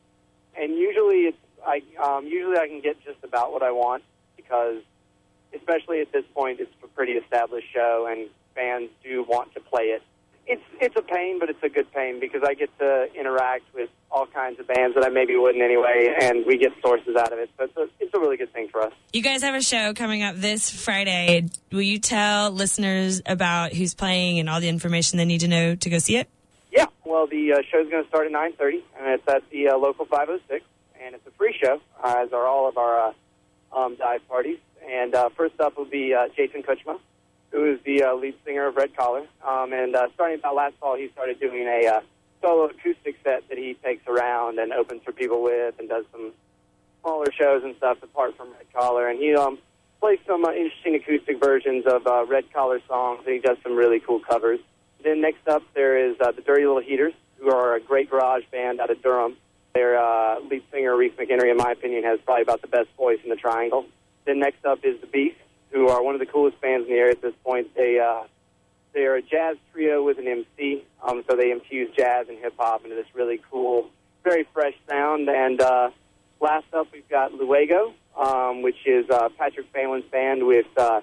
and 0.57 0.75
usually 0.77 1.27
it's 1.29 1.39
I 1.67 1.83
um, 2.03 2.27
usually 2.27 2.59
I 2.59 2.69
can 2.69 2.81
get 2.81 3.03
just 3.05 3.23
about 3.25 3.53
what 3.53 3.63
I 3.63 3.71
want 3.71 4.03
because, 4.37 4.83
especially 5.55 6.01
at 6.01 6.13
this 6.13 6.25
point, 6.35 6.61
it's 6.61 6.71
a 6.83 6.89
pretty 6.89 7.13
established 7.13 7.69
show 7.73 8.07
and 8.11 8.29
fans 8.55 8.91
do 9.03 9.25
want 9.25 9.55
to 9.55 9.61
play 9.61 9.85
it 9.85 10.03
it's 10.47 10.63
it's 10.81 10.97
a 10.97 11.03
pain, 11.03 11.39
but 11.39 11.49
it's 11.49 11.63
a 11.63 11.69
good 11.69 11.91
pain 11.93 12.21
because 12.21 12.43
I 12.47 12.55
get 12.55 12.77
to 12.79 13.09
interact 13.19 13.65
with 13.75 13.89
all 14.11 14.27
kinds 14.27 14.61
of 14.61 14.67
bands 14.67 14.95
that 14.95 15.05
I 15.05 15.09
maybe 15.09 15.37
wouldn't 15.37 15.63
anyway, 15.63 16.15
and 16.21 16.45
we 16.47 16.59
get 16.59 16.73
sources 16.83 17.17
out 17.17 17.33
of 17.33 17.39
it. 17.39 17.51
So 17.57 17.65
it's 17.65 17.77
a, 17.77 17.89
it's 18.01 18.15
a 18.15 18.19
really 18.19 18.37
good 18.37 18.53
thing 18.53 18.69
for 18.69 18.83
us. 18.83 18.93
You 19.13 19.23
guys 19.23 19.43
have 19.43 19.55
a 19.55 19.63
show 19.63 19.95
coming 19.95 20.23
up 20.23 20.37
this 20.37 20.71
Friday. 20.71 21.49
Will 21.73 21.83
you 21.83 21.99
tell 21.99 22.51
listeners 22.51 23.23
about 23.27 23.73
who's 23.73 23.95
playing 23.95 24.39
and 24.39 24.49
all 24.49 24.61
the 24.61 24.69
information 24.69 25.17
they 25.19 25.25
need 25.25 25.41
to 25.41 25.49
know 25.49 25.75
to 25.75 25.91
go 25.91 25.99
see 25.99 26.17
it? 26.17 26.29
Yeah. 26.71 26.87
Well, 27.05 27.27
the 27.27 27.55
uh, 27.55 27.57
show's 27.71 27.89
going 27.91 28.03
to 28.03 28.09
start 28.09 28.27
at 28.27 28.33
9:30, 28.33 28.83
and 28.99 29.15
it's 29.15 29.29
at 29.29 29.49
the 29.51 29.69
uh, 29.69 29.79
local 29.79 30.05
506, 30.05 30.65
and 31.03 31.15
it's 31.15 31.27
a 31.27 31.31
free 31.33 31.57
show, 31.61 31.81
uh, 32.03 32.23
as 32.25 32.33
are 32.33 32.47
all 32.47 32.69
of 32.69 32.77
our 32.77 33.09
uh, 33.09 33.77
um, 33.77 33.97
dive 33.97 34.27
parties. 34.29 34.59
And 34.87 35.15
uh, 35.15 35.31
first 35.31 35.59
up 35.61 35.79
will 35.79 35.87
be 35.87 36.13
uh, 36.13 36.29
Jason 36.37 36.63
Kutchma 36.63 36.99
who 37.55 37.73
is 37.73 37.79
the 37.85 38.03
uh, 38.03 38.15
lead 38.15 38.35
singer 38.45 38.67
of 38.67 38.75
Red 38.75 38.97
Collar. 38.97 39.25
Um, 39.47 39.73
and 39.73 39.95
uh, 39.95 40.09
starting 40.15 40.41
about 40.41 40.57
last 40.57 40.75
fall, 40.81 40.97
he 40.97 41.09
started 41.13 41.39
doing 41.39 41.69
a 41.69 41.87
uh, 41.87 42.01
solo 42.43 42.65
acoustic 42.65 43.17
set 43.23 43.49
that 43.49 43.57
he 43.57 43.75
takes 43.75 44.07
around 44.09 44.59
and 44.59 44.73
opens 44.73 45.03
for 45.05 45.13
people 45.13 45.41
with 45.43 45.79
and 45.79 45.89
does 45.89 46.05
some 46.11 46.33
smaller 47.01 47.31
shows 47.31 47.63
and 47.63 47.77
stuff 47.77 48.03
apart 48.03 48.37
from 48.37 48.49
Red 48.51 48.67
Collar. 48.75 49.09
And 49.09 49.21
he 49.21 49.37
um, 49.37 49.59
plays 50.01 50.19
some 50.27 50.45
uh, 50.45 50.53
interesting 50.53 50.97
acoustic 50.97 51.39
versions 51.39 51.87
of 51.87 52.07
uh, 52.09 52.27
Red 52.27 52.53
Collar 52.53 52.81
songs, 52.89 53.21
and 53.25 53.35
he 53.35 53.41
does 53.41 53.57
some 53.63 53.77
really 53.77 54.01
cool 54.01 54.19
covers. 54.19 54.59
Then 55.05 55.21
next 55.21 55.47
up, 55.47 55.63
there 55.75 55.97
is 55.97 56.17
uh, 56.21 56.33
the 56.33 56.43
Dirty 56.43 56.67
Little 56.67 56.83
Heaters, 56.83 57.15
who 57.39 57.51
are 57.51 57.77
a 57.77 57.81
great 57.81 58.11
garage 58.11 58.45
band 58.51 58.81
out 58.81 58.91
of 58.91 59.01
Durham. 59.01 59.37
Their 59.75 59.97
uh, 59.97 60.41
lead 60.41 60.63
singer, 60.73 60.97
Reese 60.97 61.13
McHenry, 61.13 61.53
in 61.53 61.57
my 61.57 61.71
opinion, 61.71 62.03
has 62.03 62.19
probably 62.25 62.43
about 62.43 62.63
the 62.63 62.69
best 62.69 62.89
voice 62.97 63.19
in 63.23 63.31
the 63.31 63.37
Triangle. 63.37 63.87
Then 64.25 64.41
next 64.41 64.65
up 64.65 64.81
is 64.83 65.01
The 65.01 65.07
Beast, 65.07 65.37
who 65.75 65.89
are 65.89 66.03
one 66.03 66.15
of 66.15 66.21
the 66.21 66.27
coolest 66.27 66.59
bands 66.61 66.87
in 66.87 66.95
the 66.95 66.99
area 66.99 67.13
at 67.13 67.21
this 67.21 67.35
point. 67.45 67.75
They 67.75 67.99
uh, 67.99 68.23
they 68.95 69.03
are 69.03 69.17
a 69.17 69.23
jazz 69.23 69.57
trio 69.73 70.05
with 70.05 70.19
an 70.19 70.29
MC, 70.29 70.85
um, 71.03 71.25
so 71.29 71.37
they 71.37 71.51
infuse 71.51 71.91
jazz 71.97 72.29
and 72.29 72.39
hip 72.39 72.55
hop 72.57 72.85
into 72.85 72.95
this 72.95 73.07
really 73.13 73.41
cool, 73.51 73.91
very 74.23 74.47
fresh 74.55 74.75
sound. 74.89 75.29
And 75.29 75.61
uh, 75.61 75.91
last 76.41 76.67
up, 76.73 76.87
we've 76.93 77.09
got 77.09 77.35
Luego, 77.35 77.93
um, 78.17 78.63
which 78.63 78.87
is 78.87 79.11
uh, 79.11 79.31
Patrick 79.37 79.67
Phelan's 79.73 80.05
band 80.13 80.47
with 80.47 80.67
uh, 80.77 81.01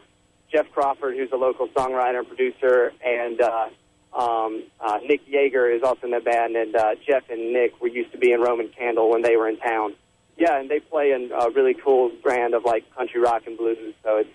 Jeff 0.49 0.71
Crawford, 0.71 1.17
who's 1.17 1.31
a 1.33 1.37
local 1.37 1.67
songwriter 1.67 2.19
and 2.19 2.27
producer, 2.27 2.93
and 3.05 3.41
uh, 3.41 3.67
um, 4.13 4.63
uh, 4.79 4.99
Nick 5.05 5.27
Yeager 5.27 5.75
is 5.75 5.83
also 5.83 6.05
in 6.05 6.11
the 6.11 6.21
band. 6.21 6.55
And 6.55 6.73
uh, 6.77 6.95
Jeff 7.05 7.29
and 7.29 7.51
Nick 7.51 7.81
were 7.81 7.89
used 7.89 8.13
to 8.13 8.17
be 8.17 8.31
in 8.31 8.39
Roman 8.39 8.69
Candle 8.69 9.09
when 9.09 9.21
they 9.21 9.35
were 9.35 9.49
in 9.49 9.57
town. 9.57 9.95
Yeah, 10.37 10.59
and 10.59 10.69
they 10.69 10.79
play 10.79 11.11
in 11.11 11.29
a 11.33 11.49
really 11.49 11.73
cool 11.73 12.09
brand 12.23 12.53
of 12.53 12.63
like 12.63 12.89
country 12.95 13.19
rock 13.19 13.43
and 13.47 13.57
blues. 13.57 13.93
So 14.01 14.17
it's 14.17 14.29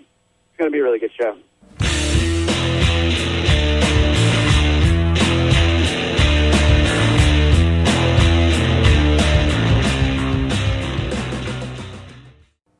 it's 0.56 0.60
going 0.62 0.72
to 0.72 0.74
be 0.74 0.80
a 0.80 0.84
really 0.84 0.98
good 0.98 1.12
show. 1.12 1.36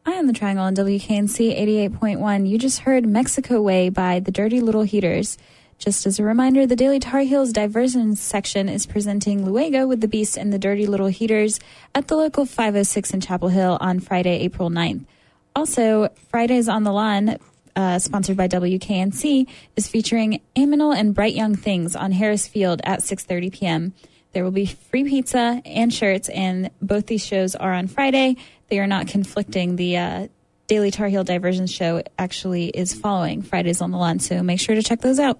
On 0.07 0.27
the 0.27 0.33
Triangle 0.33 0.65
on 0.65 0.75
WKNC 0.75 1.57
88.1. 1.91 2.49
You 2.49 2.59
just 2.59 2.81
heard 2.81 3.07
Mexico 3.07 3.61
Way 3.61 3.91
by 3.91 4.19
the 4.19 4.33
Dirty 4.33 4.61
Little 4.61 4.83
Heaters. 4.83 5.37
Just 5.79 6.07
as 6.07 6.19
a 6.19 6.25
reminder, 6.25 6.67
the 6.67 6.75
Daily 6.75 6.99
Tar 6.99 7.21
Heels 7.21 7.53
diversion 7.53 8.17
section 8.17 8.69
is 8.69 8.87
presenting 8.87 9.45
Luego 9.45 9.87
with 9.87 10.01
the 10.01 10.09
Beast 10.09 10.39
and 10.39 10.53
the 10.53 10.59
Dirty 10.59 10.87
Little 10.87 11.09
Heaters 11.09 11.61
at 11.95 12.09
the 12.09 12.17
local 12.17 12.47
506 12.47 13.13
in 13.13 13.21
Chapel 13.21 13.51
Hill 13.51 13.77
on 13.81 14.01
Friday, 14.01 14.41
April 14.41 14.71
9th. 14.71 15.05
Also, 15.55 16.09
Fridays 16.31 16.69
on 16.69 16.83
the 16.83 16.93
Lawn, 16.93 17.39
uh, 17.77 17.99
sponsored 17.99 18.37
by 18.37 18.49
WKNC, 18.49 19.47
is 19.77 19.87
featuring 19.87 20.41
Aminal 20.57 20.97
and 20.97 21.15
Bright 21.15 21.35
Young 21.35 21.55
Things 21.55 21.95
on 21.95 22.11
Harris 22.13 22.49
Field 22.49 22.81
at 22.85 23.01
6.30 23.01 23.53
p.m. 23.53 23.95
There 24.33 24.43
will 24.43 24.51
be 24.51 24.67
free 24.67 25.05
pizza 25.05 25.63
and 25.65 25.93
shirts, 25.93 26.29
and 26.29 26.71
both 26.83 27.07
these 27.07 27.25
shows 27.25 27.55
are 27.55 27.73
on 27.73 27.87
Friday. 27.87 28.37
They 28.69 28.81
are 28.81 28.87
not 28.87 29.07
conflicting. 29.07 29.77
The 29.77 29.97
uh, 29.97 30.29
Daily 30.67 30.91
Tar 30.91 31.09
Heel 31.09 31.25
Diversion 31.25 31.67
Show 31.67 32.03
actually 32.19 32.69
is 32.69 32.93
following 32.93 33.43
Fridays 33.43 33.81
on 33.81 33.93
the 33.93 33.99
Lawn, 33.99 34.19
so 34.19 34.43
make 34.43 34.61
sure 34.61 34.75
to 34.75 34.83
check 34.83 35.01
those 35.01 35.21
out. 35.21 35.39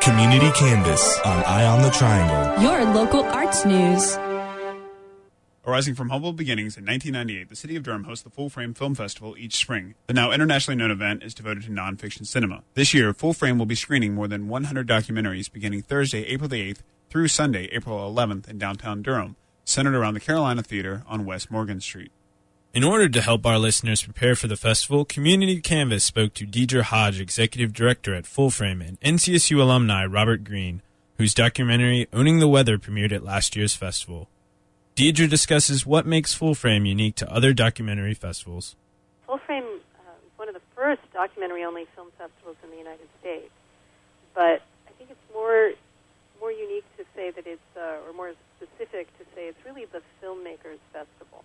Community 0.00 0.50
Canvas 0.52 1.18
on 1.26 1.44
Eye 1.44 1.66
on 1.66 1.82
the 1.82 1.90
Triangle. 1.90 2.62
Your 2.62 2.84
local 2.94 3.22
arts 3.24 3.66
news. 3.66 4.16
Arising 5.70 5.94
from 5.94 6.08
humble 6.08 6.32
beginnings 6.32 6.76
in 6.76 6.84
1998, 6.84 7.48
the 7.48 7.54
city 7.54 7.76
of 7.76 7.84
Durham 7.84 8.02
hosts 8.02 8.24
the 8.24 8.30
Full 8.30 8.50
Frame 8.50 8.74
Film 8.74 8.96
Festival 8.96 9.36
each 9.38 9.54
spring. 9.54 9.94
The 10.08 10.14
now 10.14 10.32
internationally 10.32 10.76
known 10.76 10.90
event 10.90 11.22
is 11.22 11.32
devoted 11.32 11.62
to 11.62 11.70
nonfiction 11.70 12.26
cinema. 12.26 12.64
This 12.74 12.92
year, 12.92 13.14
Full 13.14 13.34
Frame 13.34 13.56
will 13.56 13.66
be 13.66 13.76
screening 13.76 14.12
more 14.12 14.26
than 14.26 14.48
100 14.48 14.88
documentaries 14.88 15.50
beginning 15.50 15.82
Thursday, 15.82 16.26
April 16.26 16.48
the 16.48 16.72
8th 16.72 16.78
through 17.08 17.28
Sunday, 17.28 17.68
April 17.70 17.98
11th 18.12 18.48
in 18.48 18.58
downtown 18.58 19.00
Durham, 19.00 19.36
centered 19.64 19.94
around 19.94 20.14
the 20.14 20.20
Carolina 20.20 20.64
Theater 20.64 21.04
on 21.06 21.24
West 21.24 21.52
Morgan 21.52 21.80
Street. 21.80 22.10
In 22.74 22.82
order 22.82 23.08
to 23.08 23.22
help 23.22 23.46
our 23.46 23.60
listeners 23.60 24.02
prepare 24.02 24.34
for 24.34 24.48
the 24.48 24.56
festival, 24.56 25.04
Community 25.04 25.60
Canvas 25.60 26.02
spoke 26.02 26.34
to 26.34 26.46
Deirdre 26.46 26.82
Haj, 26.82 27.20
Executive 27.20 27.72
Director 27.72 28.12
at 28.12 28.26
Full 28.26 28.50
Frame, 28.50 28.82
and 28.82 29.00
NCSU 29.02 29.60
alumni 29.60 30.04
Robert 30.04 30.42
Greene, 30.42 30.82
whose 31.16 31.32
documentary 31.32 32.08
Owning 32.12 32.40
the 32.40 32.48
Weather 32.48 32.76
premiered 32.76 33.12
at 33.12 33.22
last 33.22 33.54
year's 33.54 33.76
festival. 33.76 34.28
Deirdre 35.00 35.26
discusses 35.26 35.86
what 35.86 36.04
makes 36.04 36.34
Full 36.34 36.54
Frame 36.54 36.84
unique 36.84 37.14
to 37.14 37.32
other 37.32 37.54
documentary 37.54 38.12
festivals. 38.12 38.76
Full 39.26 39.38
Frame 39.38 39.64
is 39.64 39.80
one 40.36 40.46
of 40.46 40.52
the 40.52 40.60
first 40.76 41.00
documentary-only 41.14 41.86
film 41.96 42.08
festivals 42.18 42.56
in 42.62 42.68
the 42.68 42.76
United 42.76 43.08
States. 43.18 43.48
But 44.34 44.60
I 44.86 44.90
think 44.98 45.08
it's 45.08 45.32
more 45.32 45.70
more 46.38 46.52
unique 46.52 46.84
to 46.98 47.04
say 47.16 47.30
that 47.30 47.46
it's, 47.46 47.62
uh, 47.78 48.06
or 48.06 48.12
more 48.12 48.34
specific 48.58 49.08
to 49.16 49.24
say 49.34 49.48
it's 49.48 49.64
really 49.64 49.86
the 49.86 50.02
filmmakers 50.22 50.76
festival. 50.92 51.44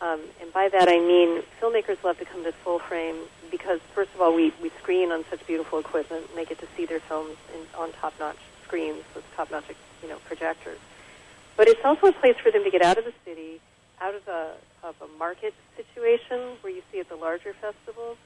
Um, 0.00 0.20
and 0.40 0.52
by 0.52 0.68
that 0.68 0.88
I 0.88 1.00
mean 1.00 1.42
filmmakers 1.60 2.04
love 2.04 2.20
to 2.20 2.24
come 2.24 2.44
to 2.44 2.52
Full 2.52 2.78
Frame 2.78 3.16
because 3.50 3.80
first 3.96 4.14
of 4.14 4.20
all 4.20 4.32
we, 4.32 4.54
we 4.62 4.70
screen 4.80 5.10
on 5.10 5.24
such 5.28 5.44
beautiful 5.44 5.80
equipment 5.80 6.26
and 6.28 6.38
they 6.38 6.44
get 6.44 6.60
to 6.60 6.68
see 6.76 6.86
their 6.86 7.00
films 7.00 7.36
in, 7.52 7.66
on 7.76 7.90
top-notch 7.94 8.38
screens 8.62 9.02
with 9.12 9.24
top-notch 9.34 9.64
you 10.04 10.08
know 10.08 10.18
projectors. 10.26 10.78
But 11.56 11.68
it's 11.68 11.80
also 11.84 12.08
a 12.08 12.12
place 12.12 12.36
for 12.42 12.50
them 12.52 12.64
to 12.64 12.70
get 12.70 12.82
out 12.82 12.98
of 12.98 13.04
the 13.04 13.14
city, 13.24 13.60
out 14.00 14.14
of 14.14 14.28
a 14.28 14.56
of 14.84 14.94
a 15.00 15.08
market 15.18 15.54
situation 15.74 16.56
where 16.60 16.72
you 16.72 16.82
see 16.92 17.00
at 17.00 17.08
the 17.08 17.16
larger 17.16 17.54
festivals, 17.60 18.18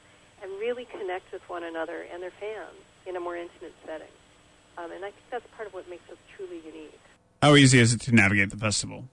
and 0.42 0.50
really 0.58 0.84
connect 0.84 1.32
with 1.32 1.42
one 1.48 1.64
another 1.64 2.04
and 2.12 2.22
their 2.22 2.34
fans 2.38 2.76
in 3.06 3.16
a 3.16 3.20
more 3.20 3.36
intimate 3.36 3.72
setting. 3.86 4.12
Um, 4.76 4.92
and 4.92 5.04
I 5.04 5.10
think 5.14 5.24
that's 5.30 5.46
part 5.56 5.68
of 5.68 5.74
what 5.74 5.88
makes 5.88 6.04
us 6.10 6.18
truly 6.36 6.60
unique. 6.64 7.00
How 7.42 7.54
easy 7.54 7.78
is 7.78 7.94
it 7.94 8.00
to 8.02 8.12
navigate 8.12 8.50
the 8.50 8.56
festival? 8.56 9.08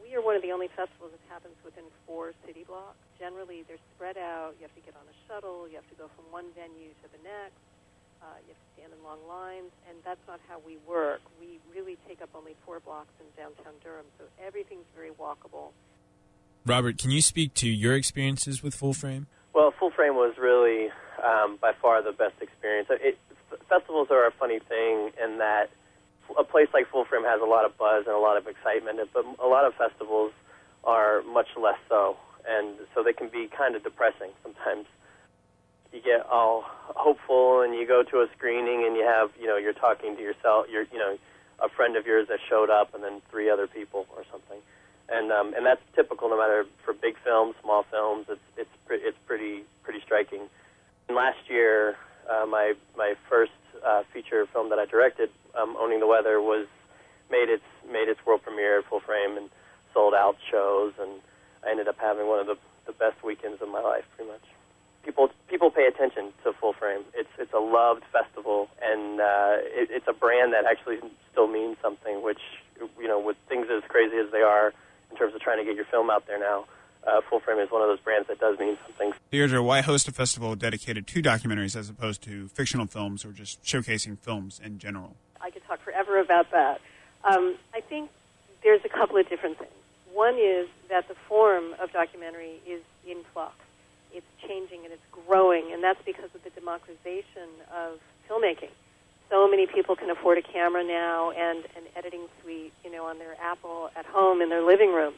We 0.00 0.14
are 0.14 0.22
one 0.22 0.36
of 0.36 0.42
the 0.42 0.52
only 0.52 0.68
festivals 0.68 1.12
that 1.12 1.20
happens 1.28 1.54
within 1.64 1.84
four 2.06 2.32
city 2.46 2.64
blocks. 2.64 2.96
Generally, 3.18 3.64
they're 3.68 3.82
spread 3.94 4.16
out. 4.16 4.54
You 4.56 4.64
have 4.64 4.74
to 4.74 4.80
get 4.80 4.94
on 4.96 5.04
a 5.04 5.16
shuttle. 5.26 5.68
You 5.68 5.76
have 5.76 5.88
to 5.90 5.98
go 6.00 6.08
from 6.16 6.24
one 6.32 6.46
venue 6.56 6.88
to 7.04 7.06
the 7.12 7.20
next. 7.20 7.60
Uh, 8.22 8.26
you 8.46 8.54
have 8.54 8.58
to 8.58 8.70
stand 8.74 8.92
in 8.92 9.00
long 9.04 9.18
lines, 9.28 9.70
and 9.88 9.98
that's 10.04 10.20
not 10.26 10.40
how 10.48 10.60
we 10.66 10.76
work. 10.86 11.20
We 11.40 11.60
really 11.72 11.96
take 12.08 12.20
up 12.22 12.30
only 12.34 12.54
four 12.66 12.80
blocks 12.80 13.12
in 13.20 13.26
downtown 13.36 13.74
Durham, 13.82 14.06
so 14.18 14.24
everything's 14.44 14.86
very 14.94 15.10
walkable. 15.10 15.70
Robert, 16.66 16.98
can 16.98 17.10
you 17.10 17.22
speak 17.22 17.54
to 17.54 17.68
your 17.68 17.94
experiences 17.94 18.62
with 18.62 18.74
Full 18.74 18.92
Frame? 18.92 19.26
Well, 19.54 19.72
Full 19.78 19.90
Frame 19.90 20.14
was 20.14 20.34
really 20.38 20.88
um, 21.24 21.58
by 21.60 21.72
far 21.80 22.02
the 22.02 22.12
best 22.12 22.34
experience. 22.40 22.88
It, 22.90 23.18
festivals 23.68 24.08
are 24.10 24.26
a 24.26 24.32
funny 24.32 24.58
thing 24.58 25.10
in 25.22 25.38
that 25.38 25.70
a 26.36 26.44
place 26.44 26.68
like 26.74 26.90
Full 26.90 27.04
Frame 27.04 27.24
has 27.24 27.40
a 27.40 27.48
lot 27.48 27.64
of 27.64 27.76
buzz 27.78 28.04
and 28.06 28.14
a 28.14 28.18
lot 28.18 28.36
of 28.36 28.46
excitement, 28.46 29.00
but 29.14 29.24
a 29.42 29.46
lot 29.46 29.64
of 29.64 29.72
festivals 29.74 30.32
are 30.84 31.22
much 31.22 31.48
less 31.56 31.78
so, 31.88 32.16
and 32.46 32.76
so 32.94 33.02
they 33.02 33.12
can 33.12 33.28
be 33.28 33.48
kind 33.48 33.74
of 33.74 33.82
depressing 33.82 34.30
sometimes. 34.42 34.86
You 35.92 36.00
get 36.02 36.26
all 36.30 36.64
hopeful, 36.66 37.62
and 37.62 37.74
you 37.74 37.86
go 37.86 38.02
to 38.02 38.18
a 38.18 38.26
screening, 38.36 38.84
and 38.86 38.96
you 38.96 39.04
have 39.04 39.30
you 39.40 39.46
know 39.46 39.56
you're 39.56 39.72
talking 39.72 40.16
to 40.16 40.22
yourself, 40.22 40.66
you're 40.70 40.84
you 40.92 40.98
know 40.98 41.16
a 41.60 41.68
friend 41.68 41.96
of 41.96 42.06
yours 42.06 42.28
that 42.28 42.38
showed 42.48 42.70
up, 42.70 42.94
and 42.94 43.02
then 43.02 43.20
three 43.30 43.50
other 43.50 43.66
people 43.66 44.06
or 44.16 44.24
something, 44.30 44.58
and 45.08 45.32
um, 45.32 45.54
and 45.54 45.64
that's 45.64 45.80
typical 45.96 46.28
no 46.28 46.36
matter 46.36 46.66
for 46.84 46.92
big 46.92 47.16
films, 47.24 47.54
small 47.62 47.84
films. 47.90 48.26
It's 48.28 48.40
it's 48.56 48.70
pre- 48.86 49.00
it's 49.00 49.16
pretty 49.26 49.64
pretty 49.82 50.00
striking. 50.04 50.42
And 51.08 51.16
last 51.16 51.38
year, 51.48 51.96
uh, 52.28 52.44
my 52.46 52.74
my 52.96 53.14
first 53.28 53.52
uh, 53.84 54.02
feature 54.12 54.46
film 54.52 54.68
that 54.70 54.78
I 54.78 54.84
directed, 54.84 55.30
um, 55.58 55.76
Owning 55.78 56.00
the 56.00 56.06
Weather, 56.06 56.40
was 56.40 56.66
made 57.30 57.48
its 57.48 57.64
made 57.90 58.08
its 58.08 58.20
world 58.26 58.42
premiere 58.42 58.82
Full 58.82 59.00
Frame 59.00 59.36
and 59.36 59.48
sold 59.94 60.14
out 60.14 60.36
shows, 60.50 60.92
and 61.00 61.20
I 61.64 61.70
ended 61.70 61.88
up 61.88 61.96
having 61.98 62.26
one 62.26 62.40
of 62.40 62.46
the 62.46 62.56
the 62.86 62.92
best 62.92 63.22
weekends 63.24 63.60
of 63.62 63.68
my 63.68 63.80
life, 63.80 64.04
pretty 64.16 64.30
much. 64.30 64.44
People 65.08 65.30
people 65.48 65.70
pay 65.70 65.86
attention 65.86 66.34
to 66.44 66.52
Full 66.52 66.74
Frame. 66.74 67.00
It's 67.14 67.30
it's 67.38 67.54
a 67.54 67.58
loved 67.58 68.04
festival, 68.12 68.68
and 68.82 69.22
uh, 69.22 69.56
it, 69.80 69.88
it's 69.90 70.06
a 70.06 70.12
brand 70.12 70.52
that 70.52 70.66
actually 70.66 70.98
still 71.32 71.48
means 71.48 71.78
something. 71.80 72.22
Which 72.22 72.42
you 73.00 73.08
know, 73.08 73.18
with 73.18 73.38
things 73.48 73.68
as 73.74 73.82
crazy 73.88 74.18
as 74.18 74.30
they 74.30 74.42
are 74.42 74.74
in 75.10 75.16
terms 75.16 75.34
of 75.34 75.40
trying 75.40 75.56
to 75.56 75.64
get 75.64 75.76
your 75.76 75.86
film 75.86 76.10
out 76.10 76.26
there 76.26 76.38
now, 76.38 76.66
uh, 77.06 77.22
Full 77.30 77.40
Frame 77.40 77.58
is 77.58 77.70
one 77.70 77.80
of 77.80 77.88
those 77.88 78.00
brands 78.00 78.28
that 78.28 78.38
does 78.38 78.58
mean 78.58 78.76
something. 78.84 79.12
Deirdre, 79.30 79.62
why 79.62 79.80
host 79.80 80.08
a 80.08 80.12
festival 80.12 80.54
dedicated 80.54 81.06
to 81.06 81.22
documentaries 81.22 81.74
as 81.74 81.88
opposed 81.88 82.20
to 82.24 82.48
fictional 82.48 82.84
films 82.84 83.24
or 83.24 83.32
just 83.32 83.62
showcasing 83.64 84.18
films 84.18 84.60
in 84.62 84.78
general? 84.78 85.16
I 85.40 85.48
could 85.48 85.64
talk 85.66 85.80
forever 85.80 86.20
about 86.20 86.50
that. 86.50 86.82
Um, 87.24 87.56
I 87.74 87.80
think 87.80 88.10
there's 88.62 88.84
a 88.84 88.90
couple 88.90 89.16
of 89.16 89.26
different 89.30 89.58
things. 89.58 89.70
One 90.12 90.34
is 90.34 90.68
that 90.90 91.08
the 91.08 91.14
form 91.28 91.74
of 91.80 91.92
documentary 91.92 92.60
is 92.66 92.82
in 93.06 93.24
flux. 93.32 93.54
Changing 94.48 94.80
and 94.84 94.92
it's 94.92 95.04
growing, 95.12 95.72
and 95.72 95.84
that's 95.84 96.00
because 96.04 96.32
of 96.34 96.42
the 96.42 96.50
democratization 96.50 97.52
of 97.68 98.00
filmmaking. 98.28 98.72
So 99.28 99.46
many 99.46 99.66
people 99.66 99.94
can 99.94 100.08
afford 100.08 100.38
a 100.38 100.42
camera 100.42 100.82
now 100.82 101.30
and 101.30 101.64
an 101.76 101.84
editing 101.94 102.24
suite, 102.40 102.72
you 102.82 102.90
know, 102.90 103.04
on 103.04 103.18
their 103.18 103.36
Apple 103.42 103.90
at 103.94 104.06
home 104.06 104.40
in 104.40 104.48
their 104.48 104.64
living 104.64 104.92
room 104.94 105.14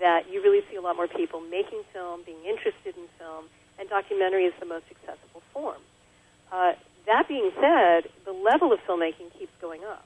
that 0.00 0.30
you 0.30 0.42
really 0.42 0.62
see 0.70 0.76
a 0.76 0.80
lot 0.80 0.96
more 0.96 1.08
people 1.08 1.40
making 1.40 1.82
film, 1.92 2.22
being 2.24 2.44
interested 2.44 2.94
in 2.96 3.08
film, 3.18 3.46
and 3.78 3.88
documentary 3.88 4.44
is 4.44 4.54
the 4.60 4.66
most 4.66 4.84
accessible 4.90 5.42
form. 5.52 5.80
Uh, 6.52 6.72
that 7.06 7.26
being 7.26 7.50
said, 7.60 8.10
the 8.24 8.32
level 8.32 8.72
of 8.72 8.80
filmmaking 8.86 9.32
keeps 9.38 9.52
going 9.60 9.82
up. 9.84 10.04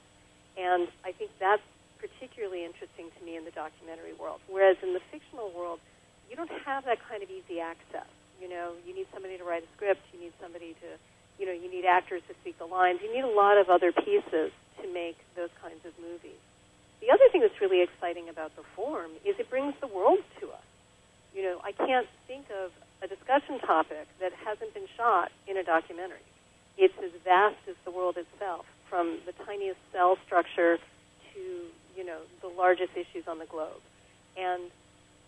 And 0.57 0.87
I 1.03 1.11
think 1.11 1.31
that's 1.39 1.61
particularly 1.99 2.65
interesting 2.65 3.07
to 3.17 3.25
me 3.25 3.35
in 3.35 3.45
the 3.45 3.51
documentary 3.51 4.13
world. 4.13 4.39
Whereas 4.47 4.77
in 4.83 4.93
the 4.93 5.01
fictional 5.11 5.51
world, 5.51 5.79
you 6.29 6.35
don't 6.35 6.51
have 6.65 6.85
that 6.85 6.97
kind 7.07 7.23
of 7.23 7.29
easy 7.29 7.59
access. 7.59 8.07
You 8.41 8.49
know, 8.49 8.73
you 8.85 8.93
need 8.93 9.07
somebody 9.13 9.37
to 9.37 9.43
write 9.43 9.63
a 9.63 9.69
script, 9.75 10.01
you 10.13 10.19
need 10.19 10.33
somebody 10.41 10.75
to, 10.81 10.89
you 11.39 11.45
know, 11.45 11.53
you 11.53 11.69
need 11.71 11.85
actors 11.85 12.21
to 12.27 12.33
speak 12.41 12.57
the 12.59 12.65
lines, 12.65 12.99
you 13.03 13.13
need 13.13 13.23
a 13.23 13.35
lot 13.35 13.57
of 13.57 13.69
other 13.69 13.91
pieces 13.91 14.51
to 14.81 14.85
make 14.93 15.17
those 15.35 15.51
kinds 15.61 15.85
of 15.85 15.93
movies. 15.99 16.39
The 16.99 17.11
other 17.11 17.27
thing 17.31 17.41
that's 17.41 17.59
really 17.59 17.81
exciting 17.81 18.29
about 18.29 18.55
the 18.55 18.63
form 18.75 19.11
is 19.25 19.35
it 19.39 19.49
brings 19.49 19.73
the 19.81 19.87
world 19.87 20.19
to 20.39 20.47
us. 20.51 20.67
You 21.35 21.43
know, 21.43 21.59
I 21.63 21.71
can't 21.71 22.07
think 22.27 22.45
of 22.51 22.71
a 23.03 23.07
discussion 23.07 23.59
topic 23.59 24.07
that 24.21 24.31
hasn't 24.45 24.73
been 24.73 24.87
shot 24.95 25.31
in 25.47 25.57
a 25.57 25.63
documentary. 25.63 26.23
It's 26.77 26.93
as 27.03 27.11
vast 27.23 27.59
as 27.67 27.75
the 27.85 27.91
world 27.91 28.17
itself, 28.17 28.65
from 28.89 29.19
the 29.25 29.33
tiniest 29.45 29.79
cell 29.91 30.17
structure 30.25 30.77
to, 31.33 31.41
you 31.97 32.05
know, 32.05 32.19
the 32.41 32.47
largest 32.47 32.91
issues 32.95 33.27
on 33.27 33.39
the 33.39 33.45
globe. 33.45 33.81
And 34.37 34.71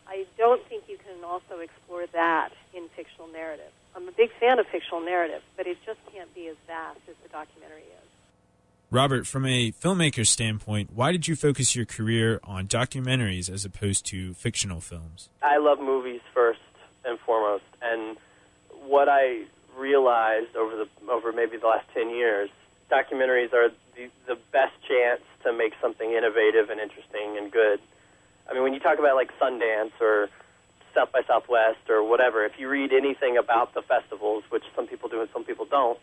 I 0.08 0.26
don't 0.38 0.64
think 0.68 0.84
you 0.88 0.98
can 0.98 1.24
also 1.24 1.60
explore 1.60 2.06
that 2.14 2.50
in 2.74 2.88
fictional 2.96 3.28
narrative. 3.28 3.72
I'm 3.96 4.08
a 4.08 4.12
big 4.12 4.30
fan 4.40 4.60
of 4.60 4.68
fictional 4.68 5.02
narrative, 5.02 5.42
but 5.58 5.68
it 5.68 5.78
just 5.86 6.00
can't 6.14 6.34
be 6.36 6.48
as 6.48 6.56
vast 6.68 7.00
as 7.10 7.16
the 7.24 7.30
documentary 7.30 7.82
is. 7.82 8.10
Robert, 8.92 9.26
from 9.26 9.46
a 9.46 9.72
filmmaker's 9.72 10.30
standpoint, 10.30 10.92
why 10.94 11.12
did 11.12 11.28
you 11.28 11.36
focus 11.36 11.76
your 11.76 11.86
career 11.86 12.40
on 12.44 12.68
documentaries 12.68 13.50
as 13.50 13.66
opposed 13.66 14.06
to 14.08 14.34
fictional 14.36 14.80
films? 14.80 15.30
I 15.42 15.58
love 15.58 15.80
movies 15.80 16.22
first 16.34 16.60
and 17.04 17.20
foremost, 17.20 17.64
and 17.82 18.18
what 18.86 19.10
I 19.10 19.46
realized 19.78 20.56
over 20.56 20.76
the 20.76 21.12
over 21.12 21.32
maybe 21.32 21.58
the 21.58 21.68
last 21.68 21.88
ten 21.94 22.10
years, 22.10 22.50
documentaries 22.92 23.54
are 23.54 23.70
the, 23.96 24.10
the 24.28 24.38
best 24.52 24.74
chance 24.88 25.22
to 25.44 25.52
make 25.52 25.74
something 25.82 26.12
innovative 26.12 26.70
and 26.70 26.80
interesting 26.80 27.38
and 27.38 27.52
good. 27.52 27.80
I 28.50 28.54
mean, 28.54 28.64
when 28.64 28.74
you 28.74 28.80
talk 28.80 29.00
about 29.00 29.16
like 29.16 29.32
Sundance 29.40 29.92
or 30.00 30.30
South 30.94 31.12
by 31.12 31.22
Southwest 31.28 31.90
or 31.90 32.04
whatever, 32.08 32.46
if 32.46 32.54
you 32.58 32.70
read 32.70 32.94
anything 32.94 33.38
about 33.38 33.74
the 33.74 33.82
festivals, 33.82 34.44
which 34.50 34.64
some 34.76 34.88
people 34.88 35.10
do 35.10 35.22
and 35.22 35.30
some 35.34 35.44
people 35.44 35.66
don't, 35.66 36.00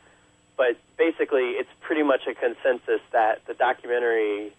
but 0.56 0.76
basically, 0.98 1.56
it's 1.56 1.70
pretty 1.80 2.02
much 2.02 2.22
a 2.28 2.34
consensus 2.34 3.00
that 3.12 3.44
the 3.46 3.54
documentary 3.54 4.52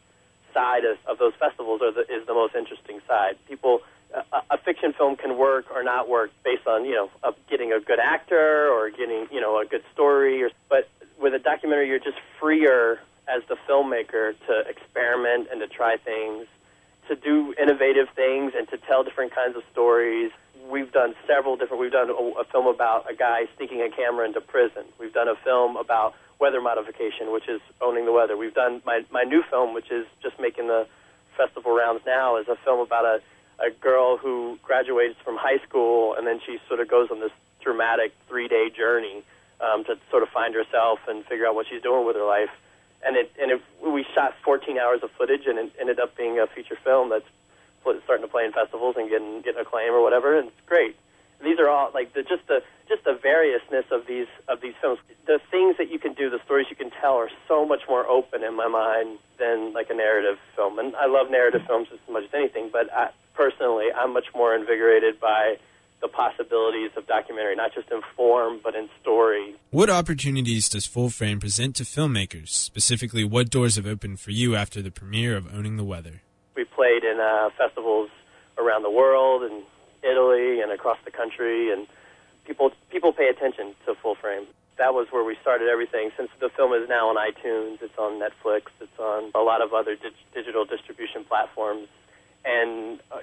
side 0.54 0.86
of, 0.86 0.98
of 1.08 1.18
those 1.18 1.34
festivals 1.40 1.82
are 1.82 1.92
the, 1.92 2.02
is 2.02 2.26
the 2.28 2.34
most 2.34 2.56
interesting 2.56 3.00
side. 3.08 3.38
People, 3.48 3.82
a, 4.14 4.24
a 4.52 4.58
fiction 4.58 4.94
film 4.94 5.16
can 5.16 5.38
work 5.38 5.66
or 5.74 5.84
not 5.84 6.10
work 6.10 6.32
based 6.44 6.68
on 6.68 6.86
you 6.86 6.94
know 6.94 7.10
of 7.24 7.36
getting 7.50 7.72
a 7.72 7.80
good 7.80 8.00
actor 8.00 8.70
or 8.70 8.90
getting 8.90 9.28
you 9.32 9.42
know 9.42 9.60
a 9.60 9.66
good 9.66 9.84
story. 9.94 10.44
Or, 10.44 10.50
but 10.70 10.90
with 11.20 11.34
a 11.34 11.40
documentary, 11.40 11.88
you're 11.88 12.00
just 12.00 12.20
freer 12.40 13.00
as 13.28 13.42
the 13.48 13.56
filmmaker 13.68 14.34
to 14.48 14.64
experiment 14.68 15.48
and 15.52 15.62
to 15.62 15.68
try 15.68 15.98
things, 15.98 16.46
to 17.08 17.16
do 17.16 17.54
innovative 17.62 18.08
things, 18.16 18.54
and 18.58 18.68
to 18.70 18.78
tell 18.78 19.04
different 19.04 19.34
kinds 19.34 19.56
of 19.56 19.64
stories 19.72 20.32
we've 20.70 20.92
done 20.92 21.14
several 21.28 21.58
different. 21.58 21.82
We've 21.82 21.92
done 21.92 22.10
a, 22.10 22.14
a 22.14 22.46
film 22.46 22.68
about 22.68 23.10
a 23.12 23.16
guy 23.16 23.46
sneaking 23.58 23.82
a 23.82 23.90
camera 23.90 24.26
into 24.26 24.42
prison. 24.42 24.84
We've 25.00 25.14
done 25.14 25.28
a 25.28 25.36
film 25.44 25.76
about 25.76 26.14
weather 26.40 26.62
modification, 26.62 27.32
which 27.32 27.50
is 27.50 27.62
owning 27.82 28.06
the 28.06 28.14
weather. 28.14 28.38
We've 28.38 28.54
done 28.54 28.82
my 28.86 29.02
my 29.12 29.24
new 29.24 29.44
film, 29.50 29.74
which 29.74 29.92
is 29.92 30.06
just 30.22 30.40
making 30.40 30.68
the 30.68 30.88
festival 31.36 31.76
rounds 31.76 32.02
now, 32.06 32.38
is 32.38 32.48
a 32.48 32.56
film 32.64 32.80
about 32.80 33.06
a 33.06 33.20
a 33.60 33.72
girl 33.72 34.18
who 34.18 34.58
graduates 34.64 35.16
from 35.24 35.38
high 35.38 35.62
school 35.68 36.16
and 36.18 36.26
then 36.26 36.40
she 36.46 36.58
sort 36.68 36.80
of 36.80 36.88
goes 36.88 37.10
on 37.12 37.20
this 37.20 37.32
dramatic 37.62 38.12
three 38.28 38.48
day 38.48 38.70
journey 38.76 39.24
um, 39.62 39.84
to 39.86 39.96
sort 40.10 40.24
of 40.24 40.30
find 40.30 40.54
herself 40.56 41.00
and 41.08 41.24
figure 41.26 41.46
out 41.48 41.56
what 41.56 41.66
she's 41.70 41.82
doing 41.82 42.06
with 42.06 42.16
her 42.16 42.26
life. 42.26 42.50
And 43.06 43.18
it 43.18 43.32
and 43.42 43.52
it, 43.52 43.62
we 43.86 44.06
shot 44.16 44.34
14 44.46 44.78
hours 44.78 45.02
of 45.04 45.12
footage 45.18 45.46
and 45.46 45.60
it 45.60 45.72
ended 45.80 46.00
up 46.00 46.16
being 46.16 46.40
a 46.40 46.48
feature 46.48 46.78
film 46.84 47.10
that's 47.10 47.26
starting 48.06 48.26
to 48.26 48.32
play 48.32 48.46
in 48.46 48.52
festivals 48.52 48.96
and 48.98 49.10
getting 49.10 49.42
getting 49.42 49.60
acclaim 49.62 49.92
or 49.92 50.02
whatever, 50.02 50.38
and 50.38 50.48
it's 50.48 50.66
great. 50.66 50.96
these 51.44 51.60
are 51.60 51.70
all 51.70 51.92
like 51.94 52.14
the 52.14 52.24
just 52.24 52.48
the 52.48 52.62
just 52.88 53.04
the 53.04 53.14
variousness 53.22 53.86
of 53.92 54.08
these 54.08 54.28
of 54.48 54.62
these 54.62 54.74
films. 54.82 55.00
The 55.26 55.40
things 55.52 55.78
that 55.78 55.90
you 55.92 56.00
can 56.00 56.14
do, 56.14 56.30
the 56.30 56.40
stories 56.46 56.68
you 56.70 56.76
can 56.76 56.92
tell, 56.92 57.16
are 57.16 57.30
so 57.48 57.66
much 57.66 57.82
more 57.88 58.08
open 58.08 58.44
in 58.44 58.56
my 58.56 58.68
mind 58.68 59.20
than 59.40 59.74
like 59.74 59.90
a 59.90 59.94
narrative 59.94 60.38
film. 60.56 60.80
And 60.80 60.96
I 60.96 61.08
love 61.08 61.30
narrative 61.30 61.64
films 61.68 61.88
as 61.92 62.00
much 62.10 62.26
as 62.26 62.34
anything, 62.34 62.70
but 62.72 62.92
I, 62.94 63.10
personally, 63.34 63.88
I'm 63.96 64.14
much 64.14 64.28
more 64.36 64.56
invigorated 64.56 65.20
by 65.20 65.58
the 66.04 66.10
possibilities 66.10 66.92
of 66.98 67.08
documentary, 67.08 67.56
not 67.56 67.74
just 67.74 67.90
in 67.90 68.02
form 68.16 68.60
but 68.62 68.76
in 68.76 68.90
story. 69.02 69.56
What 69.72 69.90
opportunities 69.90 70.68
does 70.70 70.86
Full 70.86 71.10
Frame 71.10 71.40
present 71.40 71.78
to 71.78 71.84
filmmakers? 71.84 72.50
Specifically, 72.50 73.24
what 73.24 73.50
doors 73.50 73.78
have 73.78 73.88
opened 73.88 74.20
for 74.20 74.32
you 74.32 74.54
after 74.54 74.82
the 74.82 74.92
premiere 74.92 75.36
of 75.38 75.48
Owning 75.56 75.78
the 75.78 75.84
Weather? 75.84 76.22
We 76.56 76.66
played 76.66 77.04
in 77.04 77.20
uh, 77.20 77.50
festivals 77.58 78.10
around 78.58 78.84
the 78.84 78.92
world 78.92 79.44
and 79.44 79.64
Italy 80.04 80.60
and 80.60 80.72
across 80.72 80.98
the 81.06 81.12
country, 81.12 81.72
and 81.72 81.88
people 82.46 82.72
people 82.92 83.14
pay 83.14 83.30
attention 83.30 83.74
to 83.86 83.96
Full 83.96 84.16
Frame. 84.16 84.46
That 84.78 84.94
was 84.94 85.08
where 85.10 85.24
we 85.24 85.38
started 85.42 85.70
everything. 85.70 86.12
Since 86.18 86.32
the 86.42 86.50
film 86.50 86.74
is 86.74 86.90
now 86.90 87.08
on 87.08 87.16
iTunes, 87.16 87.82
it's 87.82 87.98
on 87.98 88.20
Netflix, 88.20 88.64
it's 88.82 89.00
on 89.00 89.32
a 89.34 89.40
lot 89.40 89.62
of 89.62 89.74
other 89.74 89.96
dig- 89.96 90.14
digital 90.34 90.66
distribution 90.66 91.24
platforms, 91.24 91.88
and 92.44 93.00
uh, 93.12 93.20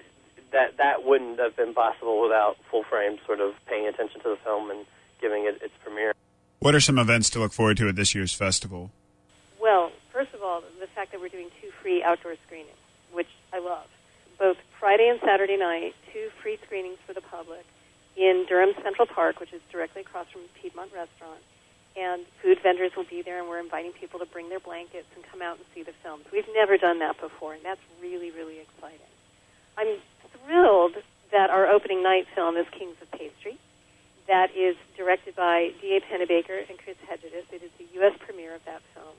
that 0.52 0.76
that 0.78 1.04
wouldn't 1.04 1.38
have 1.38 1.56
been 1.56 1.74
possible 1.74 2.20
without 2.22 2.56
Full 2.70 2.84
Frame 2.84 3.18
sort 3.26 3.40
of 3.40 3.54
paying 3.66 3.86
attention 3.86 4.20
to 4.22 4.30
the 4.30 4.36
film 4.36 4.70
and 4.70 4.84
giving 5.20 5.44
it 5.44 5.60
its 5.62 5.74
premiere. 5.82 6.14
What 6.60 6.74
are 6.74 6.80
some 6.80 6.98
events 6.98 7.30
to 7.30 7.38
look 7.38 7.52
forward 7.52 7.76
to 7.78 7.88
at 7.88 7.96
this 7.96 8.14
year's 8.14 8.34
festival? 8.34 8.90
Well, 9.60 9.92
first 10.12 10.34
of 10.34 10.42
all, 10.42 10.62
the 10.80 10.86
fact 10.88 11.12
that 11.12 11.20
we're 11.20 11.28
doing 11.28 11.48
two 11.60 11.70
free 11.82 12.02
outdoor 12.02 12.34
screenings, 12.46 12.76
which 13.12 13.28
I 13.52 13.60
love. 13.60 13.86
Both 14.38 14.56
Friday 14.78 15.08
and 15.08 15.20
Saturday 15.20 15.56
night, 15.56 15.94
two 16.12 16.30
free 16.42 16.58
screenings 16.64 16.98
for 17.06 17.12
the 17.12 17.20
public 17.20 17.64
in 18.16 18.46
Durham 18.48 18.74
Central 18.82 19.06
Park, 19.06 19.40
which 19.40 19.52
is 19.52 19.60
directly 19.70 20.02
across 20.02 20.26
from 20.28 20.42
Piedmont 20.60 20.90
Restaurant. 20.92 21.40
And 21.96 22.24
food 22.40 22.58
vendors 22.62 22.92
will 22.96 23.04
be 23.04 23.20
there, 23.22 23.40
and 23.40 23.48
we're 23.48 23.58
inviting 23.58 23.92
people 23.92 24.20
to 24.20 24.26
bring 24.26 24.48
their 24.48 24.60
blankets 24.60 25.08
and 25.14 25.24
come 25.24 25.42
out 25.42 25.56
and 25.56 25.66
see 25.74 25.82
the 25.82 25.92
films. 26.02 26.24
We've 26.32 26.48
never 26.54 26.76
done 26.76 27.00
that 27.00 27.20
before, 27.20 27.54
and 27.54 27.64
that's 27.64 27.80
really, 28.00 28.30
really 28.30 28.60
exciting. 28.60 29.10
I'm 29.76 29.98
thrilled 30.32 30.96
that 31.32 31.50
our 31.50 31.66
opening 31.66 32.02
night 32.02 32.26
film 32.34 32.56
is 32.56 32.66
Kings 32.76 32.96
of 33.02 33.10
Pastry. 33.12 33.58
That 34.26 34.50
is 34.54 34.76
directed 34.96 35.34
by 35.34 35.70
D.A. 35.80 36.00
Pennebaker 36.00 36.62
and 36.68 36.78
Chris 36.78 36.96
Hegedus. 37.08 37.50
It 37.52 37.62
is 37.62 37.70
the 37.78 37.86
U.S. 38.00 38.12
premiere 38.20 38.54
of 38.54 38.62
that 38.66 38.82
film. 38.94 39.14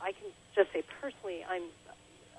I 0.00 0.12
can 0.12 0.30
just 0.54 0.72
say 0.72 0.82
personally, 1.00 1.44
I'm 1.48 1.64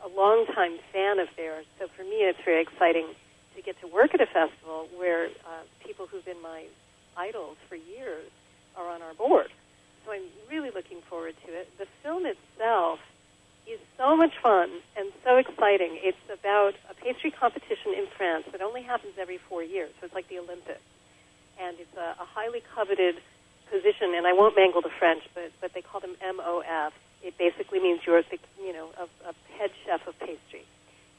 a 0.04 0.10
longtime 0.10 0.78
fan 0.94 1.20
of 1.20 1.28
theirs, 1.36 1.66
so 1.80 1.88
for 1.96 2.04
me 2.04 2.24
it's 2.28 2.40
very 2.46 2.62
exciting 2.62 3.08
to 3.56 3.62
get 3.62 3.80
to 3.82 3.88
work 3.88 4.14
at 4.14 4.22
a 4.22 4.28
festival 4.28 4.88
where 4.96 5.28
uh, 5.48 5.64
people 5.84 6.06
who've 6.06 6.24
been 6.24 6.42
my 6.42 6.66
idols 7.18 7.58
for 7.68 7.76
years 7.76 8.30
are 8.78 8.88
on 8.88 9.02
our 9.02 9.14
board. 9.14 9.48
So 10.06 10.12
I'm 10.12 10.28
really 10.52 10.70
looking 10.70 11.02
forward 11.10 11.34
to 11.48 11.52
it. 11.52 11.68
The 11.80 11.88
film 12.04 12.26
itself 12.26 13.00
is 13.68 13.80
so 13.98 14.16
much 14.16 14.34
fun 14.42 14.70
and 14.98 15.12
so 15.24 15.38
exciting. 15.38 15.98
It's 16.02 16.22
about 16.32 16.74
a 16.90 16.94
pastry 16.94 17.32
competition 17.32 17.94
in 17.98 18.06
France 18.18 18.46
that 18.52 18.62
only 18.62 18.82
happens 18.82 19.14
every 19.20 19.40
four 19.50 19.64
years, 19.64 19.90
so 20.00 20.06
it's 20.06 20.16
like 20.16 20.30
the 20.30 20.40
Olympics. 20.40 20.86
And 21.60 21.78
it's 21.80 21.98
a, 21.98 22.16
a 22.22 22.26
highly 22.26 22.62
coveted 22.74 23.16
position, 23.72 24.14
and 24.14 24.28
I 24.28 24.34
won't 24.34 24.56
mangle 24.56 24.82
the 24.82 24.94
French, 25.00 25.24
but, 25.34 25.52
but 25.62 25.74
they 25.74 25.82
call 25.82 26.02
them 26.02 26.16
MOF. 26.22 26.92
It 27.24 27.38
basically 27.38 27.80
means 27.80 28.02
you're 28.06 28.22
the, 28.22 28.38
you 28.62 28.74
know, 28.74 28.90
a, 29.00 29.10
a 29.30 29.34
head 29.58 29.72
chef 29.86 30.06
of 30.08 30.18
pastry. 30.20 30.66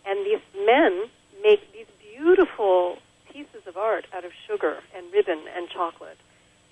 And 0.07 0.25
these 0.25 0.43
men 0.55 1.11
make 1.43 1.61
these 1.73 1.91
beautiful 1.99 2.99
pieces 3.33 3.67
of 3.67 3.77
art 3.77 4.07
out 4.15 4.25
of 4.25 4.31
sugar 4.47 4.79
and 4.95 5.13
ribbon 5.13 5.43
and 5.57 5.69
chocolate 5.69 6.19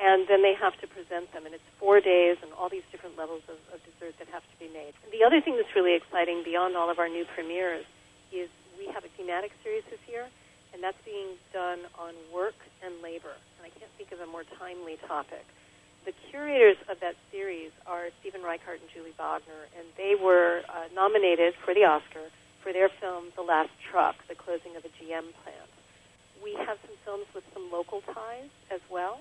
and 0.05 0.29
then 0.29 0.43
they 0.43 0.53
have 0.53 0.77
to 0.85 0.87
present 0.87 1.33
them. 1.33 1.47
And 1.47 1.55
it's 1.57 1.65
four 1.81 1.99
days 1.99 2.37
and 2.45 2.53
all 2.53 2.69
these 2.69 2.85
different 2.93 3.17
levels 3.17 3.41
of, 3.49 3.57
of 3.73 3.81
dessert 3.89 4.13
that 4.21 4.29
have 4.29 4.45
to 4.45 4.57
be 4.61 4.69
made. 4.69 4.93
The 5.11 5.25
other 5.25 5.41
thing 5.41 5.57
that's 5.57 5.73
really 5.75 5.97
exciting 5.97 6.45
beyond 6.45 6.77
all 6.77 6.91
of 6.91 6.99
our 6.99 7.09
new 7.09 7.25
premieres 7.25 7.89
is 8.31 8.53
we 8.77 8.85
have 8.93 9.05
a 9.05 9.09
thematic 9.17 9.53
series 9.65 9.83
this 9.89 10.05
year, 10.07 10.29
and 10.75 10.83
that's 10.85 11.01
being 11.09 11.41
done 11.55 11.81
on 11.99 12.13
work 12.29 12.59
and 12.85 12.93
labor. 13.01 13.33
And 13.57 13.65
I 13.65 13.73
can't 13.73 13.91
think 13.97 14.13
of 14.13 14.21
a 14.21 14.29
more 14.29 14.45
timely 14.61 15.01
topic. 15.09 15.47
The 16.05 16.13
curators 16.29 16.77
of 16.93 17.01
that 17.01 17.17
series 17.33 17.73
are 17.87 18.13
Stephen 18.21 18.43
Reichert 18.43 18.85
and 18.85 18.91
Julie 18.93 19.17
Bognar, 19.19 19.73
and 19.73 19.89
they 19.97 20.13
were 20.21 20.61
uh, 20.69 20.93
nominated 20.93 21.55
for 21.65 21.73
the 21.73 21.89
Oscar 21.89 22.29
for 22.61 22.75
their 22.75 22.91
film 23.01 23.33
The 23.37 23.43
Last 23.43 23.73
Truck, 23.89 24.17
the 24.29 24.35
closing 24.35 24.77
of 24.77 24.85
a 24.85 24.93
GM 25.01 25.33
plant. 25.41 25.73
We 26.43 26.53
have 26.61 26.77
some 26.85 26.97
films 27.07 27.25
with 27.35 27.45
some 27.55 27.73
local 27.73 28.03
ties 28.13 28.53
as 28.71 28.81
well. 28.91 29.21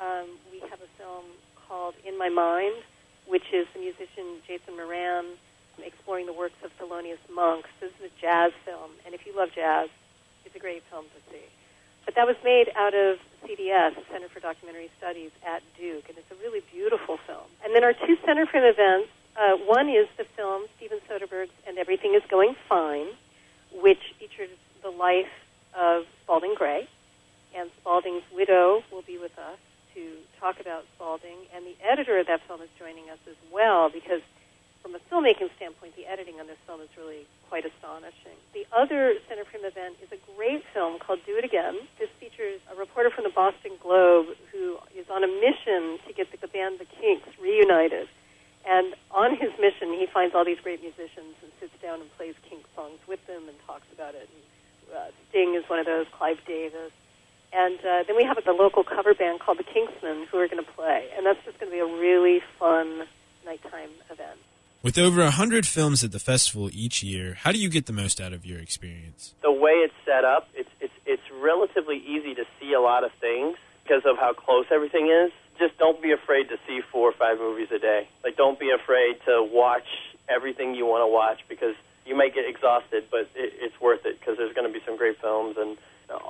Um, 0.00 0.28
we 0.52 0.60
have 0.68 0.80
a 0.80 0.90
film 0.98 1.24
called 1.68 1.94
In 2.04 2.18
My 2.18 2.28
Mind, 2.28 2.74
which 3.26 3.52
is 3.52 3.66
the 3.72 3.80
musician 3.80 4.44
Jason 4.46 4.76
Moran 4.76 5.24
exploring 5.82 6.26
the 6.26 6.32
works 6.32 6.56
of 6.64 6.70
Thelonious 6.78 7.20
Monk. 7.32 7.64
This 7.80 7.90
is 8.00 8.12
a 8.12 8.20
jazz 8.20 8.52
film, 8.64 8.90
and 9.04 9.14
if 9.14 9.26
you 9.26 9.34
love 9.34 9.50
jazz, 9.54 9.88
it's 10.44 10.54
a 10.54 10.58
great 10.58 10.82
film 10.90 11.04
to 11.04 11.32
see. 11.32 11.44
But 12.04 12.14
that 12.14 12.26
was 12.26 12.36
made 12.44 12.70
out 12.76 12.94
of 12.94 13.18
CDS, 13.44 13.94
Center 14.10 14.28
for 14.28 14.40
Documentary 14.40 14.90
Studies 14.98 15.30
at 15.46 15.62
Duke, 15.78 16.08
and 16.08 16.18
it's 16.18 16.30
a 16.30 16.36
really 16.42 16.62
beautiful 16.72 17.18
film. 17.26 17.48
And 17.64 17.74
then 17.74 17.82
our 17.82 17.92
two 17.92 18.16
Center 18.24 18.46
Frame 18.46 18.64
events, 18.64 19.08
uh, 19.36 19.56
one 19.56 19.88
is 19.88 20.08
the 20.16 20.24
film 20.24 20.64
Steven 20.76 20.98
Soderbergh's 21.08 21.50
And 21.66 21.78
Everything 21.78 22.14
is 22.14 22.22
Going 22.28 22.54
Fine, 22.68 23.08
which 23.72 24.14
features 24.18 24.50
the 24.82 24.90
life 24.90 25.32
of 25.74 26.04
Spalding 26.22 26.54
Gray, 26.54 26.86
and 27.54 27.70
Spalding's 27.80 28.24
widow 28.34 28.82
will 28.92 29.02
be 29.02 29.18
with 29.18 29.36
us 29.38 29.58
to 29.96 30.20
talk 30.38 30.60
about 30.60 30.84
Spalding, 30.94 31.48
and 31.56 31.64
the 31.64 31.74
editor 31.80 32.20
of 32.20 32.28
that 32.28 32.44
film 32.46 32.60
is 32.60 32.68
joining 32.78 33.08
us 33.08 33.18
as 33.24 33.34
well 33.48 33.88
because, 33.88 34.20
from 34.84 34.92
a 34.94 35.00
filmmaking 35.08 35.48
standpoint, 35.56 35.96
the 35.96 36.04
editing 36.04 36.36
on 36.38 36.46
this 36.46 36.60
film 36.68 36.84
is 36.84 36.92
really 37.00 37.24
quite 37.48 37.64
astonishing. 37.64 38.36
The 38.52 38.68
other 38.76 39.16
Center 39.26 39.48
Frame 39.48 39.64
event 39.64 39.96
is 40.04 40.12
a 40.12 40.20
great 40.36 40.62
film 40.76 41.00
called 41.00 41.24
Do 41.24 41.40
It 41.40 41.48
Again. 41.48 41.80
This 41.98 42.12
features 42.20 42.60
a 42.70 42.76
reporter 42.76 43.08
from 43.08 43.24
the 43.24 43.32
Boston 43.32 43.80
Globe 43.80 44.36
who 44.52 44.76
is 44.92 45.08
on 45.08 45.24
a 45.24 45.30
mission 45.40 45.96
to 46.04 46.12
get 46.12 46.28
the, 46.30 46.36
the 46.44 46.52
band 46.52 46.78
The 46.78 46.86
Kinks 47.00 47.32
reunited. 47.40 48.06
And 48.68 48.94
on 49.10 49.32
his 49.32 49.50
mission, 49.56 49.96
he 49.96 50.06
finds 50.12 50.34
all 50.34 50.44
these 50.44 50.60
great 50.60 50.82
musicians 50.82 51.38
and 51.40 51.50
sits 51.58 51.72
down 51.80 52.04
and 52.04 52.10
plays 52.20 52.34
Kink 52.44 52.66
songs 52.76 53.00
with 53.08 53.24
them 53.26 53.48
and 53.48 53.56
talks 53.64 53.86
about 53.94 54.14
it. 54.14 54.28
And, 54.28 54.42
uh, 54.92 55.10
Sting 55.30 55.54
is 55.54 55.64
one 55.70 55.78
of 55.78 55.86
those, 55.86 56.06
Clive 56.12 56.38
Davis. 56.46 56.92
And 57.52 57.78
uh, 57.78 58.02
then 58.06 58.16
we 58.16 58.24
have 58.24 58.38
a 58.46 58.52
local 58.52 58.84
cover 58.84 59.14
band 59.14 59.40
called 59.40 59.58
the 59.58 59.64
Kingsmen 59.64 60.26
who 60.26 60.38
are 60.38 60.48
going 60.48 60.62
to 60.62 60.70
play. 60.72 61.08
And 61.16 61.24
that's 61.24 61.42
just 61.44 61.58
going 61.58 61.70
to 61.70 61.76
be 61.76 61.80
a 61.80 62.00
really 62.00 62.40
fun 62.58 63.06
nighttime 63.44 63.90
event. 64.10 64.38
With 64.82 64.98
over 64.98 65.22
100 65.22 65.66
films 65.66 66.04
at 66.04 66.12
the 66.12 66.18
festival 66.18 66.70
each 66.72 67.02
year, 67.02 67.34
how 67.34 67.50
do 67.50 67.58
you 67.58 67.68
get 67.68 67.86
the 67.86 67.92
most 67.92 68.20
out 68.20 68.32
of 68.32 68.46
your 68.46 68.58
experience? 68.58 69.34
The 69.42 69.50
way 69.50 69.72
it's 69.72 69.94
set 70.04 70.24
up, 70.24 70.48
it's, 70.54 70.70
it's, 70.80 70.92
it's 71.04 71.30
relatively 71.40 71.96
easy 72.06 72.34
to 72.34 72.44
see 72.60 72.72
a 72.72 72.80
lot 72.80 73.02
of 73.02 73.10
things 73.14 73.56
because 73.82 74.04
of 74.04 74.18
how 74.18 74.32
close 74.32 74.66
everything 74.70 75.08
is. 75.08 75.32
Just 75.58 75.78
don't 75.78 76.00
be 76.00 76.12
afraid 76.12 76.50
to 76.50 76.58
see 76.68 76.82
four 76.92 77.08
or 77.08 77.12
five 77.12 77.38
movies 77.38 77.68
a 77.72 77.78
day. 77.78 78.08
Like, 78.22 78.36
don't 78.36 78.60
be 78.60 78.70
afraid 78.70 79.16
to 79.24 79.48
watch 79.50 79.86
everything 80.28 80.74
you 80.74 80.86
want 80.86 81.02
to 81.02 81.12
watch 81.12 81.40
because 81.48 81.74
you 82.04 82.16
might 82.16 82.34
get 82.34 82.48
exhausted, 82.48 83.04
but 83.10 83.28
it, 83.34 83.54
it's 83.58 83.80
worth 83.80 84.04
it 84.04 84.20
because 84.20 84.36
there's 84.36 84.54
going 84.54 84.72
to 84.72 84.72
be 84.72 84.84
some 84.84 84.96
great 84.96 85.20
films 85.20 85.56
and 85.58 85.76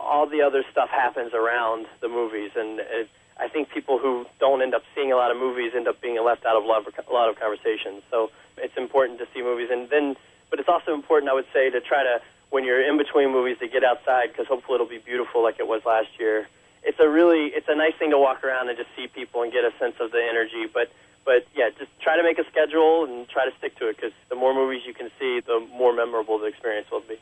all 0.07 0.27
the 0.27 0.43
other 0.43 0.65
stuff 0.71 0.89
happens 0.89 1.35
around 1.35 1.87
the 2.01 2.09
movies, 2.09 2.53
and 2.57 2.81
it, 2.81 3.09
I 3.39 3.49
think 3.49 3.71
people 3.71 3.99
who 3.99 4.25
don't 4.39 4.63
end 4.63 4.75
up 4.75 4.83
seeing 4.95 5.13
a 5.13 5.17
lot 5.17 5.31
of 5.31 5.37
movies 5.37 5.73
end 5.75 5.89
up 5.89 6.01
being 6.01 6.23
left 6.25 6.47
out 6.47 6.57
of 6.57 6.65
a 6.65 6.67
lot 6.67 6.87
of, 6.87 6.95
a 7.09 7.13
lot 7.13 7.29
of 7.29 7.39
conversations. 7.39 8.03
So 8.11 8.31
it's 8.57 8.77
important 8.77 9.19
to 9.19 9.27
see 9.35 9.43
movies, 9.43 9.69
and 9.71 9.91
then, 9.91 10.17
but 10.49 10.61
it's 10.61 10.69
also 10.69 10.95
important, 10.95 11.31
I 11.31 11.35
would 11.35 11.51
say, 11.53 11.71
to 11.71 11.81
try 11.81 12.03
to 12.05 12.23
when 12.51 12.65
you're 12.65 12.81
in 12.81 12.97
between 12.97 13.33
movies 13.33 13.59
to 13.59 13.69
get 13.69 13.83
outside 13.83 14.29
because 14.31 14.47
hopefully 14.47 14.77
it'll 14.77 14.87
be 14.87 14.99
beautiful 14.99 15.43
like 15.43 15.59
it 15.59 15.67
was 15.67 15.85
last 15.85 16.09
year. 16.19 16.47
It's 16.85 17.01
a 17.01 17.09
really, 17.09 17.47
it's 17.47 17.69
a 17.69 17.75
nice 17.75 17.95
thing 17.99 18.11
to 18.11 18.19
walk 18.19 18.45
around 18.45 18.69
and 18.69 18.79
just 18.79 18.91
see 18.95 19.09
people 19.09 19.43
and 19.43 19.53
get 19.53 19.65
a 19.65 19.73
sense 19.79 19.97
of 20.01 20.13
the 20.13 20.23
energy, 20.23 20.67
but. 20.73 20.91
But 21.27 21.45
yeah, 21.57 21.71
just 21.77 21.91
try 21.99 22.17
to 22.17 22.23
make 22.23 22.39
a 22.39 22.45
schedule 22.45 23.03
and 23.05 23.29
try 23.29 23.51
to 23.51 23.57
stick 23.59 23.75
to 23.79 23.89
it 23.89 23.97
because 23.97 24.13
the 24.29 24.37
more 24.37 24.55
movies 24.55 24.83
you 24.87 24.95
can 24.95 25.11
see, 25.19 25.41
the 25.41 25.59
more 25.75 25.93
memorable 25.93 26.39
the 26.39 26.47
experience 26.47 26.89
will 26.89 27.01
be. 27.01 27.19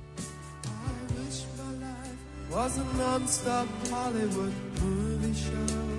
was 2.51 2.77
a 2.79 2.83
non-stop 2.95 3.69
Hollywood 3.89 4.53
movie 4.81 5.33
show 5.33 5.96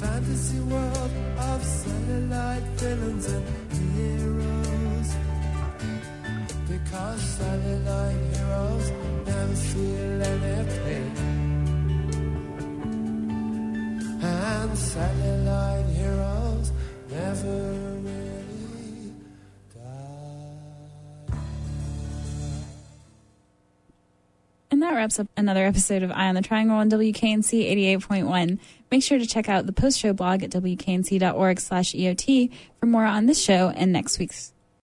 fantasy 0.00 0.60
world 0.60 1.10
of 1.38 1.64
celluloid 1.64 2.62
villains 2.78 3.26
and 3.26 3.44
heroes. 3.94 5.16
Because 6.68 7.20
celluloid 7.20 8.16
heroes 8.34 8.90
never 9.26 9.54
feel 9.54 10.22
any 10.22 10.68
pain. 10.78 11.12
And 14.22 14.78
celluloid 14.78 15.86
heroes 15.86 16.72
never 17.10 17.58
really 18.04 19.14
die. 19.74 21.38
And 24.70 24.82
that 24.82 24.94
wraps 24.94 25.18
up 25.18 25.26
another 25.36 25.64
episode 25.64 26.04
of 26.04 26.12
Eye 26.12 26.28
on 26.28 26.36
the 26.36 26.42
Triangle 26.42 26.76
on 26.76 26.88
WKNC 26.88 27.96
88.1. 27.98 28.58
Make 28.90 29.02
sure 29.02 29.18
to 29.18 29.26
check 29.26 29.48
out 29.48 29.66
the 29.66 29.72
post-show 29.72 30.12
blog 30.12 30.42
at 30.42 30.50
wknc.org 30.50 31.60
slash 31.60 31.92
EOT 31.92 32.50
for 32.80 32.86
more 32.86 33.04
on 33.04 33.26
this 33.26 33.42
show 33.42 33.68
and 33.70 33.92
next 33.92 34.18
week's 34.18 34.52